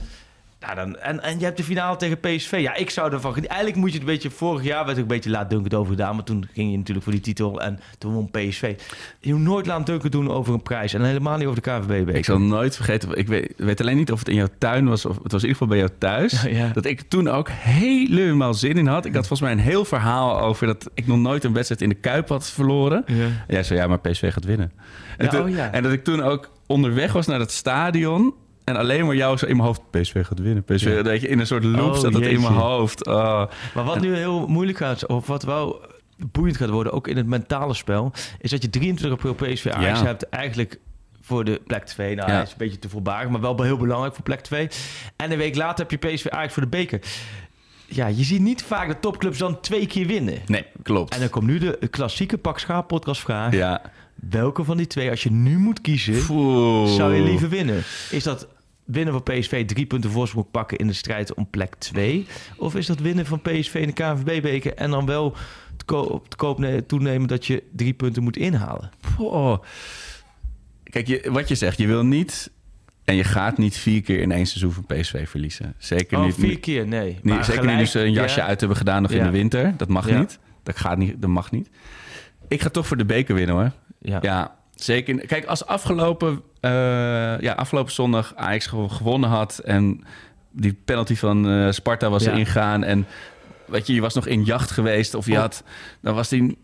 [0.61, 2.59] Ja, dan, en, en je hebt de finale tegen PSV.
[2.61, 3.57] Ja, ik zou ervan genieten.
[3.57, 4.31] Eigenlijk moet je het een beetje...
[4.31, 6.15] Vorig jaar werd er een beetje laat Duncan over gedaan.
[6.15, 8.75] Maar toen ging je natuurlijk voor die titel en toen won PSV.
[9.21, 10.95] Je moet nooit laat Duncan doen over een prijs.
[10.95, 12.09] En helemaal niet over de KVB.
[12.17, 15.07] Ik zal nooit vergeten, ik weet, weet alleen niet of het in jouw tuin was...
[15.07, 16.43] of het was in ieder geval bij jou thuis...
[16.43, 16.71] Ja.
[16.73, 19.05] dat ik toen ook helemaal zin in had.
[19.05, 20.67] Ik had volgens mij een heel verhaal over...
[20.67, 23.05] dat ik nog nooit een wedstrijd in de Kuip had verloren.
[23.07, 23.15] Ja.
[23.25, 24.73] En jij zei, ja, maar PSV gaat winnen.
[25.17, 25.73] En, toen- oh ja.
[25.73, 28.35] en dat ik toen ook onderweg was naar het stadion...
[28.69, 29.81] en alleen maar jou zo in mijn hoofd...
[29.91, 31.03] PSV gaat winnen, PSV...
[31.03, 33.07] Dat je in een soort loop Oh, zat dat in mijn hoofd.
[33.07, 33.45] Oh.
[33.75, 35.81] Maar wat nu heel moeilijk gaat, of wat wel
[36.33, 39.99] boeiend gaat worden, ook in het mentale spel, is dat je 23 april PSV Ajax
[40.01, 40.07] Ja.
[40.07, 40.79] hebt eigenlijk
[41.21, 42.15] voor de plek 2.
[42.15, 42.43] Nou, Ja.
[42.43, 44.69] is een beetje te voorbarig, maar wel heel belangrijk voor plek 2.
[45.17, 47.01] En een week later heb je PSV Ajax voor de beker.
[47.87, 50.39] Ja, je ziet niet vaak de topclubs dan twee keer winnen.
[50.47, 51.15] Nee, klopt.
[51.15, 53.53] En dan komt nu de klassieke Pak Schaap podcastvraag.
[53.53, 53.83] ja.
[54.31, 56.91] Welke van die twee, als je nu moet kiezen, Oeh.
[56.95, 57.83] zou je liever winnen?
[58.11, 58.49] Is dat
[58.91, 62.27] winnen van PSV drie punten voorsprong pakken in de strijd om plek 2?
[62.57, 65.37] Of is dat winnen van PSV in de KNVB-beker en dan wel
[65.77, 68.91] te ko- te koop ne- toenemen dat je drie punten moet inhalen?
[69.19, 69.59] Oh.
[70.83, 72.51] Kijk, je, wat je zegt, je wil niet
[73.05, 75.75] en je gaat niet vier keer in één seizoen van PSV verliezen.
[75.79, 76.35] Zeker Oh, niet.
[76.35, 77.07] vier keer, nee.
[77.13, 78.47] niet Maar zeker gelijk, niet ze een jasje ja.
[78.47, 79.75] uit hebben gedaan nog in de winter.
[79.77, 80.19] Dat mag Ja.
[80.19, 80.39] niet.
[80.63, 81.21] Dat gaat niet.
[81.21, 81.69] Dat mag niet.
[82.49, 83.71] Ik ga toch voor de beker winnen hoor.
[84.01, 84.57] Ja.
[84.83, 85.27] Zeker.
[85.27, 86.71] Kijk, als afgelopen, eh,
[87.41, 90.05] ja, afgelopen zondag Ajax gew- gewonnen had en
[90.51, 92.33] die penalty van eh, Sparta was Ja.
[92.33, 93.07] ingaan en
[93.65, 95.39] weet je, je was nog in jacht geweest of je Oh.
[95.39, 95.63] had,
[96.01, 96.59] dan was die,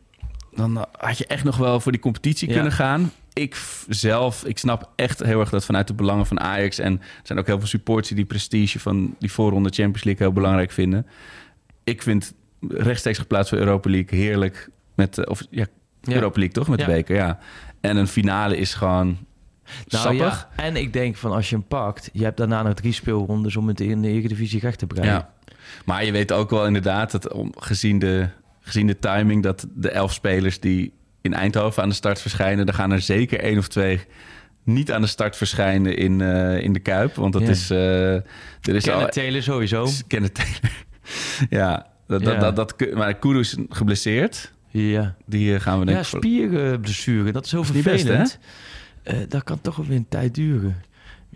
[0.55, 2.55] dan had je echt nog wel voor die competitie Ja.
[2.55, 3.13] kunnen gaan.
[3.33, 3.57] Ik
[3.89, 7.39] zelf, ik snap echt heel erg dat vanuit de belangen van Ajax en er zijn
[7.39, 11.07] ook heel veel supporters die die prestige van die voorronde Champions League heel belangrijk vinden.
[11.85, 12.35] Ik vind
[12.69, 15.67] rechtstreeks geplaatst voor Europa League heerlijk met, eh, of ja,
[16.01, 16.15] Ja.
[16.15, 16.69] Europa League, toch?
[16.69, 17.39] Met de beker, ja.
[17.85, 19.07] En een finale is gewoon
[19.89, 20.49] Nou, sappig.
[20.57, 23.57] ja, en ik denk van als je hem pakt, je hebt daarna nog drie speelrondes
[23.57, 25.13] om het in de Eredivisie recht te breien.
[25.13, 25.33] Ja.
[25.85, 28.29] Maar je weet ook wel inderdaad, dat om, gezien, de,
[28.61, 29.43] gezien de timing...
[29.43, 32.67] dat de elf spelers die in Eindhoven aan de start verschijnen...
[32.67, 34.01] er gaan er zeker één of twee
[34.65, 37.15] niet aan de start verschijnen in, eh, in de Kuip.
[37.15, 37.49] Want dat Ja.
[37.49, 37.71] is...
[37.71, 38.25] eh er
[38.75, 39.89] is Kenneth al, Taylor sowieso.
[40.07, 40.73] Kenneth Taylor.
[41.51, 42.35] ja, dat, Ja.
[42.35, 44.53] Dat, dat, dat, maar Kudus is geblesseerd.
[44.83, 46.09] Ja, Die eh, gaan we denk ja ik...
[46.09, 48.39] voor- spierblessure, dat is zo is niet best, vervelend.
[49.03, 50.83] Eh, dat kan toch wel weer een tijd duren.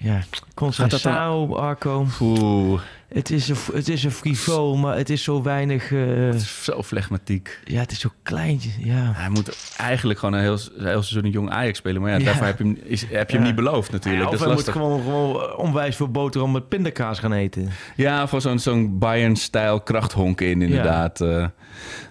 [0.00, 0.20] Ja,
[0.54, 2.06] Conceição, Arco.
[2.20, 5.92] Oeh, Het is, een, het is een frivol, maar het is zo weinig...
[5.92, 7.60] eh, het is zo flegmatiek.
[7.64, 8.70] ja, het is zo kleintje.
[8.78, 9.12] Ja.
[9.14, 12.02] Hij moet eigenlijk gewoon een heel, heel seizoen een jong Ajax spelen.
[12.02, 12.24] Maar ja, Ja.
[12.24, 13.46] daarvoor heb je hem, is, heb je hem Ja.
[13.52, 14.24] niet beloofd natuurlijk.
[14.24, 17.68] Ja, of dat is hij moet gewoon, gewoon onwijs veel boterham met pindakaas gaan eten.
[17.96, 21.20] Ja, voor zo'n zo'n Bayern-stijl krachthonk in inderdaad.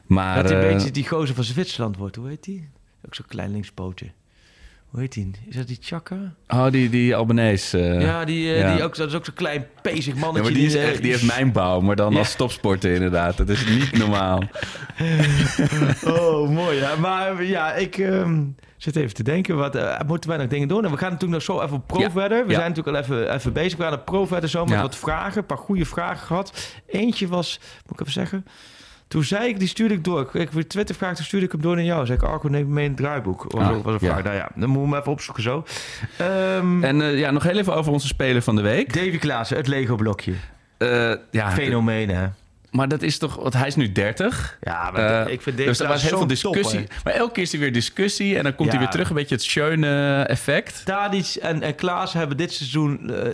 [0.08, 2.16] Maar dat hij eh, een beetje die gozer van Zwitserland wordt.
[2.16, 2.70] Hoe heet die?
[3.06, 4.12] Ook zo'n klein linkspootje.
[4.88, 5.32] Hoe heet die?
[5.48, 6.34] Is dat die Chaka?
[6.48, 7.80] oh, die, die Albanese.
[7.80, 8.02] eh.
[8.02, 8.74] ja, die, eh, ja.
[8.76, 10.44] die ook, dat is ook zo'n klein pezig Ja, mannetje.
[10.52, 12.18] maar die, is eh, echt, die heeft mijnbouw, maar dan Ja.
[12.18, 13.38] als topsporter inderdaad.
[13.38, 14.44] Dat is niet normaal.
[16.06, 16.78] Oh, mooi.
[16.78, 16.96] Ja.
[16.96, 18.44] Maar ja, ik ehm,
[18.78, 19.56] zit even te denken.
[19.58, 20.86] Wat, eh, moeten wij nog dingen doen?
[20.86, 22.12] En we gaan natuurlijk nog zo even op pro Ja.
[22.12, 22.46] verder.
[22.46, 22.58] We Ja.
[22.60, 23.78] zijn natuurlijk al even, even bezig.
[23.78, 24.82] We gaan op pro verder zo met Ja.
[24.82, 25.38] wat vragen.
[25.38, 26.74] Een paar goede vragen gehad.
[26.88, 28.46] Eentje was, moet ik even zeggen...
[29.08, 30.30] Toen zei ik, die stuurde ik door.
[30.34, 32.06] Ik weer Twitter vraag, toen stuurde ik hem door naar jou.
[32.06, 33.46] Zei ik, Arco, neem mee in het draaiboek.
[33.52, 34.12] Was, Ah, was een ja.
[34.14, 34.24] vraag.
[34.24, 35.64] Nou ja, dan moeten we hem even opzoeken zo.
[36.18, 38.94] Ehm En eh, ja, nog heel even over onze speler van de week.
[38.94, 40.34] Davy Klaassen, het Lego-blokje.
[40.78, 42.28] Eh, ja, Fenomeen, hè?
[42.72, 43.36] maar dat is toch...
[43.36, 44.58] Want hij is nu 30.
[44.62, 46.88] Ja, maar Eh, ik vind Davy dus er was heel veel discussie.
[47.04, 48.38] maar elke keer is er weer discussie.
[48.38, 49.10] En dan komt hij weer terug.
[49.10, 50.86] Een beetje het schöne effect.
[50.86, 53.10] Tadic en, en Klaas hebben dit seizoen...
[53.14, 53.30] eh,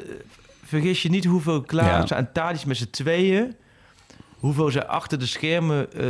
[0.65, 2.15] vergis je niet hoeveel Klaas Ja.
[2.15, 3.55] en Tadic met z'n tweeën...
[4.43, 6.07] hoeveel ze achter de schermen eh,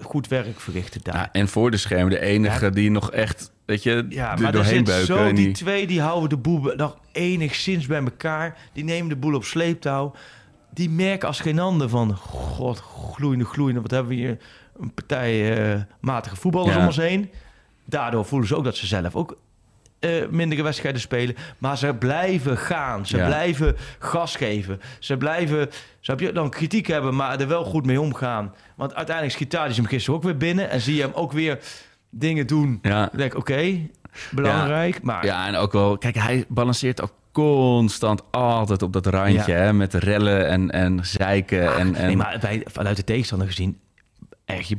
[0.00, 1.14] goed werk verrichten daar.
[1.16, 4.84] Ja, en voor de schermen de enige die nog echt, weet je, Ja, maar doorheen
[4.84, 5.06] beuken.
[5.06, 8.58] zo, die twee die houden de boel nog enigszins bij elkaar.
[8.72, 10.14] Die nemen de boel op sleeptouw.
[10.74, 12.16] Die merken als geen ander van...
[12.16, 13.80] God, gloeiende, gloeiende.
[13.80, 14.38] Wat hebben we hier?
[14.80, 16.80] Een partij eh, matige voetballers Ja.
[16.80, 17.30] om ons heen.
[17.84, 19.36] Daardoor voelen ze ook dat ze zelf ook
[20.02, 21.34] eh, mindere wedstrijden spelen.
[21.58, 23.06] Maar ze blijven gaan.
[23.06, 23.26] Ze Ja.
[23.26, 24.80] blijven gas geven.
[24.98, 25.70] Ze blijven...
[26.00, 28.54] Zou je dan kritiek hebben, maar er wel goed mee omgaan.
[28.76, 30.70] Want uiteindelijk schiet Tadic hem gisteren ook weer binnen.
[30.70, 31.58] En zie je hem ook weer
[32.10, 33.78] dingen doen Ja, ik denk, oké,
[34.30, 35.02] belangrijk.
[35.02, 39.58] Maar ja, en ook wel, kijk, hij balanceert ook constant altijd op dat randje, Ja.
[39.58, 41.74] hè, met rellen en, en zeiken.
[41.76, 43.78] en, en, nee, maar bij, vanuit de tegenstander gezien,
[44.44, 44.78] erg je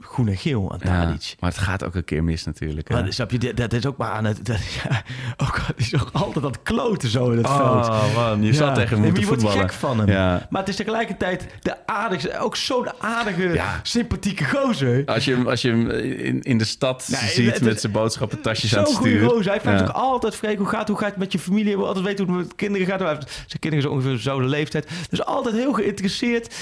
[0.00, 1.34] groen en geel aan ja, Tadic.
[1.40, 2.88] maar het gaat ook een keer mis natuurlijk.
[2.88, 2.94] hè.
[3.02, 4.46] Maar snap je, dat- dat is ook maar aan het...
[4.46, 5.02] Dat, ja,
[5.46, 7.88] ook, het is ook altijd het kloten zo in het veld.
[7.88, 8.52] Oh man, je Ja.
[8.52, 10.08] zat tegen hem moeten je wordt gek van hem.
[10.08, 10.46] Ja.
[10.50, 15.02] Maar het is tegelijkertijd de aardigste, ook zo'n aardige, sympathieke gozer.
[15.06, 18.76] Als je hem, als je hem in, in de stad het ziet met zijn boodschappentasjes
[18.76, 19.28] aan Zo'n het stuur.
[19.28, 19.50] gozer.
[19.52, 21.76] Hij vraagt ook altijd, Freek, hoe gaat, hoe gaat het met je familie?
[21.76, 23.00] We altijd weten hoe het met kinderen gaat.
[23.00, 24.88] Zijn kinderen zijn ongeveer dezelfde leeftijd.
[25.10, 26.54] Dus altijd heel geïnteresseerd.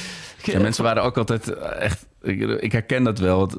[0.43, 2.07] Ja, mensen waren ook altijd eh, echt...
[2.29, 3.39] Ik, ik herken dat wel.
[3.39, 3.57] want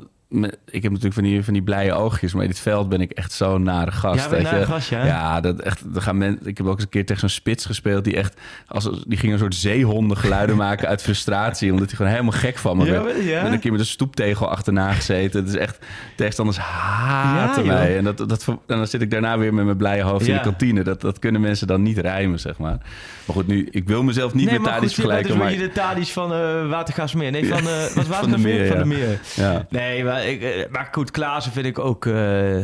[0.66, 3.12] Ik heb natuurlijk van die, van die blije oogjes, maar in dit veld ben ik
[3.12, 4.24] echt zo'n nare gast.
[4.24, 4.72] Ja, ben je weet nare je.
[4.72, 5.06] gast, ja?
[5.06, 7.66] Ja, dat echt, er gaan men, ik heb ook eens een keer tegen zo'n spits
[7.66, 8.40] gespeeld die echt...
[8.68, 12.78] Als, die ging een soort zeehondengeluiden maken uit frustratie, omdat hij gewoon helemaal gek van
[12.78, 13.24] me Ja, werd.
[13.24, 13.40] ja.
[13.46, 15.40] En een keer met een stoeptegel achterna gezeten.
[15.40, 15.80] Het is echt,
[16.16, 17.98] tegenstanders haten Ja, mij.
[17.98, 20.42] En, dat, dat, en dan zit ik daarna weer met mijn blije hoofd in de
[20.42, 20.84] kantine.
[20.84, 22.78] Dat, dat kunnen mensen dan niet rijmen, zeg maar.
[23.26, 25.48] Maar goed, nu, ik wil mezelf niet met goed, je bent vergelijken, dus maar...
[25.48, 27.32] weer de Tadic van eh Watergaasmeer.
[27.32, 29.20] Nee, van, eh wat Van de Meer, Van de Meer.
[29.36, 29.66] Ja.
[29.70, 32.57] Nee, maar, eh, maar goed, Klaassen vind ik ook eh,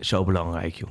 [0.00, 0.90] zo belangrijk, joh.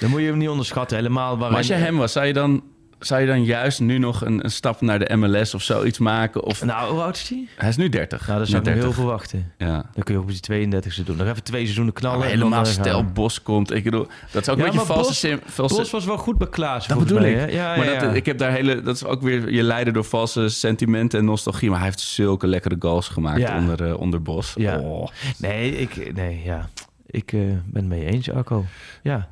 [0.00, 1.38] Dan moet je hem niet onderschatten, helemaal.
[1.38, 2.62] Waarin, als je hem was, zou je dan,
[3.06, 6.44] zou je dan juist nu nog een, een stap naar de MLS of zoiets maken?
[6.44, 7.48] Of, Nou, hoe oud is hij?
[7.56, 8.26] hij is nu 30.
[8.26, 8.94] Nou, dat zou ik heel 30.
[8.94, 9.52] verwachten.
[9.58, 9.84] Ja.
[9.94, 11.16] Dan kun je op die 32e doen.
[11.16, 12.18] Nog even twee seizoenen knallen.
[12.20, 13.12] Dan, helemaal stel gaan.
[13.12, 13.72] Bos komt.
[13.74, 15.02] Ik bedoel, dat is ook Ja, een beetje valse...
[15.08, 16.86] Bos- sim- valse Bos was wel goed bij Klaas.
[16.86, 17.50] dat bedoel mij, ik.
[17.52, 18.82] Ja, maar ja, Dat, ik heb daar hele...
[18.82, 21.68] Dat is ook weer je leiden door valse sentimenten en nostalgie.
[21.68, 24.52] Maar hij heeft zulke lekkere goals gemaakt onder, eh, onder Bos.
[24.56, 24.78] Ja.
[24.78, 25.08] Oh.
[25.38, 26.68] Nee, ik, nee, ja.
[27.06, 28.64] ik eh, ben het mee eens, Arco.
[29.02, 29.28] Ja.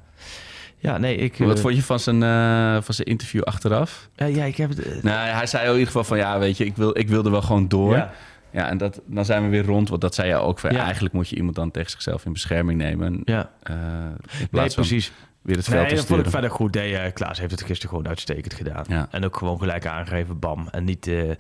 [0.83, 1.37] Ja, nee, ik...
[1.39, 4.09] Wat eh, vond je van zijn, eh, van zijn interview achteraf?
[4.17, 4.79] ja, ja, ik heb het...
[4.83, 6.17] eh, Nou, hij zei in ieder geval van...
[6.19, 7.97] Ja, weet je, ik, wil, ik wilde wel gewoon door.
[7.97, 8.13] ja.
[8.53, 9.89] Ja, en dat, dan zijn we weer rond.
[9.89, 10.59] Want dat zei je ook.
[10.59, 10.83] Van, Ja.
[10.83, 13.07] Eigenlijk moet je iemand dan tegen zichzelf in bescherming nemen.
[13.07, 13.51] En, ja.
[13.63, 13.75] eh,
[14.51, 15.13] Nee, precies.
[15.43, 16.75] weer het veld Nee, dat vond ik verder goed.
[16.75, 18.85] Nee, eh, Klaas heeft het gisteren gewoon uitstekend gedaan.
[18.89, 19.09] Ja.
[19.11, 20.69] En ook gewoon gelijk aangegeven, bam.
[20.71, 21.31] En niet, eh,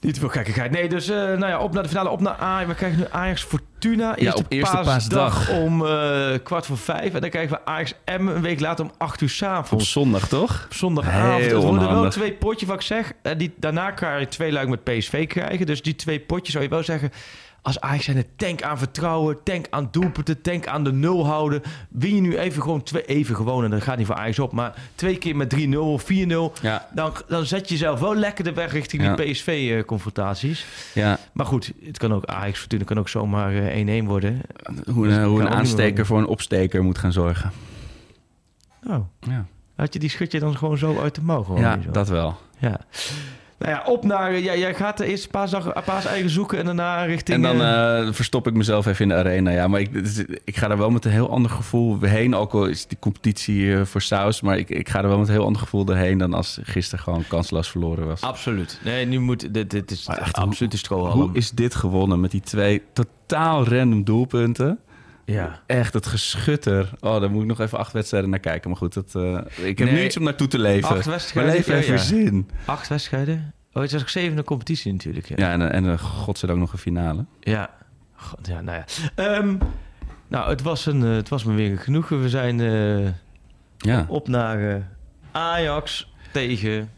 [0.00, 0.70] niet te veel gekkigheid.
[0.70, 2.68] Nee, dus eh, nou ja, op naar de finale, op naar Ajax.
[2.68, 4.16] We krijgen nu Ajax Fortuna.
[4.16, 5.50] Eerste, op eerste paasdag paasdag.
[5.50, 7.14] om eh, kwart voor vijf.
[7.14, 9.92] En dan krijgen we Ajax M een week later om acht uur Op s'avonds.
[9.92, 10.64] zondag, toch?
[10.64, 11.44] Op zondagavond.
[11.44, 13.12] Heel het worden wel twee potjes, wat ik zeg.
[13.22, 15.66] En die, daarna kan je twee luik met PSV krijgen.
[15.66, 17.10] Dus die twee potjes zou je wel zeggen...
[17.68, 21.62] als Ajax zijn tank aan vertrouwen, tank aan doelpunten, tank aan de nul houden.
[21.88, 24.52] Win je nu even gewoon twee, even gewoon, en dat gaat niet voor Ajax op,
[24.52, 28.44] maar twee keer met 3-0 of 4-0, Ja, dan, dan zet je jezelf wel lekker
[28.44, 29.16] de weg richting Ja.
[29.16, 30.66] die PSV-confrontaties.
[30.94, 31.18] ja.
[31.32, 34.40] Maar goed, het kan ook Ajax Fortuna kan ook zomaar eh, 1-1 worden.
[34.92, 37.52] Hoe, Dus een- hoe een aansteker voor een opsteker moet gaan zorgen.
[38.82, 39.46] Nou, Ja,
[39.76, 41.90] had je die schud je dan gewoon zo uit de mouw gewoon ja zo?
[41.90, 42.36] dat wel.
[42.58, 42.80] Ja.
[43.58, 44.38] Nou ja, op naar...
[44.38, 47.36] Ja, jij gaat de eerste paasdag, paaseigen zoeken en daarna richting...
[47.36, 49.50] En dan eh, eh, verstop ik mezelf even in de arena.
[49.50, 49.90] Ja, maar ik,
[50.44, 52.34] ik ga er wel met een heel ander gevoel heen.
[52.34, 54.40] Ook al is die competitie eh, voor saus.
[54.40, 57.04] Maar ik, ik ga er wel met een heel ander gevoel erheen dan als gisteren
[57.04, 58.20] gewoon kansloos verloren was.
[58.20, 58.80] Absoluut.
[58.84, 59.54] Nee, nu moet...
[59.54, 61.20] Dit, dit is Maar echt, absoluut strohalm.
[61.20, 64.78] Hoe is dit gewonnen met die twee totaal random doelpunten?
[65.32, 65.60] Ja.
[65.66, 66.90] Echt het geschutter.
[67.00, 68.70] Oh, daar moet ik nog even acht wedstrijden naar kijken.
[68.70, 70.88] Maar goed, dat, eh, ik heb Nee, nu iets om naartoe te leven.
[70.88, 72.48] acht wedstrijden, Mijn leven heeft ja, zin.
[72.64, 73.52] Acht wedstrijden.
[73.72, 75.28] Oh, het is ook zevende competitie natuurlijk.
[75.28, 75.34] Ja.
[75.38, 77.24] Ja, en, en uh, godzijdank nog een finale.
[77.40, 77.70] Ja.
[78.14, 78.84] God, ja, nou ja.
[79.14, 79.56] Ehm,
[80.28, 82.22] nou, het was, een, eh, het was me weer genoegen.
[82.22, 83.08] We zijn eh,
[83.78, 84.04] Ja.
[84.08, 84.82] op naar eh,
[85.32, 86.90] Ajax tegen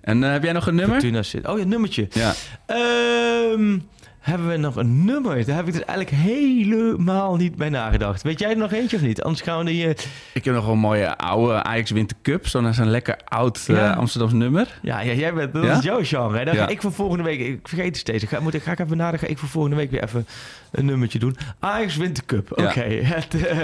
[0.00, 0.94] En eh, heb jij nog een nummer?
[1.00, 1.46] Fortuna City.
[1.48, 2.08] Oh ja, nummertje.
[2.10, 2.32] Ja.
[2.66, 3.78] Ehm,
[4.24, 5.44] hebben we nog een nummer?
[5.44, 8.22] Daar heb ik dus eigenlijk helemaal niet bij nagedacht.
[8.22, 9.22] Weet jij er nog eentje of niet?
[9.22, 9.84] Anders gaan we die...
[9.84, 9.90] eh,
[10.32, 12.46] Ik heb nog wel een mooie oude Ajax Winter Cup.
[12.46, 13.92] Zo'n zo'n lekker oud eh, Ja.
[13.92, 14.78] Amsterdams nummer.
[14.82, 15.76] Ja, ja, jij bent, dat Ja?
[15.78, 16.38] is jouw genre.
[16.38, 16.44] hè?
[16.44, 16.64] Dan Ja.
[16.64, 17.40] ga ik voor volgende week...
[17.40, 18.22] Ik vergeet het steeds.
[18.22, 19.26] Ik ga, moet, ik, ga ik even nadenken.
[19.26, 20.26] Ga ik voor volgende week weer even
[20.70, 21.36] een nummertje doen.
[21.58, 22.50] Ajax Winter Cup.
[22.52, 22.82] Oké.
[23.44, 23.58] Eh,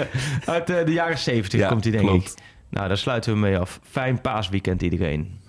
[0.45, 2.27] uit de jaren 70 Ja, komt die, denk klopt.
[2.31, 2.43] ik.
[2.69, 3.79] Nou, daar sluiten we mee af.
[3.89, 5.39] Fijn paasweekend iedereen.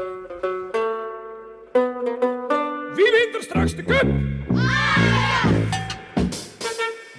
[2.95, 4.07] Wie wint er straks de cup?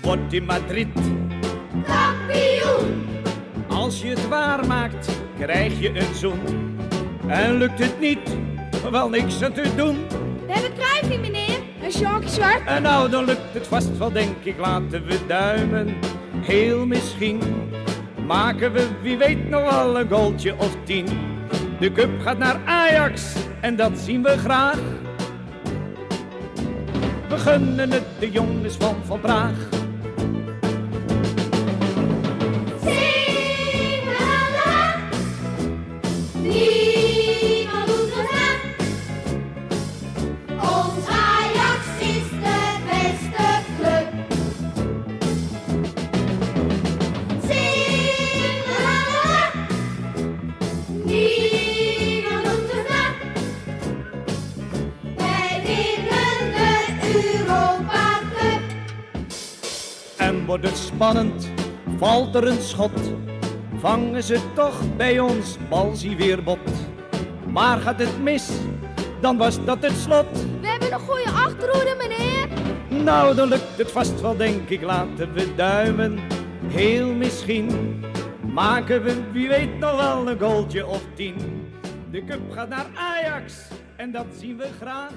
[0.03, 0.88] Wordt in Madrid
[1.85, 3.05] Kampioen!
[3.67, 5.09] Als je het waar maakt,
[5.39, 6.39] krijg je een zoen.
[7.27, 8.38] En lukt het niet,
[8.91, 9.97] wel niks aan te doen.
[10.45, 11.59] We hebben kruifie, meneer.
[11.84, 12.65] Een Sharky zwart.
[12.65, 15.95] En nou, dan lukt het vast wel, denk ik, laten we duimen.
[16.41, 17.39] Heel misschien
[18.25, 21.07] maken we, wie weet, nog wel een goaltje of tien.
[21.80, 24.80] De cup gaat naar Ajax en dat zien we graag.
[27.30, 29.82] We gunnen het de jongens van Van Praag.
[61.03, 61.49] Spannend,
[61.97, 63.13] valt er een schot.
[63.80, 66.69] Vangen ze toch bij ons balzie weer bot.
[67.47, 68.49] Maar gaat het mis,
[69.21, 70.31] dan was dat het slot.
[70.61, 72.47] We hebben een goede achterhoede, meneer.
[73.03, 76.19] Nou, dan lukt het vast wel, denk ik, laten we duimen.
[76.67, 77.99] Heel misschien
[78.53, 81.35] maken we, wie weet, nog wel een goaltje of tien.
[82.11, 83.53] De cup gaat naar Ajax
[83.95, 85.11] en dat zien we graag.